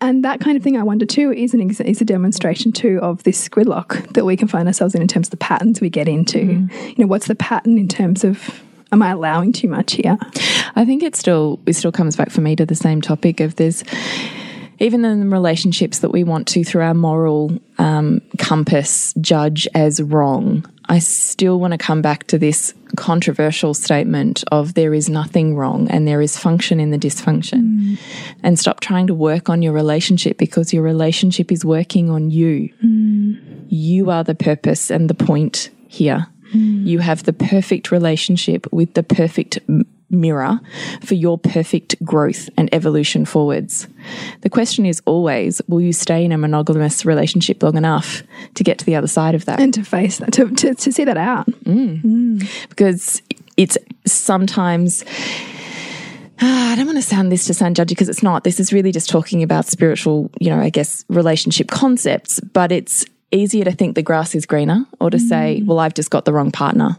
And 0.00 0.24
that 0.24 0.40
kind 0.40 0.56
of 0.56 0.62
thing, 0.62 0.76
I 0.76 0.82
wonder 0.82 1.06
too, 1.06 1.32
is 1.32 1.54
an 1.54 1.62
ex- 1.62 1.80
is 1.80 2.00
a 2.00 2.04
demonstration 2.04 2.72
too 2.72 2.98
of 3.02 3.22
this 3.22 3.48
gridlock 3.48 4.12
that 4.14 4.24
we 4.24 4.36
can 4.36 4.48
find 4.48 4.66
ourselves 4.66 4.94
in 4.94 5.02
in 5.02 5.08
terms 5.08 5.28
of 5.28 5.32
the 5.32 5.36
patterns 5.38 5.80
we 5.80 5.90
get 5.90 6.08
into. 6.08 6.38
Mm-hmm. 6.38 6.88
You 6.88 6.94
know, 6.98 7.06
what's 7.06 7.26
the 7.26 7.34
pattern 7.34 7.78
in 7.78 7.88
terms 7.88 8.24
of 8.24 8.62
am 8.92 9.02
I 9.02 9.10
allowing 9.10 9.52
too 9.52 9.68
much 9.68 9.94
here? 9.94 10.18
I 10.76 10.84
think 10.84 11.02
it 11.02 11.16
still 11.16 11.60
it 11.66 11.74
still 11.74 11.92
comes 11.92 12.16
back 12.16 12.30
for 12.30 12.40
me 12.40 12.56
to 12.56 12.66
the 12.66 12.74
same 12.74 13.00
topic 13.00 13.40
of 13.40 13.56
there's 13.56 13.82
even 14.80 15.04
in 15.04 15.20
the 15.20 15.26
relationships 15.28 16.00
that 16.00 16.10
we 16.10 16.24
want 16.24 16.48
to 16.48 16.64
through 16.64 16.82
our 16.82 16.94
moral 16.94 17.52
um, 17.78 18.20
compass 18.38 19.14
judge 19.20 19.68
as 19.74 20.02
wrong. 20.02 20.64
I 20.88 20.98
still 20.98 21.60
want 21.60 21.72
to 21.72 21.78
come 21.78 22.02
back 22.02 22.26
to 22.28 22.38
this 22.38 22.74
controversial 22.96 23.74
statement 23.74 24.42
of 24.50 24.74
there 24.74 24.92
is 24.92 25.08
nothing 25.08 25.54
wrong 25.54 25.88
and 25.88 26.08
there 26.08 26.20
is 26.20 26.36
function 26.36 26.80
in 26.80 26.90
the 26.90 26.98
dysfunction. 26.98 27.62
Mm. 27.62 27.98
And 28.42 28.58
stop 28.58 28.80
trying 28.80 29.06
to 29.06 29.14
work 29.14 29.48
on 29.48 29.62
your 29.62 29.72
relationship 29.72 30.36
because 30.36 30.72
your 30.72 30.82
relationship 30.82 31.52
is 31.52 31.64
working 31.64 32.10
on 32.10 32.30
you. 32.30 32.72
Mm. 32.84 33.66
You 33.68 34.10
are 34.10 34.24
the 34.24 34.34
purpose 34.34 34.90
and 34.90 35.08
the 35.08 35.14
point 35.14 35.70
here. 35.86 36.26
Mm. 36.52 36.86
You 36.86 36.98
have 36.98 37.22
the 37.22 37.32
perfect 37.32 37.92
relationship 37.92 38.66
with 38.72 38.94
the 38.94 39.04
perfect 39.04 39.60
mirror 40.10 40.60
for 41.04 41.14
your 41.14 41.38
perfect 41.38 42.02
growth 42.04 42.48
and 42.56 42.68
evolution 42.74 43.24
forwards. 43.24 43.86
The 44.42 44.50
question 44.50 44.86
is 44.86 45.02
always 45.06 45.60
will 45.68 45.80
you 45.80 45.92
stay 45.92 46.24
in 46.24 46.32
a 46.32 46.38
monogamous 46.38 47.04
relationship 47.04 47.62
long 47.62 47.76
enough 47.76 48.22
to 48.54 48.64
get 48.64 48.78
to 48.78 48.86
the 48.86 48.96
other 48.96 49.06
side 49.06 49.34
of 49.34 49.44
that? 49.46 49.60
And 49.60 49.72
to 49.74 49.84
face 49.84 50.18
that, 50.18 50.32
to, 50.34 50.48
to, 50.48 50.74
to 50.74 50.92
see 50.92 51.04
that 51.04 51.16
out. 51.16 51.46
because 52.68 53.22
it's 53.56 53.76
sometimes 54.06 55.04
Ah, 56.42 56.72
I 56.72 56.76
don't 56.76 56.86
want 56.86 56.96
to 56.96 57.02
sound 57.02 57.30
this 57.30 57.44
to 57.46 57.54
sound 57.54 57.76
judgy 57.76 57.88
because 57.88 58.08
it's 58.08 58.22
not. 58.22 58.44
This 58.44 58.58
is 58.58 58.72
really 58.72 58.92
just 58.92 59.10
talking 59.10 59.42
about 59.42 59.66
spiritual, 59.66 60.30
you 60.40 60.48
know, 60.48 60.58
I 60.58 60.70
guess 60.70 61.04
relationship 61.10 61.68
concepts, 61.68 62.40
but 62.40 62.72
it's 62.72 63.04
easier 63.32 63.64
to 63.64 63.72
think 63.72 63.94
the 63.94 64.02
grass 64.02 64.34
is 64.34 64.46
greener 64.46 64.84
or 64.98 65.10
to 65.10 65.18
say, 65.18 65.62
well, 65.64 65.78
I've 65.78 65.94
just 65.94 66.10
got 66.10 66.24
the 66.24 66.32
wrong 66.32 66.50
partner 66.50 66.96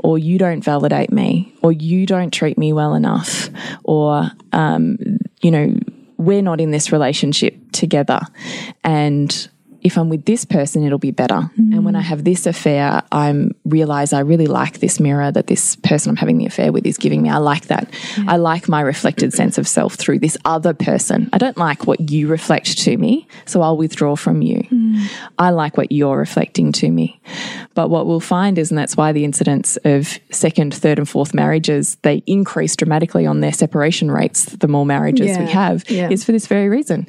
or 0.00 0.18
you 0.18 0.38
don't 0.38 0.62
validate 0.62 1.12
me 1.12 1.52
or 1.62 1.72
you 1.72 2.06
don't 2.06 2.32
treat 2.32 2.56
me 2.56 2.72
well 2.72 2.94
enough 2.94 3.50
or, 3.84 4.30
um, 4.52 4.98
you 5.42 5.50
know, 5.50 5.74
we're 6.16 6.42
not 6.42 6.60
in 6.60 6.70
this 6.70 6.90
relationship 6.90 7.56
together. 7.72 8.20
And 8.82 9.48
if 9.82 9.96
I'm 9.96 10.08
with 10.08 10.24
this 10.24 10.44
person, 10.44 10.84
it'll 10.84 10.98
be 10.98 11.10
better. 11.10 11.50
And 11.56 11.84
when 11.84 11.94
I 11.94 12.00
have 12.00 12.24
this 12.24 12.46
affair, 12.46 13.02
I'm 13.12 13.52
realize 13.64 14.12
I 14.12 14.20
really 14.20 14.46
like 14.46 14.80
this 14.80 14.98
mirror 14.98 15.30
that 15.30 15.46
this 15.46 15.76
person 15.76 16.10
I'm 16.10 16.16
having 16.16 16.38
the 16.38 16.46
affair 16.46 16.72
with 16.72 16.84
is 16.86 16.98
giving 16.98 17.22
me. 17.22 17.30
I 17.30 17.36
like 17.38 17.66
that. 17.66 17.92
I 18.26 18.36
like 18.36 18.68
my 18.68 18.80
reflected 18.80 19.32
sense 19.32 19.58
of 19.58 19.68
self 19.68 19.94
through 19.94 20.18
this 20.18 20.36
other 20.44 20.74
person. 20.74 21.28
I 21.32 21.38
don't 21.38 21.56
like 21.56 21.86
what 21.86 22.10
you 22.10 22.28
reflect 22.28 22.78
to 22.78 22.96
me, 22.96 23.28
so 23.44 23.62
I'll 23.62 23.76
withdraw 23.76 24.16
from 24.16 24.42
you. 24.42 24.62
Mm. 24.70 25.06
I 25.38 25.50
like 25.50 25.76
what 25.76 25.92
you're 25.92 26.18
reflecting 26.18 26.72
to 26.72 26.90
me. 26.90 27.20
But 27.74 27.90
what 27.90 28.06
we'll 28.06 28.20
find 28.20 28.58
is, 28.58 28.70
and 28.70 28.78
that's 28.78 28.96
why 28.96 29.12
the 29.12 29.24
incidence 29.24 29.76
of 29.84 30.18
second, 30.30 30.74
third, 30.74 30.98
and 30.98 31.08
fourth 31.08 31.34
marriages 31.34 31.96
they 32.02 32.22
increase 32.26 32.74
dramatically 32.74 33.26
on 33.26 33.40
their 33.40 33.52
separation 33.52 34.10
rates. 34.10 34.46
The 34.46 34.68
more 34.68 34.86
marriages 34.86 35.38
we 35.38 35.46
have, 35.46 35.88
Yeah. 35.88 36.10
is 36.10 36.24
for 36.24 36.32
this 36.32 36.46
very 36.46 36.68
reason 36.68 37.06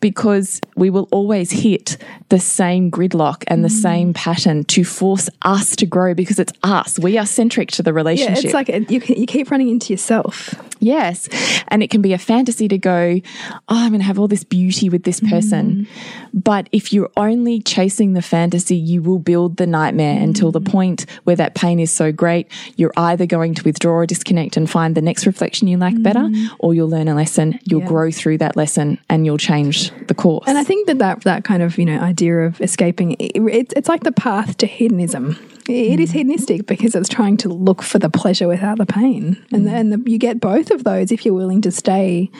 because 0.00 0.60
we 0.76 0.90
will 0.90 1.08
always 1.10 1.50
hit 1.50 1.96
the 2.28 2.38
same 2.38 2.90
gridlock 2.90 3.44
and 3.46 3.64
the 3.64 3.68
mm. 3.68 3.82
same 3.82 4.14
pattern 4.14 4.64
to 4.64 4.84
force 4.84 5.28
us 5.42 5.74
to 5.76 5.86
grow 5.86 6.14
because 6.14 6.38
it's 6.38 6.52
us. 6.62 6.98
We 6.98 7.18
are 7.18 7.26
centric 7.26 7.70
to 7.72 7.82
the 7.82 7.92
relationship. 7.92 8.44
Yeah, 8.44 8.46
it's 8.46 8.54
like 8.54 8.68
a, 8.68 8.80
you, 8.84 9.00
you 9.06 9.26
keep 9.26 9.50
running 9.50 9.68
into 9.68 9.92
yourself. 9.92 10.54
Yes. 10.80 11.28
And 11.68 11.82
it 11.82 11.90
can 11.90 12.02
be 12.02 12.12
a 12.12 12.18
fantasy 12.18 12.68
to 12.68 12.78
go, 12.78 13.20
oh, 13.50 13.60
I'm 13.68 13.90
going 13.90 14.00
to 14.00 14.06
have 14.06 14.18
all 14.18 14.28
this 14.28 14.44
beauty 14.44 14.88
with 14.88 15.02
this 15.02 15.20
person. 15.20 15.86
Mm. 15.86 15.88
But 16.32 16.68
if 16.70 16.92
you're 16.92 17.10
only 17.16 17.60
chasing 17.60 18.12
the 18.12 18.22
fantasy, 18.22 18.76
you 18.76 19.02
will 19.02 19.18
build 19.18 19.56
the 19.56 19.66
nightmare 19.66 20.22
until 20.22 20.52
the 20.52 20.60
mm. 20.60 20.70
point 20.70 21.06
where 21.24 21.36
that 21.36 21.54
pain 21.54 21.80
is 21.80 21.90
so 21.90 22.12
great, 22.12 22.48
you're 22.76 22.92
either 22.96 23.26
going 23.26 23.54
to 23.54 23.64
withdraw 23.64 23.94
or 23.94 24.06
disconnect 24.06 24.56
and 24.56 24.70
find 24.70 24.94
the 24.94 25.02
next 25.02 25.26
reflection 25.26 25.66
you 25.66 25.76
like 25.76 26.00
better, 26.02 26.30
or 26.58 26.74
you'll 26.74 26.88
learn 26.88 27.08
a 27.08 27.14
lesson, 27.14 27.58
you'll 27.64 27.80
Yeah. 27.80 27.88
grow 27.88 28.10
through 28.10 28.38
that 28.38 28.56
lesson, 28.56 28.98
and 29.08 29.26
you'll 29.26 29.38
change 29.38 29.87
the 30.06 30.14
course. 30.14 30.44
And 30.46 30.58
I 30.58 30.64
think 30.64 30.86
that 30.86 30.98
that, 30.98 31.22
that 31.22 31.44
kind 31.44 31.62
of 31.62 31.78
you 31.78 31.84
know 31.84 31.98
idea 32.00 32.40
of 32.40 32.60
escaping 32.60 33.12
it, 33.12 33.32
it's 33.36 33.72
it's 33.76 33.88
like 33.88 34.04
the 34.04 34.12
path 34.12 34.56
to 34.58 34.66
hedonism. 34.66 35.36
It 35.68 36.00
is 36.00 36.10
mm. 36.10 36.14
hedonistic 36.14 36.66
because 36.66 36.94
it's 36.94 37.08
trying 37.08 37.36
to 37.38 37.48
look 37.50 37.82
for 37.82 37.98
the 37.98 38.08
pleasure 38.08 38.48
without 38.48 38.78
the 38.78 38.86
pain, 38.86 39.44
and 39.52 39.66
then 39.66 39.90
mm. 39.90 40.04
the, 40.04 40.10
you 40.10 40.18
get 40.18 40.40
both 40.40 40.70
of 40.70 40.84
those 40.84 41.12
if 41.12 41.24
you're 41.24 41.34
willing 41.34 41.60
to 41.62 41.70
stay 41.70 42.30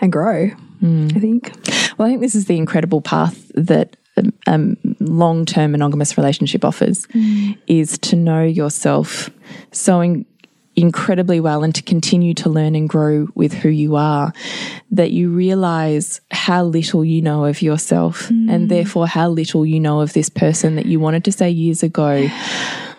and 0.00 0.12
grow. 0.12 0.50
Mm. 0.82 1.16
I 1.16 1.20
think. 1.20 1.52
Well, 1.96 2.06
I 2.06 2.10
think 2.10 2.20
this 2.20 2.34
is 2.34 2.44
the 2.44 2.56
incredible 2.56 3.00
path 3.00 3.50
that 3.54 3.96
a 4.18 4.20
um, 4.20 4.32
um 4.46 4.76
long 5.00 5.46
term 5.46 5.72
monogamous 5.72 6.16
relationship 6.16 6.64
offers 6.64 7.06
is 7.66 7.98
to 7.98 8.16
know 8.16 8.42
yourself 8.42 9.30
so 9.72 10.00
in- 10.00 10.26
incredibly 10.76 11.40
well 11.40 11.64
and 11.64 11.74
to 11.74 11.82
continue 11.82 12.34
to 12.34 12.50
learn 12.50 12.74
and 12.74 12.88
grow 12.88 13.26
with 13.34 13.52
who 13.54 13.70
you 13.70 13.96
are 13.96 14.32
that 14.90 15.10
you 15.10 15.30
realize 15.30 16.20
how 16.30 16.62
little 16.62 17.02
you 17.02 17.22
know 17.22 17.46
of 17.46 17.62
yourself 17.62 18.28
and 18.28 18.48
mm. 18.48 18.68
therefore 18.68 19.06
how 19.06 19.26
little 19.26 19.64
you 19.64 19.80
know 19.80 20.00
of 20.00 20.12
this 20.12 20.28
person 20.28 20.76
that 20.76 20.84
you 20.84 21.00
wanted 21.00 21.24
to 21.24 21.32
say 21.32 21.48
years 21.48 21.82
ago 21.82 22.28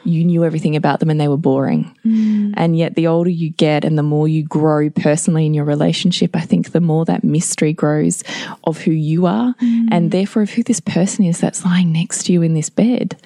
you 0.08 0.24
knew 0.24 0.46
everything 0.46 0.76
about 0.76 1.00
them 1.00 1.10
and 1.10 1.20
they 1.20 1.28
were 1.28 1.38
boring. 1.38 1.96
Mm. 2.06 2.54
And 2.56 2.78
yet, 2.78 2.96
the 2.96 3.08
older 3.08 3.30
you 3.30 3.50
get 3.50 3.84
and 3.84 3.98
the 3.98 4.04
more 4.04 4.28
you 4.28 4.44
grow 4.44 4.90
personally 4.90 5.46
in 5.46 5.54
your 5.54 5.66
relationship, 5.66 6.36
I 6.36 6.42
think 6.42 6.72
the 6.72 6.82
more 6.82 7.06
that 7.06 7.24
mystery 7.24 7.74
grows 7.74 8.24
of 8.64 8.80
who 8.80 8.92
you 8.92 9.26
are 9.26 9.54
mm. 9.56 9.88
and 9.92 10.12
therefore 10.12 10.44
of 10.44 10.52
who 10.52 10.64
this 10.64 10.80
person 10.80 11.26
is 11.26 11.40
that's 11.40 11.66
lying 11.66 11.92
next 11.92 12.26
to 12.26 12.34
you 12.34 12.42
in 12.42 12.54
this 12.54 12.70
bed. 12.70 13.18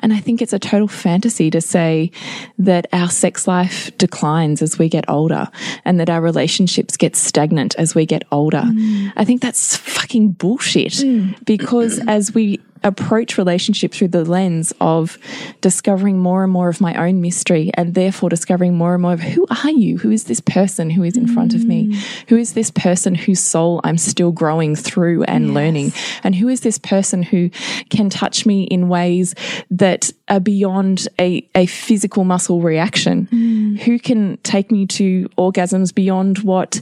And 0.00 0.12
I 0.12 0.18
think 0.18 0.42
it's 0.42 0.52
a 0.52 0.58
total 0.58 0.88
fantasy 0.88 1.50
to 1.50 1.60
say 1.60 2.10
that 2.58 2.86
our 2.92 3.10
sex 3.10 3.46
life 3.46 3.96
declines 3.98 4.62
as 4.62 4.78
we 4.78 4.88
get 4.88 5.08
older 5.08 5.48
and 5.84 6.00
that 6.00 6.10
our 6.10 6.20
relationships 6.20 6.96
get 6.96 7.16
stagnant 7.16 7.74
as 7.76 7.94
we 7.94 8.06
get 8.06 8.24
older. 8.32 8.62
Mm. 8.62 9.12
I 9.16 9.24
think 9.24 9.40
that's 9.40 9.76
fucking 9.76 10.32
bullshit 10.32 11.02
because 11.44 12.00
as 12.06 12.34
we 12.34 12.60
approach 12.84 13.38
relationship 13.38 13.92
through 13.92 14.08
the 14.08 14.24
lens 14.24 14.72
of 14.80 15.18
discovering 15.60 16.18
more 16.18 16.44
and 16.44 16.52
more 16.52 16.68
of 16.68 16.80
my 16.80 16.94
own 16.94 17.20
mystery 17.20 17.70
and 17.74 17.94
therefore 17.94 18.28
discovering 18.28 18.76
more 18.76 18.94
and 18.94 19.02
more 19.02 19.14
of 19.14 19.20
who 19.20 19.46
are 19.64 19.70
you? 19.70 19.98
Who 19.98 20.10
is 20.10 20.24
this 20.24 20.40
person 20.40 20.90
who 20.90 21.02
is 21.02 21.16
in 21.16 21.26
front 21.26 21.54
of 21.54 21.64
me? 21.64 21.88
Mm. 21.88 22.28
Who 22.28 22.36
is 22.36 22.52
this 22.52 22.70
person 22.70 23.14
whose 23.14 23.40
soul 23.40 23.80
I'm 23.84 23.98
still 23.98 24.32
growing 24.32 24.76
through 24.76 25.24
and 25.24 25.54
learning? 25.54 25.92
And 26.22 26.34
who 26.34 26.48
is 26.48 26.60
this 26.60 26.78
person 26.78 27.22
who 27.22 27.50
can 27.88 28.10
touch 28.10 28.44
me 28.44 28.64
in 28.64 28.88
ways 28.88 29.34
that 29.70 30.12
are 30.28 30.40
beyond 30.40 31.08
a, 31.18 31.48
a 31.54 31.66
physical 31.66 32.24
muscle 32.24 32.60
reaction? 32.60 33.26
Mm. 33.32 33.80
Who 33.80 33.98
can 33.98 34.36
take 34.42 34.70
me 34.70 34.86
to 34.86 35.28
orgasms 35.38 35.94
beyond 35.94 36.38
what 36.40 36.80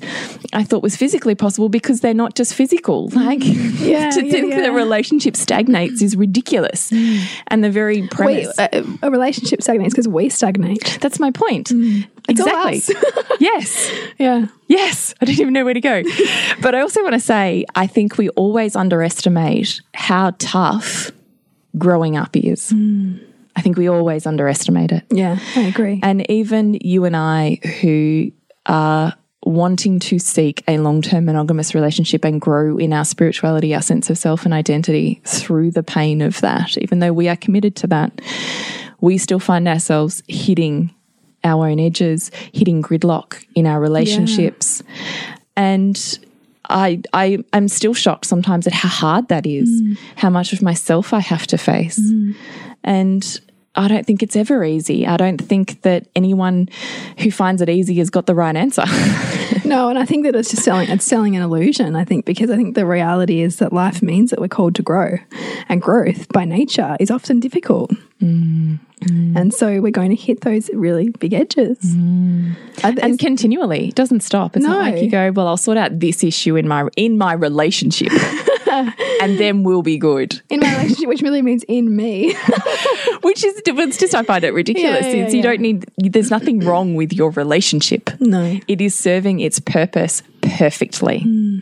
I 0.52 0.64
thought 0.64 0.82
was 0.82 0.96
physically 0.96 1.34
possible 1.34 1.68
because 1.68 2.00
they're 2.00 2.14
not 2.14 2.34
just 2.34 2.54
physical? 2.54 3.08
Like, 3.10 3.40
mm. 3.40 3.72
Yeah, 3.92 4.10
to 4.10 4.24
yeah, 4.24 4.32
think 4.32 4.50
that 4.50 4.60
a 4.60 4.72
yeah. 4.72 4.74
relationship 4.74 5.36
stagnates 5.36 5.91
is 6.00 6.16
ridiculous. 6.16 6.90
Mm. 6.90 7.24
And 7.48 7.64
the 7.64 7.70
very 7.70 8.06
premise. 8.08 8.56
a, 8.58 8.84
a 9.02 9.10
relationship 9.10 9.62
stagnates 9.62 9.92
because 9.92 10.08
we 10.08 10.28
stagnate. 10.28 10.98
that's 11.00 11.18
my 11.18 11.30
point. 11.30 11.68
Mm. 11.68 12.04
All 12.04 12.08
Exactly. 12.28 12.96
yes. 13.40 13.92
Yeah. 14.18 14.46
Yes. 14.68 15.12
I 15.20 15.24
didn't 15.24 15.40
even 15.40 15.52
know 15.52 15.64
where 15.64 15.74
to 15.74 15.80
go. 15.80 16.02
but 16.62 16.74
I 16.74 16.80
also 16.80 17.02
want 17.02 17.14
to 17.14 17.20
say, 17.20 17.64
I 17.74 17.86
think 17.86 18.16
we 18.16 18.28
always 18.30 18.76
underestimate 18.76 19.80
how 19.94 20.34
tough 20.38 21.10
growing 21.76 22.16
up 22.16 22.36
is. 22.36 22.70
Mm. 22.70 23.20
I 23.56 23.60
think 23.60 23.76
we 23.76 23.88
always 23.88 24.26
underestimate 24.26 24.92
it. 24.92 25.04
Yeah, 25.10 25.38
I 25.56 25.60
agree. 25.62 26.00
And 26.02 26.28
even 26.30 26.74
you 26.80 27.04
and 27.04 27.16
I, 27.16 27.58
who 27.80 28.32
are 28.66 29.14
wanting 29.44 29.98
to 29.98 30.18
seek 30.18 30.62
a 30.68 30.78
long 30.78 31.02
term 31.02 31.24
monogamous 31.24 31.74
relationship 31.74 32.24
and 32.24 32.40
grow 32.40 32.76
in 32.78 32.92
our 32.92 33.04
spirituality, 33.04 33.74
our 33.74 33.82
sense 33.82 34.10
of 34.10 34.18
self 34.18 34.44
and 34.44 34.54
identity 34.54 35.20
through 35.24 35.70
the 35.70 35.82
pain 35.82 36.20
of 36.20 36.40
that, 36.40 36.76
even 36.78 37.00
though 37.00 37.12
we 37.12 37.28
are 37.28 37.36
committed 37.36 37.74
to 37.76 37.86
that, 37.88 38.20
we 39.00 39.18
still 39.18 39.40
find 39.40 39.66
ourselves 39.66 40.22
hitting 40.28 40.94
our 41.44 41.68
own 41.68 41.80
edges, 41.80 42.30
hitting 42.52 42.82
gridlock 42.82 43.44
in 43.54 43.66
our 43.66 43.80
relationships. 43.80 44.82
And 45.56 46.18
I, 46.68 47.02
I 47.12 47.44
am 47.52 47.68
still 47.68 47.94
shocked 47.94 48.26
sometimes 48.26 48.66
at 48.66 48.72
how 48.72 48.88
hard 48.88 49.28
that 49.28 49.46
is, 49.46 49.68
mm. 49.68 49.98
how 50.16 50.30
much 50.30 50.52
of 50.52 50.62
myself 50.62 51.12
I 51.12 51.20
have 51.20 51.46
to 51.48 51.58
face. 51.58 51.98
Mm. 51.98 52.36
And 52.84 53.40
I 53.74 53.88
don't 53.88 54.06
think 54.06 54.22
it's 54.22 54.36
ever 54.36 54.64
easy. 54.64 55.06
I 55.06 55.16
don't 55.16 55.38
think 55.38 55.80
that 55.82 56.06
anyone 56.14 56.68
who 57.18 57.30
finds 57.30 57.62
it 57.62 57.68
easy 57.70 57.94
has 57.96 58.10
got 58.10 58.26
the 58.26 58.34
right 58.34 58.54
answer. 58.56 58.84
No, 59.64 59.88
and 59.88 59.98
I 59.98 60.04
think 60.04 60.24
that 60.26 60.34
it's 60.34 60.50
just 60.50 60.64
selling 60.64 60.90
it's 60.90 61.04
selling 61.04 61.34
an 61.34 61.42
illusion, 61.42 61.96
I 61.96 62.04
think, 62.04 62.26
because 62.26 62.50
I 62.50 62.56
think 62.56 62.74
the 62.74 62.84
reality 62.84 63.40
is 63.40 63.56
that 63.56 63.72
life 63.72 64.02
means 64.02 64.28
that 64.30 64.38
we're 64.38 64.48
called 64.48 64.74
to 64.74 64.82
grow. 64.82 65.16
And 65.68 65.80
growth 65.80 66.28
by 66.28 66.44
nature 66.44 66.94
is 67.00 67.10
often 67.10 67.40
difficult. 67.40 67.90
And 69.36 69.54
so 69.54 69.80
we're 69.80 69.90
going 69.90 70.10
to 70.10 70.16
hit 70.16 70.42
those 70.42 70.68
really 70.74 71.08
big 71.08 71.32
edges. 71.32 71.78
Uh, 72.84 72.92
and 73.00 73.18
continually, 73.18 73.88
it 73.88 73.94
doesn't 73.94 74.20
stop. 74.20 74.56
It's 74.56 74.66
not 74.66 74.78
like 74.78 75.02
you 75.02 75.10
go, 75.10 75.32
well, 75.32 75.48
I'll 75.48 75.56
sort 75.56 75.78
out 75.78 75.98
this 75.98 76.22
issue 76.22 76.56
in 76.56 76.68
my 76.68 76.88
in 76.96 77.16
my 77.16 77.32
relationship, 77.32 78.12
and 79.20 79.38
then 79.38 79.62
we'll 79.62 79.82
be 79.82 79.98
good. 79.98 80.40
in 80.50 80.60
my 80.60 80.70
relationship, 80.76 81.08
which 81.08 81.22
really 81.22 81.42
means 81.42 81.64
in 81.68 81.94
me. 81.94 82.34
Which 83.22 83.44
is 83.44 83.62
it's 83.64 83.96
just 83.98 84.14
I 84.14 84.22
find 84.24 84.42
it 84.44 84.52
ridiculous. 84.52 85.02
Yeah, 85.04 85.10
yeah, 85.12 85.16
It's- 85.18 85.34
you 85.34 85.42
don't 85.42 85.60
need. 85.60 85.86
There's 85.98 86.30
nothing 86.30 86.60
wrong 86.60 86.94
with 86.94 87.12
your 87.12 87.30
relationship. 87.30 88.10
no. 88.20 88.58
It 88.68 88.80
is 88.80 88.94
serving 88.94 89.40
its 89.40 89.60
purpose 89.60 90.22
perfectly. 90.40 91.20
Hmm. 91.20 91.58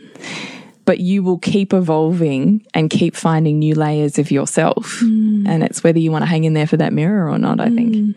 But 0.85 0.99
you 0.99 1.21
will 1.23 1.37
keep 1.37 1.73
evolving 1.73 2.65
and 2.73 2.89
keep 2.89 3.15
finding 3.15 3.59
new 3.59 3.75
layers 3.75 4.17
of 4.17 4.31
yourself. 4.31 4.97
Hmm. 4.99 5.45
And 5.47 5.63
it's 5.63 5.83
whether 5.83 5.99
you 5.99 6.11
want 6.11 6.23
to 6.23 6.27
hang 6.27 6.43
in 6.43 6.53
there 6.53 6.67
for 6.67 6.77
that 6.77 6.91
mirror 6.93 7.29
or 7.29 7.37
not, 7.37 7.59
I 7.59 7.69
think. 7.69 7.95
Hmm. 7.95 8.11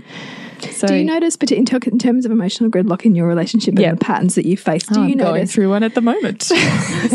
So 0.73 0.87
Do 0.89 0.95
you 0.97 1.05
notice, 1.05 1.37
but 1.37 1.51
in, 1.53 1.65
ter- 1.67 1.79
in 1.87 1.99
terms 1.99 2.25
of 2.25 2.33
emotional 2.33 2.71
gridlock 2.71 3.05
in 3.05 3.15
your 3.15 3.27
relationship 3.27 3.75
Yeah. 3.79 3.91
and 3.91 3.99
the 3.99 4.05
patterns 4.05 4.35
that 4.37 4.47
you 4.47 4.57
face, 4.57 4.85
do 4.87 5.01
Oh, 5.01 5.03
you 5.05 5.13
I'm 5.13 5.19
going 5.19 5.35
notice? 5.35 5.53
through 5.55 5.69
one 5.71 5.83
at 5.83 5.95
the 5.95 6.01
moment. 6.01 6.43
so, 6.43 6.57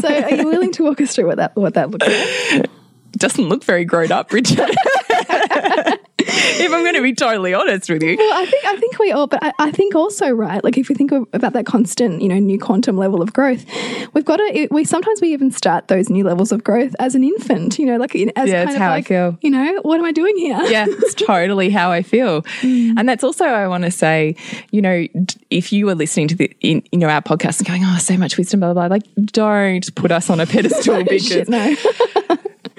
are 0.07 0.33
you 0.35 0.45
willing 0.45 0.71
to 0.73 0.83
walk 0.83 1.01
us 1.01 1.15
through 1.15 1.27
what 1.27 1.37
that 1.37 1.55
what 1.55 1.73
that 1.75 1.89
looks 1.91 2.07
like? 2.07 2.69
Doesn't 3.13 3.49
look 3.49 3.63
very 3.63 3.85
grown 3.85 4.11
up, 4.11 4.31
Richard. 4.31 4.59
if 6.59 6.71
I'm 6.71 6.83
going 6.83 6.95
to 6.95 7.01
be 7.01 7.13
totally 7.13 7.53
honest 7.53 7.89
with 7.89 8.03
you. 8.03 8.15
Well, 8.17 8.33
I 8.33 8.45
think 8.45 8.65
I 8.65 8.75
think 8.77 8.99
we 8.99 9.11
all, 9.11 9.27
but 9.27 9.43
I, 9.43 9.53
I 9.59 9.71
think 9.71 9.95
also 9.95 10.29
right. 10.29 10.63
Like 10.63 10.77
if 10.77 10.89
we 10.89 10.95
think 10.95 11.11
of, 11.11 11.27
about 11.33 11.53
that 11.53 11.65
constant, 11.65 12.21
you 12.21 12.29
know, 12.29 12.39
new 12.39 12.59
quantum 12.59 12.97
level 12.97 13.21
of 13.21 13.33
growth, 13.33 13.65
we've 14.13 14.25
got 14.25 14.37
to. 14.37 14.67
We 14.71 14.83
sometimes 14.83 15.21
we 15.21 15.33
even 15.33 15.51
start 15.51 15.87
those 15.87 16.09
new 16.09 16.23
levels 16.23 16.51
of 16.51 16.63
growth 16.63 16.95
as 16.99 17.15
an 17.15 17.23
infant. 17.23 17.77
You 17.79 17.85
know, 17.87 17.97
like 17.97 18.15
in, 18.15 18.31
as 18.35 18.49
Yeah, 18.49 18.65
kind 18.65 18.75
of 18.75 18.81
how 18.81 18.89
I 18.89 18.95
like, 18.95 19.07
feel. 19.07 19.37
You 19.41 19.51
know, 19.51 19.79
what 19.81 19.99
am 19.99 20.05
I 20.05 20.11
doing 20.11 20.37
here? 20.37 20.59
yeah, 20.69 20.85
it's 20.87 21.13
totally 21.25 21.69
how 21.69 21.91
I 21.91 22.01
feel. 22.01 22.43
Mm. 22.61 22.95
And 22.97 23.09
that's 23.09 23.23
also 23.23 23.45
I 23.45 23.67
want 23.67 23.83
to 23.83 23.91
say, 23.91 24.35
you 24.71 24.81
know, 24.81 25.05
if 25.49 25.73
you 25.73 25.89
are 25.89 25.95
listening 25.95 26.27
to 26.29 26.35
the 26.35 26.51
in, 26.61 26.83
you 26.91 26.99
know 26.99 27.07
our 27.07 27.21
podcast 27.21 27.59
and 27.59 27.67
going, 27.67 27.83
oh, 27.83 27.97
so 27.97 28.17
much 28.17 28.37
wisdom, 28.37 28.61
blah 28.61 28.73
blah 28.73 28.87
blah, 28.87 28.95
like 28.95 29.03
don't 29.25 29.93
put 29.95 30.11
us 30.11 30.29
on 30.29 30.39
a 30.39 30.45
pedestal 30.45 31.03
because 31.03 31.25
Shit, 31.25 31.49
no. 31.49 31.75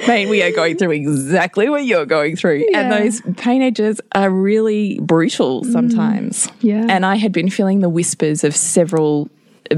Mate, 0.06 0.28
we 0.28 0.42
are 0.42 0.50
going 0.50 0.76
through 0.76 0.92
exactly 0.92 1.68
what 1.68 1.84
you're 1.84 2.06
going 2.06 2.36
through, 2.36 2.66
and 2.74 2.90
those 2.90 3.20
pain 3.36 3.62
edges 3.62 4.00
are 4.14 4.30
really 4.30 4.98
brutal 5.00 5.62
mm. 5.62 5.72
sometimes. 5.72 6.48
Yeah. 6.60 6.86
and 6.88 7.04
I 7.04 7.16
had 7.16 7.32
been 7.32 7.50
feeling 7.50 7.80
the 7.80 7.88
whispers 7.88 8.44
of 8.44 8.56
several 8.56 9.30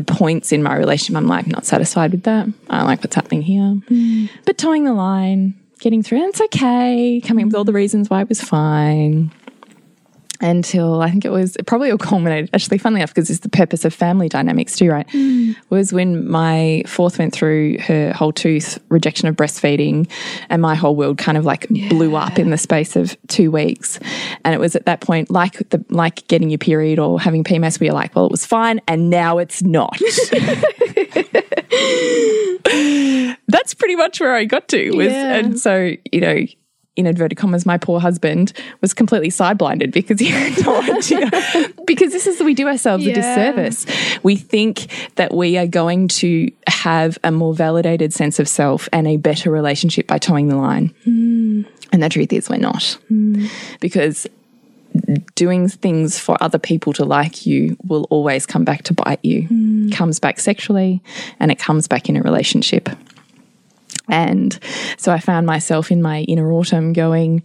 points 0.06 0.52
in 0.52 0.62
my 0.62 0.76
relationship. 0.76 1.16
I'm 1.16 1.26
like, 1.26 1.46
not 1.46 1.66
satisfied 1.66 2.12
with 2.12 2.22
that. 2.24 2.48
I 2.70 2.78
don't 2.78 2.86
like 2.86 3.00
what's 3.00 3.14
happening 3.14 3.42
here, 3.42 3.80
mm. 3.90 4.30
but 4.44 4.58
toeing 4.58 4.84
the 4.84 4.94
line, 4.94 5.54
getting 5.80 6.02
through, 6.02 6.18
and 6.18 6.28
it's 6.28 6.40
okay. 6.40 7.20
Coming 7.24 7.44
up 7.44 7.46
with 7.48 7.56
all 7.56 7.64
the 7.64 7.72
reasons 7.72 8.08
why 8.08 8.22
it 8.22 8.28
was 8.28 8.40
fine. 8.40 9.32
Until 10.42 11.00
I 11.00 11.10
think 11.10 11.24
it 11.24 11.30
was 11.30 11.56
it 11.56 11.66
probably 11.66 11.90
all 11.90 11.98
culminated, 12.12 12.50
actually, 12.52 12.78
funnily 12.78 13.00
enough, 13.00 13.14
because 13.14 13.30
it's 13.30 13.40
the 13.40 13.48
purpose 13.48 13.84
of 13.84 13.94
family 13.94 14.28
dynamics 14.28 14.76
too, 14.76 14.90
right? 14.90 15.06
Mm. 15.08 15.56
Was 15.70 15.92
when 15.92 16.28
my 16.28 16.82
fourth 16.86 17.18
went 17.18 17.32
through 17.32 17.78
her 17.78 18.12
whole 18.12 18.32
tooth 18.32 18.78
rejection 18.88 19.28
of 19.28 19.36
breastfeeding, 19.36 20.10
and 20.50 20.60
my 20.60 20.74
whole 20.74 20.96
world 20.96 21.16
kind 21.16 21.38
of 21.38 21.44
like 21.44 21.68
blew 21.68 22.16
up 22.16 22.38
in 22.38 22.50
the 22.50 22.58
space 22.58 22.96
of 22.96 23.16
two 23.28 23.50
weeks. 23.50 23.98
And 24.44 24.54
it 24.54 24.58
was 24.58 24.74
at 24.74 24.86
that 24.86 25.00
point, 25.00 25.30
like 25.30 25.68
the 25.70 25.84
like 25.88 26.26
getting 26.28 26.50
your 26.50 26.58
period 26.58 26.98
or 26.98 27.20
having 27.20 27.44
PMS, 27.44 27.80
where 27.80 27.86
you're 27.86 27.94
like, 27.94 28.14
well, 28.16 28.26
it 28.26 28.32
was 28.32 28.44
fine, 28.44 28.80
and 28.88 29.10
now 29.10 29.38
it's 29.38 29.62
not. 29.62 29.96
That's 33.48 33.74
pretty 33.74 33.96
much 33.96 34.20
where 34.20 34.34
I 34.34 34.44
got 34.44 34.68
to. 34.68 34.90
Was 34.96 35.08
Yeah. 35.08 35.36
and 35.36 35.58
so 35.58 35.92
you 36.10 36.20
know. 36.20 36.38
In 36.94 37.06
inverted 37.06 37.38
commas, 37.38 37.64
my 37.64 37.78
poor 37.78 38.00
husband 38.00 38.52
was 38.82 38.92
completely 38.92 39.30
side 39.30 39.56
blinded 39.56 39.92
because 39.92 40.20
he 40.20 40.26
had 40.30 40.62
no 40.64 40.76
idea. 40.82 41.30
because 41.86 42.12
this 42.12 42.26
is 42.26 42.42
we 42.42 42.52
do 42.54 42.68
ourselves 42.68 43.06
a 43.06 43.12
disservice. 43.14 43.86
We 44.22 44.36
think 44.36 44.88
that 45.16 45.32
we 45.32 45.56
are 45.56 45.66
going 45.66 46.08
to 46.08 46.50
have 46.66 47.18
a 47.24 47.32
more 47.32 47.54
validated 47.54 48.12
sense 48.12 48.38
of 48.38 48.46
self 48.46 48.90
and 48.92 49.06
a 49.06 49.16
better 49.16 49.50
relationship 49.50 50.06
by 50.06 50.18
toeing 50.18 50.48
the 50.48 50.56
line. 50.56 50.94
And 51.92 52.02
the 52.02 52.08
truth 52.10 52.32
is, 52.32 52.50
we're 52.50 52.58
not. 52.58 52.98
Because 53.80 54.26
doing 55.34 55.68
things 55.68 56.18
for 56.18 56.36
other 56.42 56.58
people 56.58 56.92
to 56.92 57.04
like 57.06 57.46
you 57.46 57.76
will 57.86 58.06
always 58.10 58.44
come 58.44 58.64
back 58.64 58.82
to 58.84 58.92
bite 58.92 59.24
you. 59.24 59.48
Comes 59.92 60.20
back 60.20 60.38
sexually 60.38 61.02
and 61.40 61.50
it 61.50 61.58
comes 61.58 61.88
back 61.88 62.10
in 62.10 62.16
a 62.16 62.22
relationship. 62.22 62.90
And 64.12 64.56
so 64.98 65.10
I 65.10 65.18
found 65.18 65.46
myself 65.46 65.90
in 65.90 66.02
my 66.02 66.20
inner 66.22 66.52
autumn 66.52 66.92
going, 66.92 67.42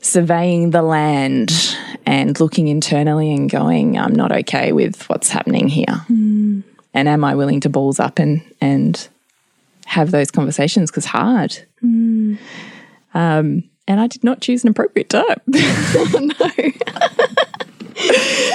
surveying 0.00 0.70
the 0.70 0.80
land 0.80 1.76
and 2.06 2.40
looking 2.40 2.68
internally 2.68 3.34
and 3.34 3.50
going, 3.50 3.98
I'm 3.98 4.14
not 4.14 4.32
okay 4.32 4.72
with 4.72 5.06
what's 5.10 5.28
happening 5.28 5.68
here. 5.68 6.06
And 6.94 7.06
am 7.06 7.22
I 7.22 7.34
willing 7.34 7.60
to 7.60 7.68
balls 7.68 8.00
up 8.00 8.18
and, 8.18 8.40
and 8.62 9.06
have 9.84 10.10
those 10.10 10.30
conversations? 10.30 10.90
Because 10.90 11.04
hard. 11.04 11.58
Um, 13.12 13.64
and 13.86 14.00
I 14.00 14.06
did 14.06 14.24
not 14.24 14.40
choose 14.40 14.64
an 14.64 14.70
appropriate 14.70 15.10
time. 15.10 15.38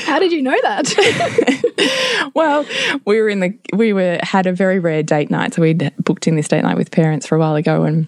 How 0.06 0.20
did 0.20 0.32
you 0.32 0.42
know 0.42 0.58
that? 0.62 2.32
well, 2.34 2.66
we 3.06 3.22
were 3.22 3.30
in 3.30 3.40
the 3.40 3.58
we 3.74 3.94
were 3.94 4.20
had 4.22 4.48
a 4.48 4.54
very 4.54 4.80
rare 4.80 5.04
date 5.04 5.30
night, 5.30 5.54
so 5.54 5.62
we'd 5.62 5.92
booked 6.00 6.28
in 6.28 6.36
this 6.36 6.48
date 6.48 6.64
night 6.64 6.78
with 6.78 6.92
parents 6.92 7.28
for 7.28 7.36
a 7.36 7.40
while 7.40 7.56
ago, 7.56 7.84
and 7.84 8.08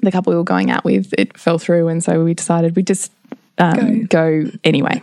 the 0.00 0.10
couple 0.10 0.32
we 0.32 0.36
were 0.36 0.44
going 0.44 0.70
out 0.70 0.84
with 0.84 1.12
it 1.16 1.36
fell 1.38 1.58
through, 1.58 1.88
and 1.88 2.02
so 2.02 2.24
we 2.24 2.34
decided 2.34 2.76
we 2.76 2.82
just 2.82 3.12
um, 3.58 4.04
go. 4.04 4.44
anyway. 4.64 5.02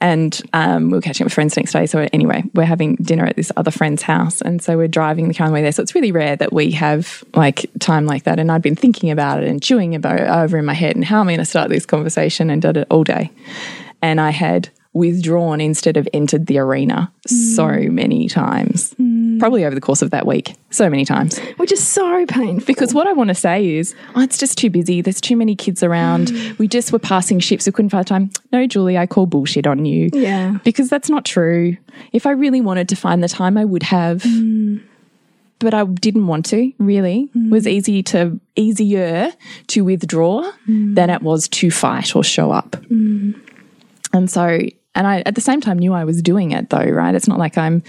And 0.00 0.40
um, 0.52 0.90
we 0.90 0.96
were 0.96 1.02
catching 1.02 1.24
up 1.24 1.26
with 1.26 1.34
friends 1.34 1.56
next 1.56 1.72
day. 1.72 1.86
So 1.86 2.08
anyway, 2.12 2.42
we're 2.54 2.64
having 2.64 2.96
dinner 2.96 3.26
at 3.26 3.36
this 3.36 3.52
other 3.56 3.70
friend's 3.70 4.02
house, 4.02 4.40
and 4.40 4.62
so 4.62 4.76
we're 4.76 4.88
driving 4.88 5.28
the 5.28 5.34
car 5.34 5.46
on 5.46 5.52
the 5.52 5.54
way 5.54 5.62
there. 5.62 5.72
So 5.72 5.82
it's 5.82 5.94
really 5.94 6.12
rare 6.12 6.36
that 6.36 6.52
we 6.52 6.70
have 6.72 7.22
like 7.34 7.66
time 7.80 8.06
like 8.06 8.24
that. 8.24 8.38
And 8.38 8.50
I'd 8.50 8.62
been 8.62 8.76
thinking 8.76 9.10
about 9.10 9.42
it 9.42 9.48
and 9.48 9.62
chewing 9.62 9.94
about 9.94 10.20
it 10.20 10.28
over 10.28 10.56
in 10.56 10.64
my 10.64 10.74
head, 10.74 10.96
and 10.96 11.04
how 11.04 11.20
am 11.20 11.28
I 11.28 11.32
going 11.32 11.38
to 11.38 11.44
start 11.44 11.68
this 11.68 11.86
conversation? 11.86 12.50
And 12.50 12.62
did 12.62 12.76
it 12.76 12.86
all 12.90 13.04
day. 13.04 13.30
And 14.02 14.20
I 14.20 14.30
had 14.30 14.70
withdrawn 14.92 15.60
instead 15.60 15.96
of 15.96 16.08
entered 16.12 16.46
the 16.46 16.58
arena 16.58 17.12
so 17.26 17.64
mm. 17.64 17.90
many 17.90 18.28
times, 18.28 18.92
mm. 18.94 19.38
probably 19.38 19.64
over 19.64 19.74
the 19.74 19.80
course 19.80 20.02
of 20.02 20.10
that 20.10 20.26
week, 20.26 20.56
so 20.70 20.90
many 20.90 21.04
times. 21.04 21.38
Which 21.58 21.70
is 21.70 21.86
so 21.86 22.26
painful. 22.26 22.66
Because 22.66 22.92
what 22.92 23.06
I 23.06 23.12
want 23.12 23.28
to 23.28 23.34
say 23.34 23.76
is, 23.76 23.94
oh, 24.16 24.20
it's 24.20 24.36
just 24.36 24.58
too 24.58 24.68
busy. 24.68 25.00
There's 25.00 25.20
too 25.20 25.36
many 25.36 25.54
kids 25.54 25.84
around. 25.84 26.28
Mm. 26.28 26.58
We 26.58 26.66
just 26.66 26.92
were 26.92 26.98
passing 26.98 27.38
ships. 27.38 27.66
We 27.66 27.72
couldn't 27.72 27.90
find 27.90 28.06
time. 28.06 28.30
No, 28.52 28.66
Julie, 28.66 28.98
I 28.98 29.06
call 29.06 29.26
bullshit 29.26 29.66
on 29.66 29.84
you. 29.84 30.10
Yeah. 30.12 30.58
Because 30.64 30.90
that's 30.90 31.08
not 31.08 31.24
true. 31.24 31.76
If 32.12 32.26
I 32.26 32.32
really 32.32 32.60
wanted 32.60 32.88
to 32.88 32.96
find 32.96 33.22
the 33.22 33.28
time, 33.28 33.56
I 33.56 33.64
would 33.64 33.84
have. 33.84 34.24
But 35.60 35.74
I 35.74 35.84
didn't 35.84 36.26
want 36.26 36.46
to, 36.46 36.72
really. 36.78 37.28
It 37.34 37.50
was 37.50 37.68
easy 37.68 38.02
to 38.04 38.40
easier 38.56 39.30
to 39.68 39.82
withdraw 39.82 40.50
than 40.66 41.10
it 41.10 41.22
was 41.22 41.48
to 41.48 41.70
fight 41.70 42.16
or 42.16 42.24
show 42.24 42.50
up. 42.50 42.76
And 44.12 44.28
so, 44.28 44.58
and 44.94 45.06
I 45.06 45.22
at 45.24 45.36
the 45.36 45.40
same 45.40 45.60
time 45.60 45.78
knew 45.78 45.92
I 45.92 46.04
was 46.04 46.20
doing 46.20 46.50
it 46.50 46.70
though, 46.70 46.84
right? 46.84 47.14
It's 47.14 47.28
not 47.28 47.38
like 47.38 47.56
I'm 47.56 47.82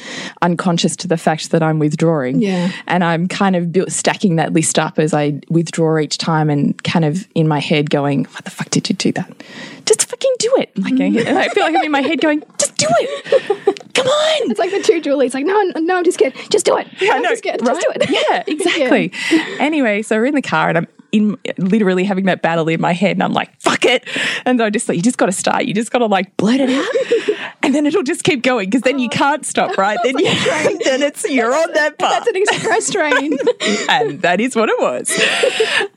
unconscious 0.43 0.95
to 0.97 1.07
the 1.07 1.17
fact 1.17 1.49
that 1.49 1.63
I'm 1.63 1.79
withdrawing. 1.79 2.41
Yeah. 2.41 2.71
And 2.87 3.03
I'm 3.03 3.27
kind 3.27 3.55
of 3.55 3.71
built, 3.71 3.91
stacking 3.91 4.35
that 4.35 4.53
list 4.53 4.77
up 4.77 4.99
as 4.99 5.13
I 5.13 5.39
withdraw 5.49 5.97
each 5.97 6.19
time 6.19 6.49
and 6.49 6.81
kind 6.83 7.03
of 7.03 7.27
in 7.33 7.47
my 7.47 7.59
head 7.59 7.89
going, 7.89 8.25
what 8.25 8.45
the 8.45 8.51
fuck 8.51 8.69
did 8.69 8.87
you 8.87 8.95
do 8.95 9.11
that? 9.13 9.43
Just 9.85 10.05
fucking 10.05 10.35
do 10.37 10.53
it. 10.57 10.77
Like, 10.77 10.93
I, 10.93 11.09
mm-hmm. 11.09 11.37
I 11.37 11.49
feel 11.49 11.63
like 11.63 11.75
I'm 11.75 11.85
in 11.85 11.91
my 11.91 12.01
head 12.01 12.21
going, 12.21 12.43
just 12.59 12.77
do 12.77 12.87
it. 12.89 13.93
Come 13.95 14.07
on. 14.07 14.51
It's 14.51 14.59
like 14.59 14.71
the 14.71 14.83
two 14.83 15.01
Julies. 15.01 15.33
Like, 15.33 15.45
no, 15.45 15.59
no, 15.77 15.97
I'm 15.97 16.03
just 16.03 16.19
scared. 16.19 16.35
Just 16.51 16.65
do 16.65 16.77
it. 16.77 16.87
No, 17.01 17.13
I'm 17.13 17.23
know, 17.23 17.29
just 17.29 17.45
right? 17.45 17.59
Just 17.59 17.81
do 17.81 17.91
it. 17.95 18.09
Yeah, 18.09 18.43
exactly. 18.47 19.11
Anyway, 19.59 20.03
so 20.03 20.17
we're 20.17 20.25
in 20.25 20.35
the 20.35 20.41
car 20.41 20.69
and 20.69 20.77
I'm 20.77 20.87
in 21.11 21.37
literally 21.57 22.03
having 22.03 22.25
that 22.25 22.41
battle 22.41 22.67
in 22.69 22.79
my 22.79 22.93
head 22.93 23.11
and 23.11 23.23
I'm 23.23 23.33
like, 23.33 23.59
fuck 23.59 23.85
it. 23.85 24.07
And 24.45 24.61
I 24.61 24.69
just 24.69 24.87
like, 24.87 24.95
you 24.95 25.01
just 25.01 25.17
got 25.17 25.25
to 25.27 25.31
start. 25.31 25.65
You 25.65 25.73
just 25.73 25.91
got 25.91 25.99
to 25.99 26.05
like 26.05 26.35
blurt 26.37 26.59
it 26.59 26.69
out 26.69 27.47
and 27.63 27.75
then 27.75 27.85
it'll 27.85 28.03
just 28.03 28.23
keep 28.23 28.43
going 28.43 28.69
because 28.69 28.81
then 28.81 28.99
you 28.99 29.09
can't 29.09 29.45
stop, 29.45 29.77
right? 29.77 29.97
Then, 30.03 30.17
you, 30.17 30.25
then 30.83 31.01
it's, 31.01 31.29
you're 31.29 31.53
on 31.53 31.73
that 31.73 31.97
path. 31.97 32.25
That's 32.25 32.27
an 32.27 32.35
express 32.35 32.91
train. 32.91 33.37
and 33.89 34.21
that 34.21 34.39
is 34.39 34.55
what 34.55 34.69
it 34.69 34.79
was. 34.79 35.09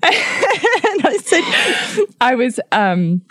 and 0.02 1.06
I 1.06 1.18
said, 1.22 2.06
I 2.20 2.34
was, 2.34 2.58
um, 2.72 3.22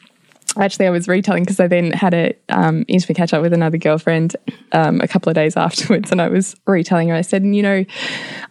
Actually, 0.57 0.85
I 0.85 0.89
was 0.91 1.07
retelling 1.07 1.43
because 1.43 1.59
I 1.59 1.67
then 1.67 1.91
had 1.91 2.13
a 2.13 2.33
um, 2.49 2.85
intimate 2.87 3.17
catch 3.17 3.33
up 3.33 3.41
with 3.41 3.53
another 3.53 3.77
girlfriend 3.77 4.35
um, 4.71 5.01
a 5.01 5.07
couple 5.07 5.29
of 5.29 5.35
days 5.35 5.57
afterwards, 5.57 6.11
and 6.11 6.21
I 6.21 6.27
was 6.29 6.55
retelling 6.67 7.09
her. 7.09 7.15
I 7.15 7.21
said, 7.21 7.41
and, 7.41 7.55
"You 7.55 7.63
know, 7.63 7.85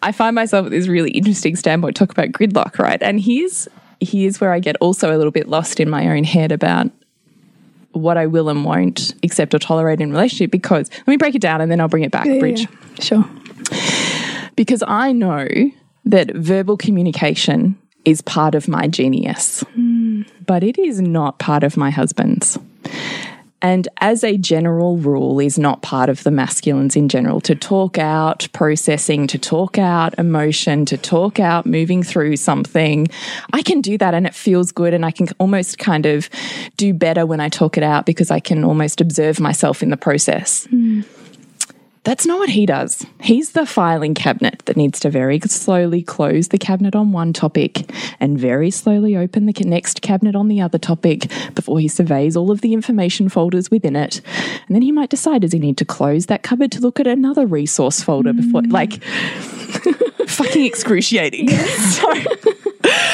I 0.02 0.12
find 0.12 0.34
myself 0.34 0.66
at 0.66 0.72
this 0.72 0.88
really 0.88 1.10
interesting 1.12 1.54
standpoint 1.56 1.94
talk 1.96 2.10
about 2.10 2.28
gridlock, 2.28 2.78
right? 2.78 3.00
And 3.02 3.20
here's 3.20 3.68
here's 4.00 4.40
where 4.40 4.52
I 4.52 4.58
get 4.58 4.74
also 4.80 5.14
a 5.14 5.16
little 5.16 5.30
bit 5.30 5.48
lost 5.48 5.78
in 5.78 5.88
my 5.88 6.08
own 6.08 6.24
head 6.24 6.50
about 6.50 6.90
what 7.92 8.16
I 8.16 8.26
will 8.26 8.48
and 8.48 8.64
won't 8.64 9.14
accept 9.22 9.54
or 9.54 9.60
tolerate 9.60 10.00
in 10.00 10.10
relationship. 10.10 10.50
Because 10.50 10.90
let 10.90 11.06
me 11.08 11.16
break 11.16 11.34
it 11.36 11.42
down, 11.42 11.60
and 11.60 11.70
then 11.70 11.80
I'll 11.80 11.88
bring 11.88 12.02
it 12.04 12.10
back, 12.10 12.24
Bridge 12.24 12.62
Yeah, 12.62 12.66
Sure. 13.00 13.24
because 14.56 14.82
I 14.86 15.12
know 15.12 15.46
that 16.04 16.34
verbal 16.34 16.76
communication 16.76 17.78
is 18.04 18.20
part 18.22 18.56
of 18.56 18.66
my 18.66 18.88
genius, 18.88 19.62
but 20.46 20.62
it 20.62 20.78
is 20.78 21.00
not 21.00 21.38
part 21.38 21.64
of 21.64 21.76
my 21.76 21.90
husband's. 21.90 22.58
And 23.62 23.86
as 24.00 24.24
a 24.24 24.36
general 24.36 24.96
rule, 24.96 25.38
is 25.38 25.56
not 25.56 25.82
part 25.82 26.10
of 26.10 26.24
the 26.24 26.32
masculines 26.32 26.96
in 26.96 27.08
general 27.08 27.40
to 27.42 27.54
talk 27.54 27.96
out 27.96 28.48
processing, 28.52 29.28
to 29.28 29.38
talk 29.38 29.78
out 29.78 30.18
emotion, 30.18 30.84
to 30.86 30.96
talk 30.96 31.38
out 31.38 31.64
moving 31.64 32.02
through 32.02 32.36
something. 32.36 33.06
I 33.52 33.62
can 33.62 33.80
do 33.80 33.96
that 33.98 34.14
and 34.14 34.26
it 34.26 34.34
feels 34.34 34.72
good. 34.72 34.92
And 34.92 35.06
I 35.06 35.12
can 35.12 35.28
almost 35.38 35.78
kind 35.78 36.06
of 36.06 36.28
do 36.76 36.92
better 36.92 37.24
when 37.24 37.38
I 37.38 37.48
talk 37.48 37.78
it 37.78 37.84
out 37.84 38.04
because 38.04 38.32
I 38.32 38.40
can 38.40 38.64
almost 38.64 39.00
observe 39.00 39.38
myself 39.38 39.80
in 39.80 39.90
the 39.90 39.96
process. 39.96 40.66
Hmm. 40.66 41.02
That's 42.04 42.26
not 42.26 42.40
what 42.40 42.48
he 42.48 42.66
does. 42.66 43.06
He's 43.20 43.52
the 43.52 43.64
filing 43.64 44.14
cabinet 44.14 44.62
that 44.64 44.76
needs 44.76 44.98
to 45.00 45.10
very 45.10 45.38
slowly 45.38 46.02
close 46.02 46.48
the 46.48 46.58
cabinet 46.58 46.96
on 46.96 47.12
one 47.12 47.32
topic 47.32 47.88
and 48.18 48.36
very 48.36 48.72
slowly 48.72 49.16
open 49.16 49.46
the 49.46 49.52
next 49.64 50.02
cabinet 50.02 50.34
on 50.34 50.48
the 50.48 50.60
other 50.60 50.78
topic 50.78 51.30
before 51.54 51.78
he 51.78 51.86
surveys 51.86 52.36
all 52.36 52.50
of 52.50 52.60
the 52.60 52.72
information 52.72 53.28
folders 53.28 53.70
within 53.70 53.94
it. 53.94 54.20
And 54.66 54.74
then 54.74 54.82
he 54.82 54.90
might 54.90 55.10
decide 55.10 55.42
does 55.42 55.52
he 55.52 55.60
need 55.60 55.78
to 55.78 55.84
close 55.84 56.26
that 56.26 56.42
cupboard 56.42 56.72
to 56.72 56.80
look 56.80 56.98
at 56.98 57.06
another 57.06 57.46
resource 57.46 58.02
folder 58.02 58.32
before, 58.32 58.62
mm. 58.62 58.72
like, 58.72 59.02
fucking 60.28 60.64
excruciating. 60.64 61.48
So, 61.92 62.12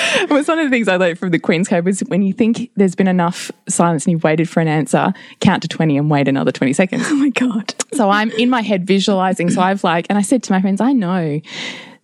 it 0.23 0.31
was 0.31 0.49
one 0.49 0.59
of 0.59 0.67
the 0.67 0.71
things 0.71 0.89
I 0.89 0.97
learned 0.97 1.19
from 1.19 1.31
the 1.31 1.39
Queen's 1.39 1.69
Code 1.69 1.85
was 1.85 2.01
when 2.01 2.23
you 2.23 2.33
think 2.33 2.71
there's 2.77 2.95
been 2.95 3.09
enough 3.09 3.51
silence 3.69 4.07
and 4.07 4.13
you've 4.13 4.25
waited 4.25 4.49
for 4.49 4.61
an 4.61 4.69
answer, 4.69 5.13
count 5.41 5.63
to 5.63 5.69
20 5.69 5.97
and 5.99 6.11
wait 6.11 6.29
another 6.29 6.53
20 6.53 6.73
seconds. 6.73 7.07
Oh 7.11 7.17
my 7.17 7.31
God. 7.31 7.75
So 7.95 8.11
I'm 8.11 8.31
in 8.33 8.49
my 8.49 8.61
head 8.63 8.87
visualizing. 8.87 9.51
So 9.51 9.61
I've 9.61 9.83
like, 9.83 10.07
and 10.09 10.17
I 10.17 10.23
said 10.23 10.43
to 10.45 10.53
my 10.53 10.61
friends, 10.61 10.81
I 10.81 10.93
know 10.93 11.41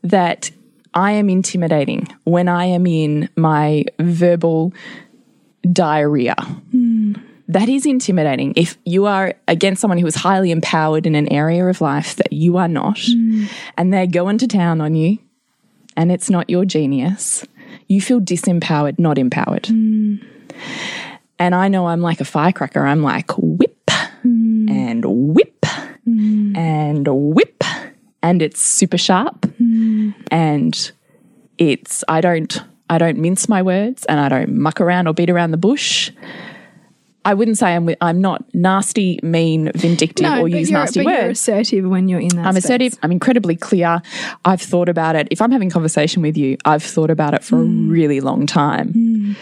that 0.03 0.51
I 0.93 1.13
am 1.13 1.31
intimidating 1.31 2.09
when 2.25 2.49
I 2.49 2.65
am 2.65 2.87
in 2.87 3.29
my 3.37 3.85
verbal 4.01 4.73
diarrhea. 5.73 6.35
Hmm. 6.71 7.15
That 7.49 7.69
is 7.69 7.87
intimidating. 7.87 8.55
If 8.57 8.79
you 8.85 9.07
are 9.07 9.35
against 9.47 9.81
someone 9.81 9.99
who 9.99 10.07
is 10.07 10.15
highly 10.15 10.51
empowered 10.51 11.07
in 11.07 11.15
an 11.15 11.31
area 11.31 11.67
of 11.67 11.81
life 11.81 12.17
that 12.17 12.33
you 12.33 12.57
are 12.57 12.69
not, 12.69 12.99
hmm. 12.99 13.47
and 13.77 13.93
they're 13.93 14.07
going 14.07 14.39
to 14.39 14.49
town 14.49 14.81
on 14.81 14.95
you, 14.95 15.19
and 15.97 16.11
it's 16.11 16.31
not 16.31 16.49
your 16.51 16.65
genius, 16.65 17.45
you 17.89 18.01
feel 18.01 18.21
disempowered, 18.21 18.99
not 18.99 19.19
empowered. 19.19 19.69
And 21.39 21.55
I 21.55 21.69
know 21.69 21.87
I'm 21.89 22.01
like 22.01 22.21
a 22.21 22.25
firecracker. 22.25 22.87
I'm 22.87 23.03
like 23.03 23.31
whip 23.37 23.91
and 24.23 25.05
whip 25.05 25.67
and 26.07 27.07
whip, 27.09 27.65
and 28.23 28.41
it's 28.43 28.63
super 28.63 28.99
sharp. 28.99 29.47
And 30.31 30.93
it's 31.59 32.05
I 32.09 32.21
don't 32.21 32.63
I 32.89 32.99
don't 32.99 33.19
mince 33.19 33.49
my 33.49 33.63
words, 33.63 34.05
and 34.07 34.21
I 34.21 34.29
don't 34.29 34.57
muck 34.57 34.81
around 34.81 35.09
or 35.09 35.15
beat 35.15 35.31
around 35.31 35.51
the 35.51 35.57
bush. 35.57 36.11
I 37.25 37.35
wouldn't 37.35 37.59
say 37.59 37.75
I'm 37.75 37.89
I'm 38.01 38.21
not 38.21 38.45
nasty, 38.55 39.19
mean, 39.23 39.73
vindictive, 39.75 40.27
or 40.27 40.43
but 40.43 40.51
use 40.51 40.71
nasty 40.71 41.03
but 41.03 41.11
you're 41.11 41.31
assertive 41.31 41.85
when 41.87 42.09
you're 42.09 42.21
in 42.21 42.29
that. 42.29 42.47
I'm 42.47 42.53
space. 42.53 42.65
assertive. 42.65 42.99
I'm 43.03 43.13
incredibly 43.13 43.57
clear. 43.57 44.03
I've 44.45 44.61
thought 44.61 44.89
about 44.89 45.17
it. 45.17 45.29
If 45.31 45.41
I'm 45.41 45.51
having 45.51 45.71
conversation 45.71 46.23
with 46.23 46.37
you, 46.37 46.59
I've 46.65 46.83
thought 46.83 47.11
about 47.11 47.35
it 47.35 47.43
for 47.43 47.57
a 47.57 47.65
mm. 47.65 47.91
really 47.91 48.21
long 48.21 48.47
time. 48.47 48.93
Mm. 48.93 49.37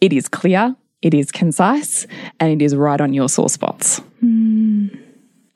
It 0.00 0.12
is 0.12 0.28
clear, 0.28 0.74
it 1.00 1.14
is 1.14 1.30
concise, 1.30 2.06
and 2.40 2.60
it 2.60 2.64
is 2.64 2.74
right 2.74 3.00
on 3.00 3.12
your 3.14 3.28
sore 3.28 3.48
spots. 3.48 4.00
Mm. 4.22 4.98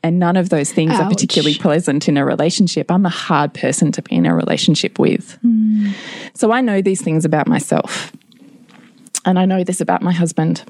And 0.05 0.21
none 0.21 0.37
of 0.37 0.51
those 0.51 0.71
things 0.71 0.93
are 0.93 1.09
particularly 1.09 1.57
pleasant 1.59 2.09
in 2.09 2.17
a 2.17 2.25
relationship. 2.25 2.93
I'm 2.93 3.05
a 3.05 3.09
hard 3.11 3.53
person 3.55 3.91
to 3.91 4.03
be 4.03 4.15
in 4.15 4.25
a 4.25 4.37
relationship 4.37 5.01
with. 5.01 5.37
So 6.35 6.53
I 6.53 6.61
know 6.61 6.81
these 6.81 7.03
things 7.03 7.25
about 7.25 7.49
myself. 7.49 8.13
And 9.27 9.41
I 9.41 9.45
know 9.45 9.65
this 9.65 9.81
about 9.81 10.03
my 10.03 10.13
husband. 10.13 10.65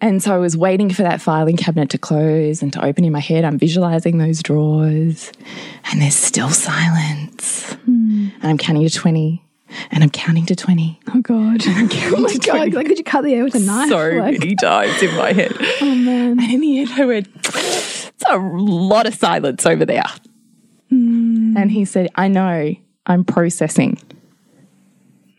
And 0.00 0.22
so 0.22 0.34
I 0.34 0.38
was 0.38 0.56
waiting 0.56 0.90
for 0.90 1.02
that 1.02 1.20
filing 1.20 1.56
cabinet 1.56 1.90
to 1.90 1.98
close 1.98 2.62
and 2.62 2.72
to 2.72 2.84
open 2.84 3.04
in 3.04 3.12
my 3.12 3.20
head. 3.20 3.44
I'm 3.44 3.58
visualizing 3.58 4.18
those 4.18 4.42
drawers, 4.42 5.30
and 5.90 6.00
there's 6.00 6.16
still 6.16 6.50
silence. 6.50 7.72
Hmm. 7.84 8.28
And 8.40 8.44
I'm 8.44 8.58
counting 8.58 8.88
to 8.88 8.90
20, 8.90 9.44
and 9.90 10.02
I'm 10.02 10.10
counting 10.10 10.46
to 10.46 10.56
20. 10.56 11.00
Oh 11.14 11.20
God. 11.20 11.62
oh 11.66 12.16
my 12.20 12.36
God. 12.38 12.72
Like, 12.72 12.86
could 12.86 12.98
you 12.98 13.04
cut 13.04 13.22
the 13.22 13.34
air 13.34 13.44
with 13.44 13.54
a 13.54 13.60
knife? 13.60 13.90
So 13.90 13.96
like, 13.96 14.40
many 14.40 14.56
times 14.60 15.02
in 15.02 15.14
my 15.16 15.32
head. 15.32 15.54
oh 15.80 15.94
man. 15.94 16.40
And 16.40 16.52
in 16.52 16.60
the 16.60 16.80
end, 16.80 16.90
I 16.90 17.04
went, 17.04 17.28
it's 17.44 18.24
a 18.30 18.38
lot 18.38 19.06
of 19.06 19.14
silence 19.14 19.66
over 19.66 19.84
there. 19.84 20.04
Hmm. 20.88 21.54
And 21.56 21.70
he 21.70 21.84
said, 21.84 22.08
I 22.14 22.28
know, 22.28 22.74
I'm 23.06 23.24
processing. 23.24 23.98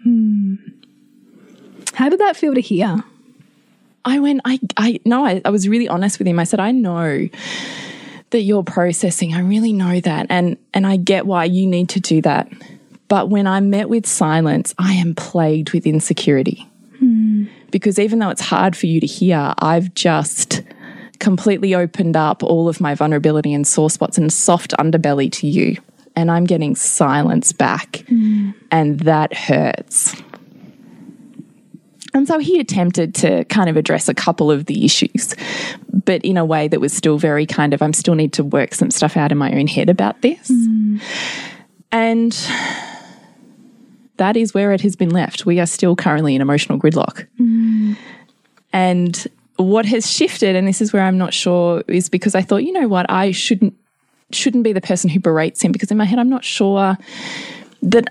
Hmm. 0.04 0.56
How 1.96 2.10
did 2.10 2.20
that 2.20 2.36
feel 2.36 2.54
to 2.54 2.62
hear? 2.62 3.04
I 4.04 4.20
went, 4.20 4.42
I, 4.46 4.60
I, 4.78 5.00
no, 5.06 5.26
I, 5.26 5.42
I 5.44 5.50
was 5.50 5.68
really 5.68 5.88
honest 5.88 6.20
with 6.20 6.28
him. 6.28 6.38
I 6.38 6.44
said, 6.44 6.60
I 6.60 6.72
know 6.72 7.28
that 8.30 8.42
you're 8.42 8.64
processing. 8.64 9.34
I 9.34 9.40
really 9.40 9.74
know 9.74 10.00
that. 10.02 10.28
And, 10.30 10.58
and 10.74 10.86
I 10.86 10.98
get 10.98 11.26
why 11.26 11.46
you 11.46 11.66
need 11.66 11.90
to 11.90 12.00
do 12.00 12.22
that. 12.22 12.52
But 13.08 13.30
when 13.30 13.48
I'm 13.48 13.70
met 13.70 13.90
with 13.90 14.06
silence, 14.06 14.74
I 14.78 14.94
am 14.94 15.16
plagued 15.16 15.72
with 15.72 15.88
insecurity. 15.88 16.68
Hmm. 17.00 17.46
Because 17.72 17.98
even 17.98 18.20
though 18.20 18.30
it's 18.30 18.42
hard 18.42 18.76
for 18.76 18.88
you 18.88 19.00
to 19.00 19.08
hear, 19.08 19.54
I've 19.60 19.94
just 19.96 20.62
completely 21.20 21.74
opened 21.74 22.18
up 22.18 22.44
all 22.44 22.68
of 22.68 22.82
my 22.82 22.94
vulnerability 22.94 23.54
and 23.54 23.66
sore 23.66 23.90
spots 23.90 24.18
and 24.18 24.32
soft 24.32 24.74
underbelly 24.80 25.32
to 25.32 25.48
you. 25.48 25.78
And 26.16 26.30
I'm 26.30 26.46
getting 26.46 26.76
silence 26.76 27.52
back. 27.52 28.04
Hmm. 28.08 28.52
And 28.70 29.00
that 29.02 29.34
hurts. 29.34 30.16
And 32.16 32.30
so 32.30 32.40
he 32.40 32.62
attempted 32.62 33.14
to 33.16 33.44
kind 33.46 33.70
of 33.70 33.76
address 33.76 34.08
a 34.08 34.14
couple 34.14 34.50
of 34.50 34.68
the 34.68 34.86
issues, 34.86 35.36
but 35.92 36.24
in 36.24 36.38
a 36.38 36.46
way 36.46 36.70
that 36.70 36.80
was 36.80 36.94
still 36.94 37.18
very 37.18 37.46
kind 37.46 37.74
of, 37.74 37.82
I 37.82 37.92
still 37.92 38.16
need 38.16 38.32
to 38.34 38.44
work 38.44 38.74
some 38.74 38.90
stuff 38.90 39.18
out 39.18 39.34
in 39.34 39.38
my 39.38 39.52
own 39.52 39.68
head 39.68 39.90
about 39.90 40.22
this. 40.22 40.50
And 41.92 42.32
that 44.16 44.38
is 44.38 44.54
where 44.54 44.72
it 44.72 44.80
has 44.80 44.96
been 44.96 45.10
left. 45.10 45.46
We 45.46 45.60
are 45.60 45.66
still 45.66 45.94
currently 45.98 46.36
in 46.36 46.42
emotional 46.42 46.80
gridlock. 46.80 47.28
And 48.72 49.28
what 49.58 49.86
has 49.86 50.10
shifted, 50.10 50.56
and 50.56 50.66
this 50.66 50.80
is 50.80 50.94
where 50.94 51.04
I'm 51.04 51.18
not 51.18 51.34
sure, 51.34 51.84
is 51.90 52.08
because 52.08 52.34
I 52.34 52.42
thought, 52.42 52.64
you 52.64 52.72
know 52.72 52.88
what, 52.88 53.12
I 53.12 53.32
shouldn't 53.32 53.74
shouldn't 54.32 54.64
be 54.64 54.74
the 54.74 54.82
person 54.82 55.10
who 55.10 55.20
berates 55.20 55.62
him 55.62 55.72
because 55.72 55.92
in 55.92 55.98
my 55.98 56.06
head 56.06 56.18
I'm 56.18 56.30
not 56.30 56.44
sure 56.44 56.98
that 57.84 58.10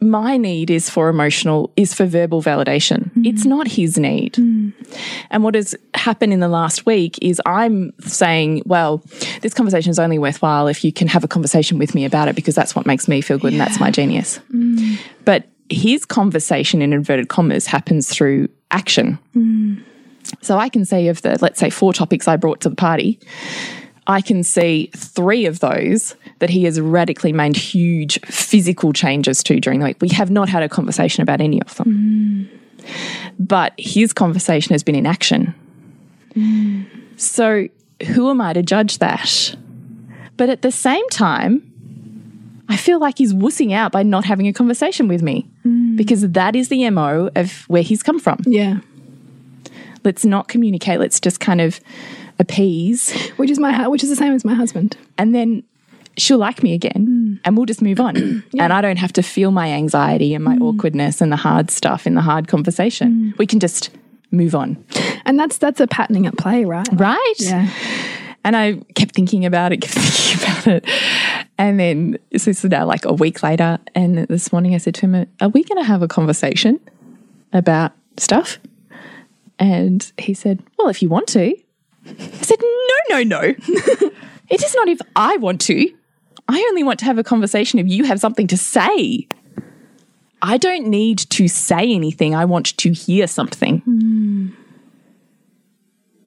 my 0.00 0.36
need 0.36 0.70
is 0.70 0.90
for 0.90 1.08
emotional 1.08 1.72
is 1.76 1.94
for 1.94 2.04
verbal 2.04 2.42
validation. 2.42 3.04
Mm-hmm. 3.10 3.26
It's 3.26 3.44
not 3.46 3.66
his 3.66 3.98
need. 3.98 4.34
Mm. 4.34 4.72
And 5.30 5.42
what 5.42 5.54
has 5.54 5.74
happened 5.94 6.32
in 6.32 6.40
the 6.40 6.48
last 6.48 6.84
week 6.84 7.18
is 7.22 7.40
I'm 7.46 7.92
saying, 8.00 8.62
well, 8.66 9.02
this 9.40 9.54
conversation 9.54 9.90
is 9.90 9.98
only 9.98 10.18
worthwhile 10.18 10.68
if 10.68 10.84
you 10.84 10.92
can 10.92 11.08
have 11.08 11.24
a 11.24 11.28
conversation 11.28 11.78
with 11.78 11.94
me 11.94 12.04
about 12.04 12.28
it 12.28 12.36
because 12.36 12.54
that's 12.54 12.74
what 12.74 12.84
makes 12.84 13.08
me 13.08 13.20
feel 13.22 13.38
good 13.38 13.52
and 13.52 13.60
that's 13.60 13.80
my 13.80 13.90
genius. 13.90 14.38
Mm. 14.54 14.98
But 15.24 15.48
his 15.70 16.04
conversation 16.04 16.82
in 16.82 16.92
inverted 16.92 17.28
commas 17.28 17.66
happens 17.66 18.08
through 18.08 18.48
action. 18.70 19.18
Mm. 19.34 19.82
So 20.42 20.58
I 20.58 20.68
can 20.68 20.84
say 20.84 21.08
of 21.08 21.22
the, 21.22 21.38
let's 21.40 21.58
say, 21.58 21.70
four 21.70 21.92
topics 21.92 22.28
I 22.28 22.36
brought 22.36 22.60
to 22.62 22.68
the 22.68 22.76
party, 22.76 23.18
I 24.06 24.20
can 24.20 24.42
see 24.42 24.90
three 24.94 25.46
of 25.46 25.60
those 25.60 26.14
that 26.38 26.50
he 26.50 26.64
has 26.64 26.80
radically 26.80 27.32
made 27.32 27.56
huge 27.56 28.20
physical 28.20 28.92
changes 28.92 29.42
to 29.44 29.58
during 29.58 29.80
the 29.80 29.86
week. 29.86 29.96
We 30.00 30.08
have 30.10 30.30
not 30.30 30.48
had 30.48 30.62
a 30.62 30.68
conversation 30.68 31.22
about 31.22 31.40
any 31.40 31.60
of 31.60 31.74
them. 31.76 32.48
But 33.38 33.72
his 33.78 34.12
conversation 34.12 34.72
has 34.74 34.82
been 34.82 34.94
in 34.94 35.06
action. 35.06 35.54
So 37.16 37.68
who 38.08 38.30
am 38.30 38.40
I 38.40 38.52
to 38.52 38.62
judge 38.62 38.98
that? 38.98 39.56
But 40.36 40.50
at 40.50 40.62
the 40.62 40.70
same 40.70 41.08
time, 41.08 41.72
I 42.68 42.76
feel 42.76 42.98
like 42.98 43.18
he's 43.18 43.32
wussing 43.32 43.72
out 43.72 43.90
by 43.92 44.02
not 44.02 44.24
having 44.24 44.46
a 44.46 44.52
conversation 44.52 45.08
with 45.08 45.22
me 45.22 45.48
because 45.96 46.28
that 46.30 46.54
is 46.54 46.68
the 46.68 46.88
MO 46.90 47.30
of 47.34 47.62
where 47.68 47.82
he's 47.82 48.02
come 48.02 48.20
from. 48.20 48.40
Yeah. 48.46 48.80
Let's 50.04 50.24
not 50.24 50.46
communicate. 50.46 51.00
Let's 51.00 51.18
just 51.18 51.40
kind 51.40 51.60
of 51.60 51.80
appease 52.38 53.12
Which 53.36 53.50
is 53.50 53.58
my 53.58 53.88
which 53.88 54.02
is 54.02 54.10
the 54.10 54.16
same 54.16 54.32
as 54.32 54.44
my 54.44 54.54
husband. 54.54 54.96
and 55.18 55.34
then 55.34 55.62
she'll 56.16 56.38
like 56.38 56.62
me 56.62 56.74
again 56.74 57.06
mm. 57.06 57.40
and 57.44 57.56
we'll 57.56 57.66
just 57.66 57.82
move 57.82 58.00
on. 58.00 58.42
And 58.58 58.72
I 58.72 58.80
don't 58.80 58.96
have 58.96 59.12
to 59.14 59.22
feel 59.22 59.50
my 59.50 59.68
anxiety 59.68 60.34
and 60.34 60.42
my 60.42 60.56
mm. 60.56 60.62
awkwardness 60.62 61.20
and 61.20 61.30
the 61.30 61.36
hard 61.36 61.70
stuff 61.70 62.06
in 62.06 62.14
the 62.14 62.22
hard 62.22 62.48
conversation. 62.48 63.32
Mm. 63.34 63.38
We 63.38 63.46
can 63.46 63.60
just 63.60 63.90
move 64.30 64.54
on. 64.54 64.82
And 65.24 65.38
that's 65.38 65.58
that's 65.58 65.80
a 65.80 65.86
patterning 65.86 66.26
at 66.26 66.36
play, 66.38 66.64
right? 66.64 66.88
Right? 66.92 67.34
Yeah. 67.38 67.68
And 68.44 68.56
I 68.56 68.74
kept 68.94 69.14
thinking 69.14 69.44
about 69.44 69.72
it, 69.72 69.78
kept 69.82 69.94
thinking 69.94 70.42
about 70.42 70.66
it. 70.68 70.88
And 71.58 71.78
then 71.78 72.18
so 72.36 72.50
this 72.50 72.64
is 72.64 72.70
now 72.70 72.86
like 72.86 73.04
a 73.04 73.12
week 73.12 73.42
later. 73.42 73.78
And 73.94 74.26
this 74.28 74.52
morning 74.52 74.74
I 74.74 74.78
said 74.78 74.94
to 74.96 75.00
him, 75.02 75.26
Are 75.40 75.48
we 75.48 75.64
going 75.64 75.78
to 75.78 75.86
have 75.86 76.02
a 76.02 76.08
conversation 76.08 76.80
about 77.52 77.92
stuff? 78.16 78.58
And 79.58 80.10
he 80.18 80.34
said, 80.34 80.62
Well, 80.78 80.88
if 80.88 81.02
you 81.02 81.08
want 81.08 81.26
to. 81.28 81.54
I 82.08 82.42
said, 82.42 82.58
No, 82.60 83.18
no, 83.18 83.22
no. 83.22 83.40
it 84.50 84.62
is 84.62 84.74
not 84.74 84.88
if 84.88 85.00
I 85.14 85.36
want 85.38 85.60
to. 85.62 85.92
I 86.48 86.58
only 86.70 86.82
want 86.84 86.98
to 87.00 87.04
have 87.06 87.18
a 87.18 87.24
conversation 87.24 87.78
if 87.78 87.88
you 87.88 88.04
have 88.04 88.20
something 88.20 88.46
to 88.48 88.56
say. 88.56 89.26
I 90.42 90.58
don't 90.58 90.86
need 90.86 91.18
to 91.18 91.48
say 91.48 91.92
anything. 91.92 92.34
I 92.34 92.44
want 92.44 92.76
to 92.76 92.92
hear 92.92 93.26
something. 93.26 93.82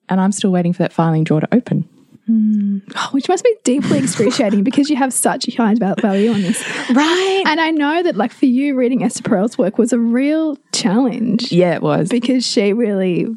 And 0.09 0.19
I'm 0.21 0.31
still 0.31 0.51
waiting 0.51 0.73
for 0.73 0.79
that 0.83 0.91
filing 0.91 1.23
drawer 1.23 1.41
to 1.41 1.47
open. 1.53 1.87
Oh, 2.29 3.07
which 3.11 3.29
must 3.29 3.43
be 3.43 3.55
deeply 3.63 3.99
excruciating 4.03 4.63
because 4.63 4.89
you 4.89 4.95
have 4.97 5.13
such 5.13 5.47
a 5.47 5.51
high 5.55 5.75
value 5.75 6.31
on 6.31 6.41
this. 6.41 6.61
Right. 6.89 7.43
And 7.47 7.59
I 7.61 7.71
know 7.71 8.03
that, 8.03 8.15
like, 8.15 8.33
for 8.33 8.45
you, 8.45 8.75
reading 8.75 9.03
Esther 9.03 9.23
Perel's 9.23 9.57
work 9.57 9.77
was 9.77 9.93
a 9.93 9.99
real 9.99 10.57
challenge 10.71 11.51
Yeah, 11.51 11.75
it 11.75 11.81
was. 11.81 12.09
because 12.09 12.45
she 12.45 12.73
really, 12.73 13.27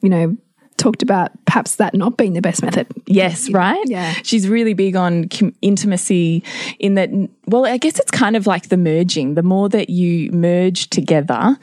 you 0.00 0.08
know, 0.08 0.36
talked 0.84 1.02
about 1.02 1.32
perhaps 1.46 1.76
that 1.76 1.94
not 1.94 2.18
being 2.18 2.34
the 2.34 2.42
best 2.42 2.62
method. 2.62 2.86
Yes, 3.06 3.48
right? 3.48 3.82
Yeah. 3.86 4.12
She's 4.22 4.46
really 4.46 4.74
big 4.74 4.96
on 4.96 5.30
intimacy 5.62 6.44
in 6.78 6.94
that, 6.96 7.08
well, 7.46 7.64
I 7.64 7.78
guess 7.78 7.98
it's 7.98 8.10
kind 8.10 8.36
of 8.36 8.46
like 8.46 8.68
the 8.68 8.76
merging. 8.76 9.34
The 9.34 9.42
more 9.42 9.70
that 9.70 9.88
you 9.88 10.30
merge 10.30 10.90
together, 10.90 11.56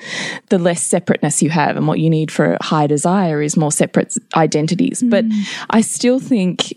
the 0.49 0.57
less 0.57 0.81
separateness 0.81 1.43
you 1.43 1.51
have. 1.51 1.77
And 1.77 1.87
what 1.87 1.99
you 1.99 2.09
need 2.09 2.31
for 2.31 2.57
high 2.61 2.87
desire 2.87 3.43
is 3.43 3.55
more 3.55 3.71
separate 3.71 4.17
identities. 4.35 5.03
But 5.03 5.29
mm. 5.29 5.65
I 5.69 5.81
still 5.81 6.19
think 6.19 6.73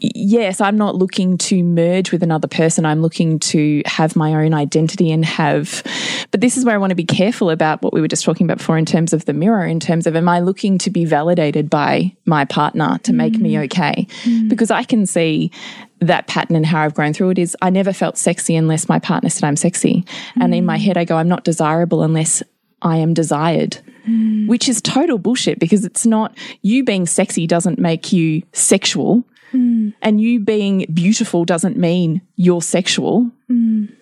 yes, 0.00 0.60
I'm 0.60 0.76
not 0.76 0.96
looking 0.96 1.38
to 1.38 1.62
merge 1.62 2.12
with 2.12 2.22
another 2.22 2.48
person. 2.48 2.84
I'm 2.84 3.02
looking 3.02 3.38
to 3.40 3.82
have 3.86 4.16
my 4.16 4.34
own 4.34 4.54
identity 4.54 5.10
and 5.10 5.24
have. 5.24 5.82
But 6.30 6.40
this 6.40 6.56
is 6.56 6.64
where 6.64 6.74
I 6.74 6.78
want 6.78 6.90
to 6.90 6.96
be 6.96 7.04
careful 7.04 7.50
about 7.50 7.82
what 7.82 7.92
we 7.92 8.00
were 8.00 8.08
just 8.08 8.24
talking 8.24 8.46
about 8.46 8.58
before 8.58 8.78
in 8.78 8.86
terms 8.86 9.12
of 9.12 9.24
the 9.24 9.32
mirror, 9.32 9.64
in 9.64 9.80
terms 9.80 10.06
of 10.06 10.16
am 10.16 10.28
I 10.28 10.40
looking 10.40 10.78
to 10.78 10.90
be 10.90 11.04
validated 11.04 11.70
by 11.70 12.14
my 12.24 12.44
partner 12.44 12.98
to 13.04 13.12
make 13.12 13.38
me 13.38 13.54
mm. 13.54 13.64
okay? 13.64 14.06
Mm. 14.24 14.48
Because 14.48 14.70
I 14.70 14.84
can 14.84 15.06
see 15.06 15.50
that 16.00 16.26
pattern 16.26 16.56
and 16.56 16.66
how 16.66 16.80
I've 16.82 16.94
grown 16.94 17.14
through 17.14 17.30
it 17.30 17.38
is 17.38 17.56
I 17.62 17.70
never 17.70 17.92
felt 17.92 18.18
sexy 18.18 18.54
unless 18.54 18.88
my 18.88 18.98
partner 18.98 19.30
said 19.30 19.46
I'm 19.46 19.56
sexy. 19.56 20.04
And 20.40 20.54
in 20.54 20.66
my 20.66 20.76
mm. 20.76 20.84
head, 20.84 20.96
I 20.98 21.04
go, 21.04 21.16
I'm 21.16 21.28
not 21.28 21.44
desirable 21.44 22.02
unless 22.02 22.42
I 22.82 22.98
am 22.98 23.14
desired 23.14 23.78
which 24.46 24.68
is 24.68 24.80
total 24.80 25.18
bullshit 25.18 25.58
because 25.58 25.84
it's 25.84 26.06
not 26.06 26.36
you 26.62 26.84
being 26.84 27.06
sexy 27.06 27.46
doesn't 27.46 27.78
make 27.78 28.12
you 28.12 28.42
sexual 28.52 29.24
Mm. 29.56 29.94
and 30.02 30.20
you 30.20 30.40
being 30.40 30.86
beautiful 30.92 31.44
doesn't 31.44 31.76
mean 31.76 32.20
you're 32.36 32.62
sexual. 32.62 33.30
Mm. 33.50 33.94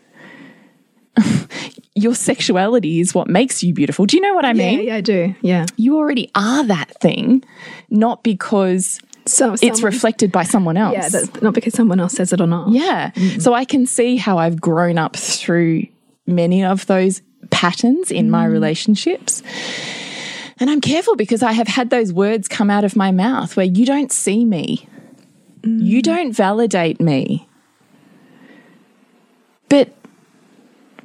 your 1.95 2.15
sexuality 2.15 3.01
is 3.01 3.15
what 3.15 3.29
makes 3.29 3.63
you 3.63 3.73
beautiful. 3.73 4.07
Do 4.07 4.17
you 4.17 4.23
know 4.23 4.35
what 4.35 4.45
I 4.45 4.53
mean? 4.53 4.83
yeah, 4.83 4.97
I 4.97 5.01
do. 5.01 5.35
Yeah. 5.43 5.67
You 5.77 5.97
already 5.97 6.31
are 6.35 6.65
that 6.65 7.01
thing, 7.01 7.45
not 7.89 8.25
because 8.25 9.01
So 9.27 9.55
it's 9.63 9.83
reflected 9.83 10.33
by 10.33 10.43
someone 10.43 10.77
else. 10.77 10.95
Yeah, 10.95 11.09
that's 11.09 11.43
not 11.43 11.55
because 11.55 11.75
someone 11.75 12.01
else 12.01 12.15
says 12.15 12.33
it 12.33 12.41
or 12.41 12.47
not. 12.47 12.71
Yeah. 12.71 13.13
So 13.39 13.55
I 13.55 13.65
can 13.65 13.87
see 13.87 14.17
how 14.17 14.39
I've 14.39 14.61
grown 14.61 14.99
up 14.99 15.17
through 15.17 15.87
many 16.27 16.65
of 16.65 16.87
those 16.87 17.23
patterns 17.51 18.11
in 18.11 18.31
my 18.31 18.47
mm. 18.47 18.53
relationships. 18.53 19.43
And 20.59 20.71
I'm 20.71 20.81
careful 20.81 21.17
because 21.17 21.43
I 21.43 21.53
have 21.53 21.69
had 21.69 21.91
those 21.91 22.13
words 22.13 22.49
come 22.49 22.71
out 22.71 22.85
of 22.85 22.97
my 22.97 23.11
mouth 23.11 23.57
where 23.57 23.67
you 23.67 23.85
don't 23.87 24.13
see 24.13 24.45
me, 24.45 24.89
you 25.65 26.01
mm. 26.01 26.03
don't 26.03 26.33
validate 26.33 27.01
me. 27.01 27.49
But 29.69 29.95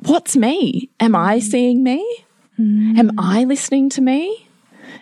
what's 0.01 0.35
me? 0.35 0.89
Am 0.99 1.15
I 1.15 1.39
mm. 1.39 1.41
seeing 1.41 1.83
me? 1.83 2.25
Mm. 2.59 2.97
Am 2.97 3.11
I 3.17 3.45
listening 3.45 3.89
to 3.91 4.01
me? 4.01 4.47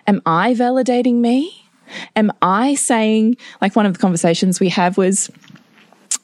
Am 0.05 0.21
I 0.25 0.53
validating 0.53 1.15
me? 1.15 1.65
Am 2.15 2.31
I 2.41 2.75
saying, 2.75 3.37
like 3.61 3.75
one 3.75 3.85
of 3.85 3.93
the 3.93 3.99
conversations 3.99 4.59
we 4.59 4.69
have 4.69 4.97
was, 4.97 5.31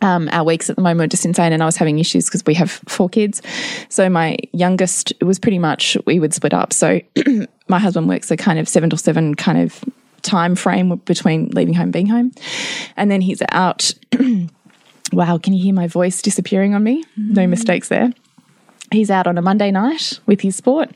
um, 0.02 0.30
our 0.32 0.44
weeks 0.44 0.70
at 0.70 0.76
the 0.76 0.82
moment 0.82 1.08
are 1.08 1.12
just 1.12 1.26
insane, 1.26 1.54
and 1.54 1.64
I 1.64 1.66
was 1.66 1.78
having 1.78 2.00
issues 2.00 2.26
because 2.26 2.46
we 2.46 2.54
have 2.56 2.72
four 2.88 3.10
kids. 3.10 3.42
So 3.90 4.10
my 4.10 4.38
youngest 4.52 5.12
it 5.20 5.24
was 5.24 5.40
pretty 5.40 5.60
much 5.60 5.98
we 6.06 6.20
would 6.20 6.34
split 6.34 6.54
up. 6.54 6.74
So 6.74 7.00
my 7.68 7.80
husband 7.80 8.10
works 8.10 8.30
a 8.30 8.38
kind 8.38 8.60
of 8.60 8.68
seven 8.68 8.90
to 8.90 8.98
seven 8.98 9.36
kind 9.36 9.60
of 9.60 9.84
time 10.24 10.56
frame 10.56 10.96
between 11.06 11.50
leaving 11.50 11.74
home 11.74 11.84
and 11.84 11.94
being 11.94 12.08
home, 12.08 12.32
and 12.98 13.12
then 13.12 13.22
he's 13.22 13.42
out. 13.50 13.94
wow, 15.14 15.38
can 15.38 15.54
you 15.54 15.64
hear 15.64 15.74
my 15.74 15.88
voice 15.88 16.22
disappearing 16.22 16.74
on 16.74 16.84
me? 16.84 17.04
No 17.16 17.46
mm. 17.46 17.50
mistakes 17.50 17.90
there. 17.90 18.12
He's 18.92 19.10
out 19.10 19.26
on 19.26 19.40
a 19.40 19.42
Monday 19.42 19.72
night 19.72 20.20
with 20.28 20.42
his 20.42 20.56
sport, 20.56 20.96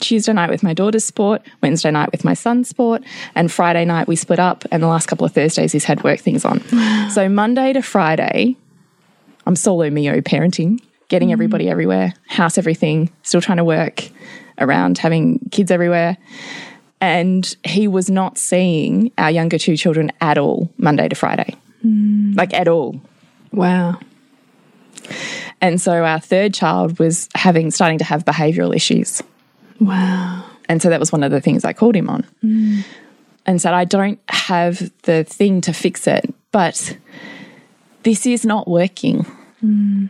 Tuesday 0.00 0.34
night 0.34 0.50
with 0.50 0.62
my 0.62 0.74
daughter's 0.74 1.04
sport, 1.04 1.40
Wednesday 1.62 1.90
night 1.90 2.12
with 2.12 2.22
my 2.22 2.34
son's 2.34 2.68
sport, 2.68 3.02
and 3.34 3.50
Friday 3.50 3.86
night 3.86 4.06
we 4.06 4.16
split 4.16 4.38
up. 4.38 4.64
And 4.70 4.82
the 4.82 4.86
last 4.86 5.06
couple 5.06 5.24
of 5.24 5.32
Thursdays 5.32 5.72
he's 5.72 5.84
had 5.84 6.04
work 6.04 6.20
things 6.20 6.44
on. 6.44 6.60
so 7.10 7.28
Monday 7.28 7.72
to 7.72 7.80
Friday, 7.80 8.56
I'm 9.46 9.56
solo 9.56 9.88
Mio 9.88 10.20
parenting, 10.20 10.80
getting 11.08 11.30
mm. 11.30 11.32
everybody 11.32 11.70
everywhere, 11.70 12.12
house 12.26 12.58
everything, 12.58 13.10
still 13.22 13.40
trying 13.40 13.56
to 13.56 13.64
work 13.64 14.10
around 14.58 14.98
having 14.98 15.38
kids 15.50 15.70
everywhere. 15.70 16.18
And 17.00 17.56
he 17.64 17.86
was 17.86 18.10
not 18.10 18.38
seeing 18.38 19.12
our 19.18 19.30
younger 19.30 19.58
two 19.58 19.76
children 19.76 20.10
at 20.20 20.36
all 20.36 20.70
Monday 20.78 21.08
to 21.08 21.14
Friday, 21.14 21.54
hmm. 21.82 22.32
like 22.34 22.52
at 22.54 22.66
all. 22.66 23.00
Wow. 23.52 23.98
And 25.60 25.80
so 25.80 26.04
our 26.04 26.20
third 26.20 26.54
child 26.54 26.98
was 26.98 27.28
having 27.34 27.70
starting 27.70 27.98
to 27.98 28.04
have 28.04 28.24
behavioral 28.24 28.74
issues. 28.74 29.22
Wow. 29.80 30.44
And 30.68 30.82
so 30.82 30.90
that 30.90 31.00
was 31.00 31.12
one 31.12 31.22
of 31.22 31.30
the 31.30 31.40
things 31.40 31.64
I 31.64 31.72
called 31.72 31.96
him 31.96 32.10
on. 32.10 32.24
Hmm. 32.40 32.80
And 33.46 33.62
said, 33.62 33.72
I 33.72 33.84
don't 33.84 34.20
have 34.28 34.92
the 35.04 35.24
thing 35.24 35.62
to 35.62 35.72
fix 35.72 36.06
it, 36.06 36.34
but 36.52 36.96
this 38.02 38.26
is 38.26 38.44
not 38.44 38.68
working. 38.68 39.24
Hmm. 39.60 40.06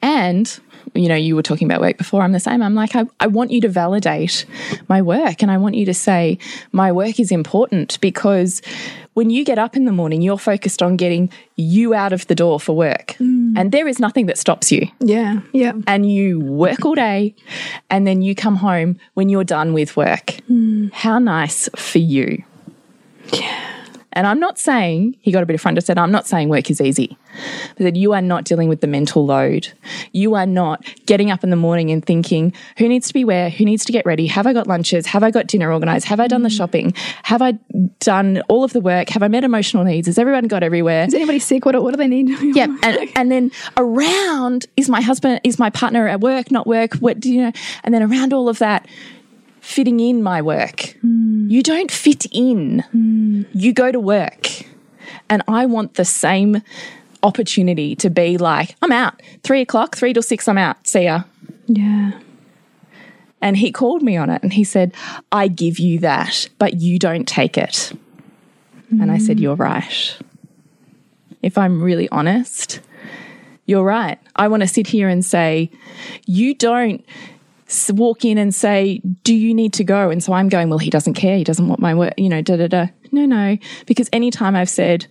And 0.00 0.60
you 0.94 1.08
know, 1.08 1.14
you 1.14 1.34
were 1.34 1.42
talking 1.42 1.66
about 1.66 1.80
work 1.80 1.98
before. 1.98 2.22
I'm 2.22 2.32
the 2.32 2.40
same. 2.40 2.62
I'm 2.62 2.74
like, 2.74 2.94
I, 2.94 3.04
I 3.20 3.26
want 3.26 3.50
you 3.50 3.60
to 3.62 3.68
validate 3.68 4.44
my 4.88 5.02
work 5.02 5.42
and 5.42 5.50
I 5.50 5.58
want 5.58 5.74
you 5.74 5.84
to 5.86 5.94
say 5.94 6.38
my 6.72 6.92
work 6.92 7.18
is 7.18 7.32
important 7.32 8.00
because 8.00 8.62
when 9.14 9.30
you 9.30 9.44
get 9.44 9.58
up 9.58 9.76
in 9.76 9.84
the 9.84 9.92
morning, 9.92 10.22
you're 10.22 10.38
focused 10.38 10.82
on 10.82 10.96
getting 10.96 11.30
you 11.56 11.94
out 11.94 12.12
of 12.12 12.26
the 12.26 12.34
door 12.34 12.60
for 12.60 12.76
work. 12.76 13.16
Mm. 13.18 13.54
And 13.56 13.72
there 13.72 13.88
is 13.88 13.98
nothing 13.98 14.26
that 14.26 14.38
stops 14.38 14.70
you. 14.70 14.88
Yeah. 15.00 15.40
Yeah. 15.52 15.72
And 15.86 16.10
you 16.10 16.40
work 16.40 16.84
all 16.84 16.94
day 16.94 17.34
and 17.90 18.06
then 18.06 18.22
you 18.22 18.34
come 18.34 18.56
home 18.56 18.98
when 19.14 19.28
you're 19.28 19.44
done 19.44 19.72
with 19.72 19.96
work. 19.96 20.38
Mm. 20.50 20.92
How 20.92 21.18
nice 21.18 21.68
for 21.76 21.98
you. 21.98 22.44
And 24.14 24.26
I'm 24.26 24.40
not 24.40 24.58
saying, 24.58 25.16
he 25.20 25.32
got 25.32 25.42
a 25.42 25.46
bit 25.46 25.54
of 25.54 25.60
front 25.60 25.76
and 25.76 25.84
said, 25.84 25.98
I'm 25.98 26.12
not 26.12 26.26
saying 26.26 26.48
work 26.48 26.70
is 26.70 26.80
easy. 26.80 27.18
But 27.76 27.84
that 27.84 27.96
you 27.96 28.12
are 28.12 28.22
not 28.22 28.44
dealing 28.44 28.68
with 28.68 28.80
the 28.80 28.86
mental 28.86 29.26
load. 29.26 29.72
You 30.12 30.34
are 30.34 30.46
not 30.46 30.84
getting 31.06 31.30
up 31.30 31.42
in 31.42 31.50
the 31.50 31.56
morning 31.56 31.90
and 31.90 32.04
thinking, 32.04 32.52
who 32.78 32.88
needs 32.88 33.08
to 33.08 33.14
be 33.14 33.24
where? 33.24 33.50
Who 33.50 33.64
needs 33.64 33.84
to 33.86 33.92
get 33.92 34.06
ready? 34.06 34.28
Have 34.28 34.46
I 34.46 34.52
got 34.52 34.68
lunches? 34.68 35.06
Have 35.06 35.24
I 35.24 35.30
got 35.30 35.48
dinner 35.48 35.72
organized? 35.72 36.06
Have 36.06 36.20
I 36.20 36.28
done 36.28 36.42
the 36.42 36.48
mm. 36.48 36.56
shopping? 36.56 36.94
Have 37.24 37.42
I 37.42 37.58
done 37.98 38.42
all 38.48 38.62
of 38.62 38.72
the 38.72 38.80
work? 38.80 39.08
Have 39.08 39.22
I 39.22 39.28
met 39.28 39.42
emotional 39.42 39.82
needs? 39.82 40.06
Has 40.06 40.18
everyone 40.18 40.46
got 40.46 40.62
everywhere? 40.62 41.04
Is 41.04 41.14
anybody 41.14 41.40
sick? 41.40 41.66
What, 41.66 41.80
what 41.82 41.90
do 41.90 41.96
they 41.96 42.06
need? 42.06 42.30
Yeah, 42.54 42.66
and, 42.82 43.10
and 43.16 43.32
then 43.32 43.50
around 43.76 44.66
is 44.76 44.88
my 44.88 45.00
husband, 45.00 45.40
is 45.42 45.58
my 45.58 45.70
partner 45.70 46.06
at 46.06 46.20
work, 46.20 46.52
not 46.52 46.66
work? 46.66 46.94
What 46.94 47.18
do 47.18 47.32
you 47.32 47.42
know? 47.42 47.52
And 47.82 47.92
then 47.92 48.02
around 48.02 48.32
all 48.32 48.48
of 48.48 48.60
that, 48.60 48.86
fitting 49.64 49.98
in 49.98 50.22
my 50.22 50.42
work. 50.42 50.96
Hmm. 51.00 51.48
You 51.48 51.62
don't 51.62 51.90
fit 51.90 52.26
in. 52.30 52.80
Hmm. 52.90 53.42
You 53.52 53.72
go 53.72 53.90
to 53.90 53.98
work, 53.98 54.48
and 55.28 55.42
I 55.48 55.66
want 55.66 55.94
the 55.94 56.04
same 56.04 56.62
opportunity 57.22 57.96
to 57.96 58.10
be 58.10 58.36
like, 58.36 58.76
I'm 58.82 58.92
out. 58.92 59.20
Three 59.42 59.62
o'clock, 59.62 59.96
three 59.96 60.12
till 60.12 60.22
six, 60.22 60.46
I'm 60.46 60.58
out. 60.58 60.86
See 60.86 61.04
ya. 61.04 61.22
Yeah. 61.66 62.12
And 63.40 63.56
he 63.56 63.72
called 63.72 64.02
me 64.02 64.16
on 64.16 64.30
it 64.30 64.42
and 64.42 64.52
he 64.52 64.64
said, 64.64 64.94
I 65.32 65.48
give 65.48 65.78
you 65.78 65.98
that, 66.00 66.48
but 66.58 66.80
you 66.80 66.98
don't 66.98 67.26
take 67.26 67.58
it. 67.58 67.92
And 68.90 69.10
I 69.10 69.18
said, 69.18 69.38
hmm. 69.38 69.42
You're 69.42 69.56
right. 69.56 70.18
If 71.42 71.58
I'm 71.58 71.82
really 71.82 72.08
honest, 72.10 72.80
you're 73.66 73.82
right. 73.82 74.18
I 74.36 74.48
want 74.48 74.62
to 74.62 74.68
sit 74.68 74.86
here 74.86 75.08
and 75.08 75.24
say, 75.24 75.70
You 76.26 76.54
don't 76.54 77.04
walk 77.90 78.24
in 78.24 78.38
and 78.38 78.54
say, 78.54 79.00
Do 79.22 79.34
you 79.34 79.54
need 79.54 79.72
to 79.74 79.84
go? 79.84 80.10
And 80.10 80.22
so 80.22 80.32
I'm 80.32 80.48
going, 80.48 80.68
Well, 80.68 80.78
he 80.78 80.90
doesn't 80.90 81.14
care. 81.14 81.36
He 81.36 81.44
doesn't 81.44 81.68
want 81.68 81.80
my 81.80 81.94
work, 81.94 82.14
you 82.16 82.28
know, 82.28 82.42
da 82.42 82.56
da 82.56 82.68
da. 82.68 82.86
No, 83.12 83.26
no. 83.26 83.58
Because 83.86 84.08
anytime 84.12 84.56
I've 84.56 84.68
said, 84.68 85.06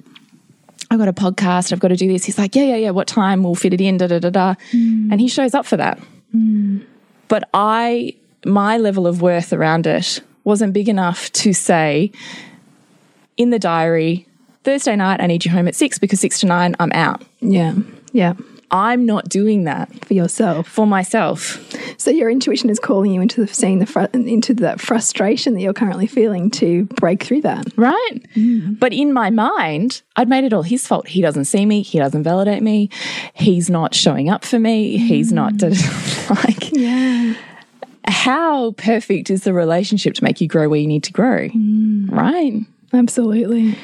I've 0.92 1.00
got 1.00 1.08
a 1.08 1.14
podcast, 1.14 1.72
I've 1.72 1.80
got 1.80 1.88
to 1.90 1.96
do 1.96 2.08
this, 2.08 2.26
he's 2.26 2.38
like, 2.38 2.56
Yeah, 2.56 2.64
yeah, 2.64 2.76
yeah, 2.76 2.90
what 2.92 3.08
time? 3.08 3.44
We'll 3.44 3.56
fit 3.56 3.74
it 3.74 3.82
in, 3.82 3.98
da 3.98 4.08
da 4.08 4.20
da 4.20 4.30
da. 4.30 4.56
Mm. 4.72 5.12
And 5.12 5.20
he 5.20 5.28
shows 5.28 5.54
up 5.54 5.66
for 5.66 5.78
that 5.78 6.00
mm. 6.36 6.86
but 7.28 7.50
I, 7.54 8.16
my 8.46 8.78
level 8.78 9.08
of 9.08 9.22
worth 9.22 9.54
around 9.54 9.88
it 9.88 10.22
wasn't 10.44 10.74
big 10.74 10.90
enough 10.90 11.32
to 11.34 11.54
say 11.54 12.12
in 13.38 13.50
the 13.50 13.60
diary, 13.60 14.28
Thursday 14.64 14.96
night, 14.96 15.22
I 15.22 15.28
need 15.28 15.46
you 15.46 15.52
home 15.52 15.68
at 15.68 15.76
six 15.76 15.98
because 15.98 16.20
six 16.20 16.40
to 16.42 16.46
nine, 16.46 16.76
I'm 16.80 16.92
out. 16.94 17.22
Yeah. 17.42 17.76
Yeah. 18.12 18.34
I'm 18.74 19.06
not 19.06 19.30
doing 19.30 19.66
that 19.66 20.04
For 20.06 20.16
yourself. 20.16 20.68
for 20.68 20.88
myself. 20.88 21.60
So 22.00 22.10
your 22.10 22.30
intuition 22.30 22.72
is 22.72 22.80
calling 22.80 23.12
you 23.14 23.22
into 23.22 23.46
the 23.46 23.54
seeing 23.54 23.78
the 23.78 24.10
into 24.14 24.56
that 24.56 24.82
frustration 24.82 25.54
that 25.54 25.62
you're 25.62 25.74
currently 25.74 26.08
feeling 26.08 26.50
to 26.52 26.86
break 26.86 27.24
through 27.24 27.42
that. 27.42 27.68
Right. 27.78 28.20
Mm. 28.36 28.80
But 28.80 28.92
in 28.92 29.14
my 29.14 29.30
mind, 29.30 30.02
I'd 30.16 30.28
made 30.28 30.44
it 30.44 30.54
all 30.54 30.64
his 30.64 30.88
fault. 30.88 31.08
He 31.08 31.22
doesn't 31.22 31.46
see 31.46 31.66
me. 31.68 31.84
He 31.84 32.00
doesn't 32.00 32.24
validate 32.24 32.64
me. 32.64 32.90
He's 33.36 33.70
not 33.70 33.94
showing 33.94 34.30
up 34.30 34.44
for 34.44 34.58
me. 34.60 34.98
He's 34.98 35.32
not 35.32 35.54
mm. 35.54 36.30
like, 36.44 36.72
Yeah. 36.74 37.36
how 38.08 38.72
perfect 38.72 39.30
is 39.30 39.44
the 39.44 39.54
relationship 39.54 40.16
to 40.16 40.24
make 40.24 40.42
you 40.42 40.48
grow 40.48 40.68
where 40.68 40.80
you 40.80 40.88
need 40.88 41.04
to 41.04 41.14
grow? 41.14 41.48
Mm. 41.50 42.12
Right. 42.12 42.54
Absolutely. 42.92 43.76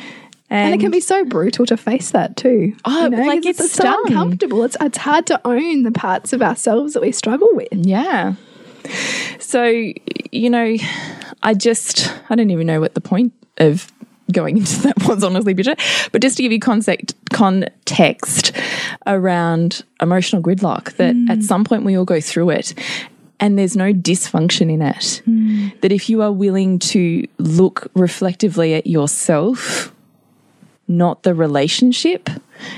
And, 0.49 0.73
it 0.73 0.79
can 0.79 0.89
be 0.89 0.99
so 0.99 1.23
brutal 1.25 1.65
to 1.67 1.77
face 1.77 2.11
that 2.11 2.35
too. 2.35 2.75
Oh, 2.83 3.09
like 3.11 3.43
'cause 3.43 3.59
it's 3.59 3.71
so 3.71 4.05
uncomfortable. 4.05 4.63
It's 4.63 4.75
it's 4.81 4.97
hard 4.97 5.27
to 5.27 5.39
own 5.45 5.83
the 5.83 5.91
parts 5.91 6.33
of 6.33 6.41
ourselves 6.41 6.93
that 6.93 7.01
we 7.01 7.11
struggle 7.11 7.49
with. 7.53 7.67
Yeah. 7.71 8.33
So, 9.39 9.91
you 10.31 10.49
know, 10.49 10.77
I 11.43 11.53
just, 11.53 12.13
I 12.29 12.35
don't 12.35 12.49
even 12.49 12.67
know 12.67 12.79
what 12.79 12.93
the 12.93 13.01
point 13.01 13.33
of 13.57 13.91
going 14.31 14.57
into 14.57 14.81
that 14.83 15.03
was, 15.07 15.23
honestly, 15.23 15.53
Bridget. 15.53 15.79
But 16.11 16.21
just 16.21 16.37
to 16.37 16.43
give 16.43 16.51
you 16.51 16.59
context, 16.59 17.15
context 17.31 18.51
around 19.05 19.83
emotional 20.01 20.41
gridlock, 20.41 20.95
that 20.97 21.15
mm. 21.15 21.29
at 21.29 21.43
some 21.43 21.63
point 21.63 21.83
we 21.83 21.97
all 21.97 22.05
go 22.05 22.21
through 22.21 22.51
it. 22.51 22.73
And 23.41 23.57
there's 23.57 23.77
no 23.77 23.93
dysfunction 23.93 24.71
in 24.71 24.81
it. 24.81 25.21
Mm. 25.25 25.79
That 25.81 25.93
if 25.93 26.09
you 26.09 26.21
are 26.21 26.31
willing 26.31 26.77
to 26.79 27.25
look 27.37 27.89
reflectively 27.93 28.73
at 28.73 28.85
yourself, 28.85 29.93
not 30.89 31.23
the 31.23 31.33
relationship, 31.33 32.29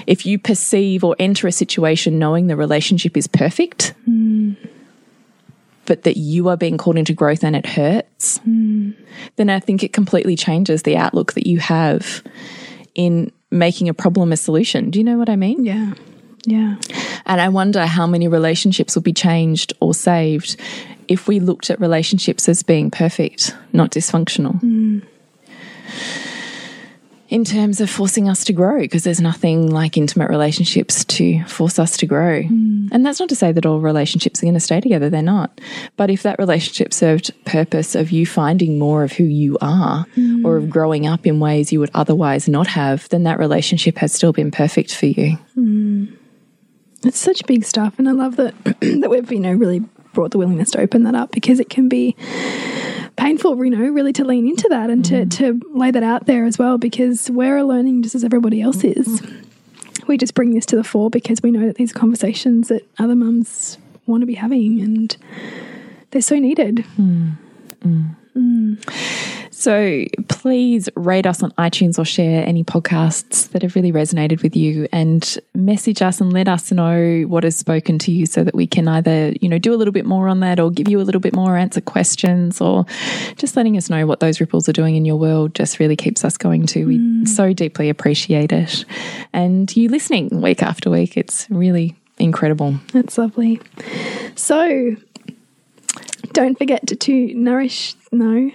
if 0.05 0.25
you 0.25 0.37
perceive 0.37 1.03
or 1.03 1.15
enter 1.17 1.47
a 1.47 1.51
situation 1.51 2.19
knowing 2.19 2.47
the 2.47 2.55
relationship 2.55 3.17
is 3.17 3.25
perfect, 3.25 3.95
but 5.85 6.03
that 6.03 6.17
you 6.17 6.49
are 6.49 6.57
being 6.57 6.77
called 6.77 6.97
into 6.97 7.13
growth 7.13 7.43
and 7.43 7.55
it 7.55 7.65
hurts, 7.65 8.39
then 9.37 9.49
I 9.49 9.59
think 9.59 9.81
it 9.83 9.93
completely 9.93 10.35
changes 10.35 10.83
the 10.83 10.97
outlook 10.97 11.33
that 11.33 11.47
you 11.47 11.59
have 11.59 12.21
in 12.93 13.31
making 13.49 13.89
a 13.89 13.93
problem 13.93 14.31
a 14.31 14.37
solution. 14.37 14.91
Do 14.91 14.99
you 14.99 15.03
know 15.03 15.17
what 15.17 15.29
I 15.29 15.35
mean? 15.35 15.65
Yeah. 15.65 15.93
Yeah. 16.45 16.75
And 17.25 17.39
I 17.39 17.49
wonder 17.49 17.85
how 17.85 18.07
many 18.07 18.27
relationships 18.27 18.95
will 18.95 19.03
be 19.03 19.13
changed 19.13 19.73
or 19.79 19.93
saved 19.93 20.59
if 21.07 21.27
we 21.27 21.39
looked 21.39 21.69
at 21.69 21.79
relationships 21.79 22.49
as 22.49 22.63
being 22.63 22.89
perfect, 22.89 23.55
not 23.73 23.91
dysfunctional. 23.91 24.61
Mm. 24.61 25.03
In 27.31 27.45
terms 27.45 27.79
of 27.79 27.89
forcing 27.89 28.27
us 28.27 28.43
to 28.43 28.51
grow, 28.51 28.79
because 28.79 29.05
there's 29.05 29.21
nothing 29.21 29.71
like 29.71 29.95
intimate 29.95 30.29
relationships 30.29 31.05
to 31.05 31.41
force 31.45 31.79
us 31.79 31.95
to 31.97 32.05
grow. 32.05 32.43
Mm. 32.43 32.89
And 32.91 33.05
that's 33.05 33.21
not 33.21 33.29
to 33.29 33.37
say 33.37 33.53
that 33.53 33.65
all 33.65 33.79
relationships 33.79 34.43
are 34.43 34.45
going 34.45 34.53
to 34.53 34.59
stay 34.59 34.81
together, 34.81 35.09
they're 35.09 35.21
not. 35.21 35.61
But 35.95 36.09
if 36.09 36.23
that 36.23 36.37
relationship 36.39 36.93
served 36.93 37.31
purpose 37.45 37.95
of 37.95 38.11
you 38.11 38.25
finding 38.25 38.77
more 38.77 39.05
of 39.05 39.13
who 39.13 39.23
you 39.23 39.57
are 39.61 40.05
mm. 40.17 40.43
or 40.43 40.57
of 40.57 40.69
growing 40.69 41.07
up 41.07 41.25
in 41.25 41.39
ways 41.39 41.71
you 41.71 41.79
would 41.79 41.91
otherwise 41.93 42.49
not 42.49 42.67
have, 42.67 43.07
then 43.07 43.23
that 43.23 43.39
relationship 43.39 43.99
has 43.99 44.11
still 44.11 44.33
been 44.33 44.51
perfect 44.51 44.93
for 44.93 45.05
you. 45.05 45.37
Mm. 45.57 46.17
It's 47.05 47.17
such 47.17 47.45
big 47.45 47.63
stuff, 47.63 47.97
and 47.97 48.09
I 48.09 48.11
love 48.11 48.35
that 48.35 48.53
that 48.81 49.09
we've 49.09 49.31
you 49.31 49.39
know 49.39 49.53
really 49.53 49.79
brought 50.11 50.31
the 50.31 50.37
willingness 50.37 50.71
to 50.71 50.81
open 50.81 51.03
that 51.03 51.15
up 51.15 51.31
because 51.31 51.61
it 51.61 51.69
can 51.69 51.87
be 51.87 52.13
painful, 53.15 53.63
you 53.63 53.71
know, 53.71 53.89
really 53.89 54.13
to 54.13 54.23
lean 54.23 54.47
into 54.47 54.67
that 54.69 54.89
and 54.89 55.03
to 55.05 55.25
mm. 55.25 55.31
to 55.37 55.61
lay 55.73 55.91
that 55.91 56.03
out 56.03 56.25
there 56.25 56.45
as 56.45 56.57
well 56.57 56.77
because 56.77 57.29
we're 57.29 57.63
learning 57.63 58.03
just 58.03 58.15
as 58.15 58.23
everybody 58.23 58.61
else 58.61 58.83
is. 58.83 59.07
Mm-hmm. 59.21 60.07
We 60.07 60.17
just 60.17 60.33
bring 60.33 60.53
this 60.53 60.65
to 60.67 60.75
the 60.75 60.83
fore 60.83 61.09
because 61.09 61.41
we 61.41 61.51
know 61.51 61.65
that 61.65 61.75
these 61.75 61.91
are 61.91 61.99
conversations 61.99 62.67
that 62.69 62.87
other 62.97 63.15
mums 63.15 63.77
want 64.07 64.21
to 64.21 64.25
be 64.25 64.33
having 64.33 64.81
and 64.81 65.15
they're 66.11 66.21
so 66.21 66.37
needed. 66.37 66.85
Mm. 66.99 67.37
Mm. 67.85 69.50
So 69.61 70.05
please 70.27 70.89
rate 70.95 71.27
us 71.27 71.43
on 71.43 71.51
iTunes 71.51 71.99
or 71.99 72.03
share 72.03 72.43
any 72.47 72.63
podcasts 72.63 73.47
that 73.49 73.61
have 73.61 73.75
really 73.75 73.91
resonated 73.91 74.41
with 74.41 74.55
you 74.55 74.87
and 74.91 75.37
message 75.53 76.01
us 76.01 76.19
and 76.19 76.33
let 76.33 76.47
us 76.47 76.71
know 76.71 77.25
what 77.27 77.43
has 77.43 77.57
spoken 77.57 77.99
to 77.99 78.11
you 78.11 78.25
so 78.25 78.43
that 78.43 78.55
we 78.55 78.65
can 78.65 78.87
either, 78.87 79.33
you 79.39 79.47
know, 79.47 79.59
do 79.59 79.71
a 79.71 79.77
little 79.77 79.91
bit 79.91 80.07
more 80.07 80.27
on 80.27 80.39
that 80.39 80.59
or 80.59 80.71
give 80.71 80.89
you 80.89 80.99
a 80.99 81.03
little 81.03 81.21
bit 81.21 81.35
more, 81.35 81.57
answer 81.57 81.79
questions 81.79 82.59
or 82.59 82.87
just 83.35 83.55
letting 83.55 83.77
us 83.77 83.87
know 83.87 84.07
what 84.07 84.19
those 84.19 84.41
ripples 84.41 84.67
are 84.67 84.73
doing 84.73 84.95
in 84.95 85.05
your 85.05 85.17
world 85.17 85.53
just 85.53 85.77
really 85.77 85.95
keeps 85.95 86.25
us 86.25 86.37
going 86.37 86.65
too. 86.65 86.87
We 86.87 86.97
mm. 86.97 87.27
so 87.27 87.53
deeply 87.53 87.89
appreciate 87.89 88.51
it. 88.51 88.83
And 89.31 89.77
you 89.77 89.89
listening 89.89 90.41
week 90.41 90.63
after 90.63 90.89
week, 90.89 91.17
it's 91.17 91.47
really 91.51 91.95
incredible. 92.17 92.79
That's 92.93 93.15
lovely. 93.15 93.61
So 94.33 94.95
don't 96.31 96.57
forget 96.57 96.87
to, 96.87 96.95
to 96.95 97.35
nourish 97.35 97.93
no. 98.11 98.49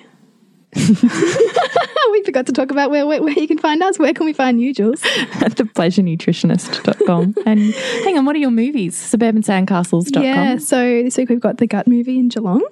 we 2.13 2.23
forgot 2.23 2.47
to 2.47 2.53
talk 2.53 2.71
about 2.71 2.91
where, 2.91 3.07
where 3.07 3.23
where 3.23 3.33
you 3.33 3.49
can 3.49 3.59
find 3.59 3.83
us. 3.83 3.99
Where 3.99 4.13
can 4.15 4.27
we 4.27 4.33
find 4.33 4.61
you, 4.61 4.73
Jules? 4.73 5.03
at 5.41 5.53
thepleasurenutritionist.com. 5.57 7.35
and 7.45 7.61
hang 8.05 8.19
on, 8.19 8.25
what 8.25 8.37
are 8.37 8.39
your 8.39 8.51
movies? 8.51 8.95
Suburbansandcastles.com. 8.97 10.23
Yeah, 10.23 10.59
so 10.59 10.79
this 11.03 11.17
week 11.17 11.29
we've 11.29 11.41
got 11.41 11.59
the 11.59 11.67
Gut 11.67 11.87
movie 11.87 12.19
in 12.19 12.29
Geelong, 12.29 12.63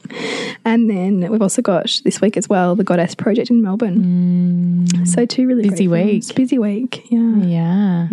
and 0.65 0.89
then 0.89 1.31
we've 1.31 1.43
also 1.43 1.63
got 1.63 2.01
this 2.05 2.21
week 2.21 2.37
as 2.37 2.49
well 2.49 2.75
the 2.77 2.85
Goddess 2.85 3.15
Project 3.15 3.51
in 3.51 3.63
Melbourne. 3.63 4.87
so 5.07 5.27
two 5.27 5.47
really 5.47 5.65
Mm. 5.65 5.71
Busy 5.71 5.87
great 5.87 6.07
films. 6.07 6.33
Busy 6.33 6.59
week, 6.59 7.11
yeah. 7.11 7.37
Yeah. 7.37 8.09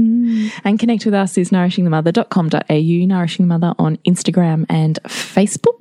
And 0.64 0.80
connect 0.80 1.06
with 1.06 1.14
us 1.14 1.38
is 1.38 1.50
nourishingthemother.com.au, 1.50 3.06
Nourishing 3.08 3.48
Mother 3.48 3.74
on 3.78 3.98
Instagram 4.08 4.66
and 4.70 5.00
Facebook. 5.04 5.81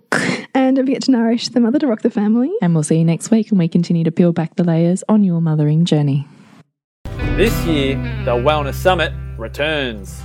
And 0.55 0.77
don't 0.77 0.87
forget 0.87 1.03
to 1.03 1.11
nourish 1.11 1.49
the 1.49 1.61
mother 1.61 1.79
to 1.79 1.87
rock 1.87 2.03
the 2.03 2.11
family. 2.11 2.53
And 2.61 2.75
we'll 2.75 2.83
see 2.83 2.99
you 2.99 3.05
next 3.05 3.31
week 3.31 3.51
and 3.51 3.59
we 3.59 3.69
continue 3.69 4.05
to 4.05 4.11
peel 4.11 4.33
back 4.33 4.57
the 4.57 4.65
layers 4.65 5.03
on 5.09 5.25
your 5.25 5.41
mothering 5.41 5.85
journey. 5.85 6.27
This 7.37 7.55
year, 7.65 7.97
the 8.25 8.33
Wellness 8.33 8.75
Summit 8.75 9.13
returns. 9.39 10.21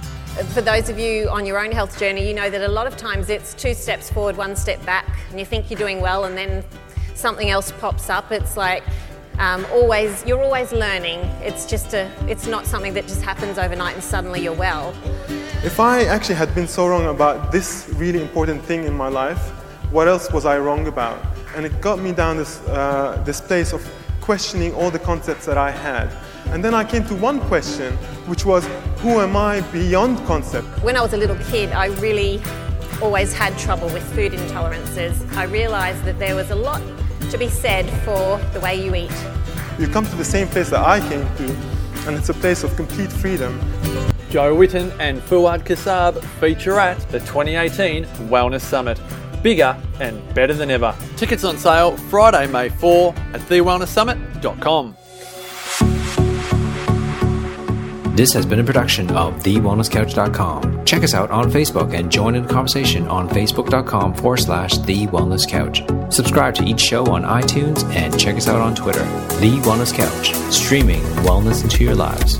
for 0.53 0.61
those 0.61 0.89
of 0.89 0.99
you 0.99 1.29
on 1.29 1.45
your 1.45 1.63
own 1.63 1.71
health 1.71 1.97
journey, 1.97 2.27
you 2.27 2.33
know 2.33 2.49
that 2.49 2.61
a 2.61 2.67
lot 2.67 2.87
of 2.87 2.97
times 2.97 3.29
it's 3.29 3.53
two 3.53 3.73
steps 3.73 4.09
forward, 4.11 4.35
one 4.35 4.55
step 4.55 4.83
back, 4.85 5.07
and 5.29 5.39
you 5.39 5.45
think 5.45 5.69
you're 5.69 5.79
doing 5.79 6.01
well, 6.01 6.25
and 6.25 6.37
then 6.37 6.63
something 7.13 7.49
else 7.49 7.71
pops 7.79 8.09
up. 8.09 8.31
It's 8.31 8.57
like 8.57 8.83
um, 9.39 9.65
always, 9.71 10.25
you're 10.25 10.41
always 10.41 10.71
learning. 10.71 11.19
It's 11.41 11.65
just 11.65 11.93
a, 11.93 12.11
it's 12.27 12.47
not 12.47 12.65
something 12.65 12.93
that 12.93 13.07
just 13.07 13.21
happens 13.21 13.57
overnight 13.57 13.95
and 13.95 14.03
suddenly 14.03 14.41
you're 14.41 14.53
well. 14.53 14.93
If 15.63 15.79
I 15.79 16.03
actually 16.03 16.35
had 16.35 16.53
been 16.53 16.67
so 16.67 16.87
wrong 16.87 17.07
about 17.07 17.51
this 17.51 17.89
really 17.95 18.21
important 18.21 18.63
thing 18.63 18.83
in 18.83 18.93
my 18.93 19.07
life, 19.07 19.51
what 19.95 20.09
else 20.09 20.29
was 20.29 20.45
I 20.45 20.59
wrong 20.59 20.87
about? 20.87 21.17
And 21.55 21.65
it 21.65 21.79
got 21.79 21.99
me 21.99 22.11
down 22.11 22.35
this, 22.35 22.59
uh, 22.67 23.21
this 23.25 23.39
place 23.39 23.71
of 23.71 23.81
questioning 24.19 24.73
all 24.73 24.91
the 24.91 24.99
concepts 24.99 25.45
that 25.45 25.57
I 25.57 25.71
had. 25.71 26.11
And 26.47 26.61
then 26.61 26.73
I 26.73 26.83
came 26.83 27.05
to 27.05 27.15
one 27.15 27.39
question, 27.47 27.93
which 28.27 28.45
was, 28.45 28.67
who 28.97 29.21
am 29.21 29.37
I 29.37 29.61
beyond 29.71 30.17
concept? 30.27 30.67
When 30.83 30.97
I 30.97 31.01
was 31.01 31.13
a 31.13 31.17
little 31.17 31.37
kid, 31.49 31.71
I 31.71 31.85
really 32.03 32.41
always 33.01 33.31
had 33.31 33.57
trouble 33.57 33.87
with 33.87 34.03
food 34.13 34.33
intolerances. 34.33 35.15
I 35.37 35.45
realised 35.45 36.03
that 36.03 36.19
there 36.19 36.35
was 36.35 36.51
a 36.51 36.55
lot 36.55 36.81
to 37.31 37.37
be 37.37 37.47
said 37.47 37.89
for 38.03 38.37
the 38.51 38.59
way 38.59 38.75
you 38.75 38.93
eat. 38.95 39.15
You 39.79 39.87
come 39.87 40.05
to 40.07 40.15
the 40.17 40.25
same 40.25 40.49
place 40.49 40.69
that 40.71 40.85
I 40.85 40.99
came 41.07 41.25
to, 41.37 41.55
and 42.05 42.17
it's 42.17 42.27
a 42.27 42.33
place 42.33 42.65
of 42.65 42.75
complete 42.75 43.13
freedom. 43.13 43.57
Jo 44.29 44.53
Whitton 44.53 44.91
and 44.99 45.21
Fuad 45.21 45.63
Kassab 45.63 46.21
feature 46.41 46.77
at 46.81 46.99
the 47.11 47.19
2018 47.19 48.03
Wellness 48.27 48.59
Summit. 48.59 48.99
Bigger 49.45 49.79
and 49.99 50.33
better 50.33 50.55
than 50.55 50.71
ever. 50.71 50.95
Tickets 51.17 51.43
on 51.43 51.55
sale 51.59 51.95
Friday, 52.09 52.47
May 52.47 52.69
4 52.69 53.13
at 53.35 53.41
thewellnesssummit.com. 53.41 54.97
This 58.15 58.33
has 58.33 58.43
been 58.43 58.59
a 58.59 58.63
production 58.63 59.11
of 59.11 59.35
TheWellnessCouch.com. 59.43 60.83
Check 60.85 61.03
us 61.03 61.13
out 61.13 61.29
on 61.29 61.51
Facebook 61.51 61.93
and 61.93 62.11
join 62.11 62.33
in 62.33 62.41
the 62.41 62.49
conversation 62.51 63.07
on 63.07 63.29
Facebook.com 63.29 64.15
forward 64.15 64.37
slash 64.37 64.79
The 64.79 65.05
Wellness 65.07 65.47
Couch. 65.47 65.83
Subscribe 66.11 66.55
to 66.55 66.63
each 66.63 66.79
show 66.79 67.05
on 67.05 67.21
iTunes 67.21 67.83
and 67.93 68.19
check 68.19 68.37
us 68.37 68.47
out 68.47 68.61
on 68.61 68.73
Twitter. 68.73 69.03
The 69.41 69.61
Wellness 69.63 69.93
Couch, 69.93 70.33
streaming 70.51 71.03
wellness 71.23 71.63
into 71.63 71.83
your 71.83 71.93
lives. 71.93 72.39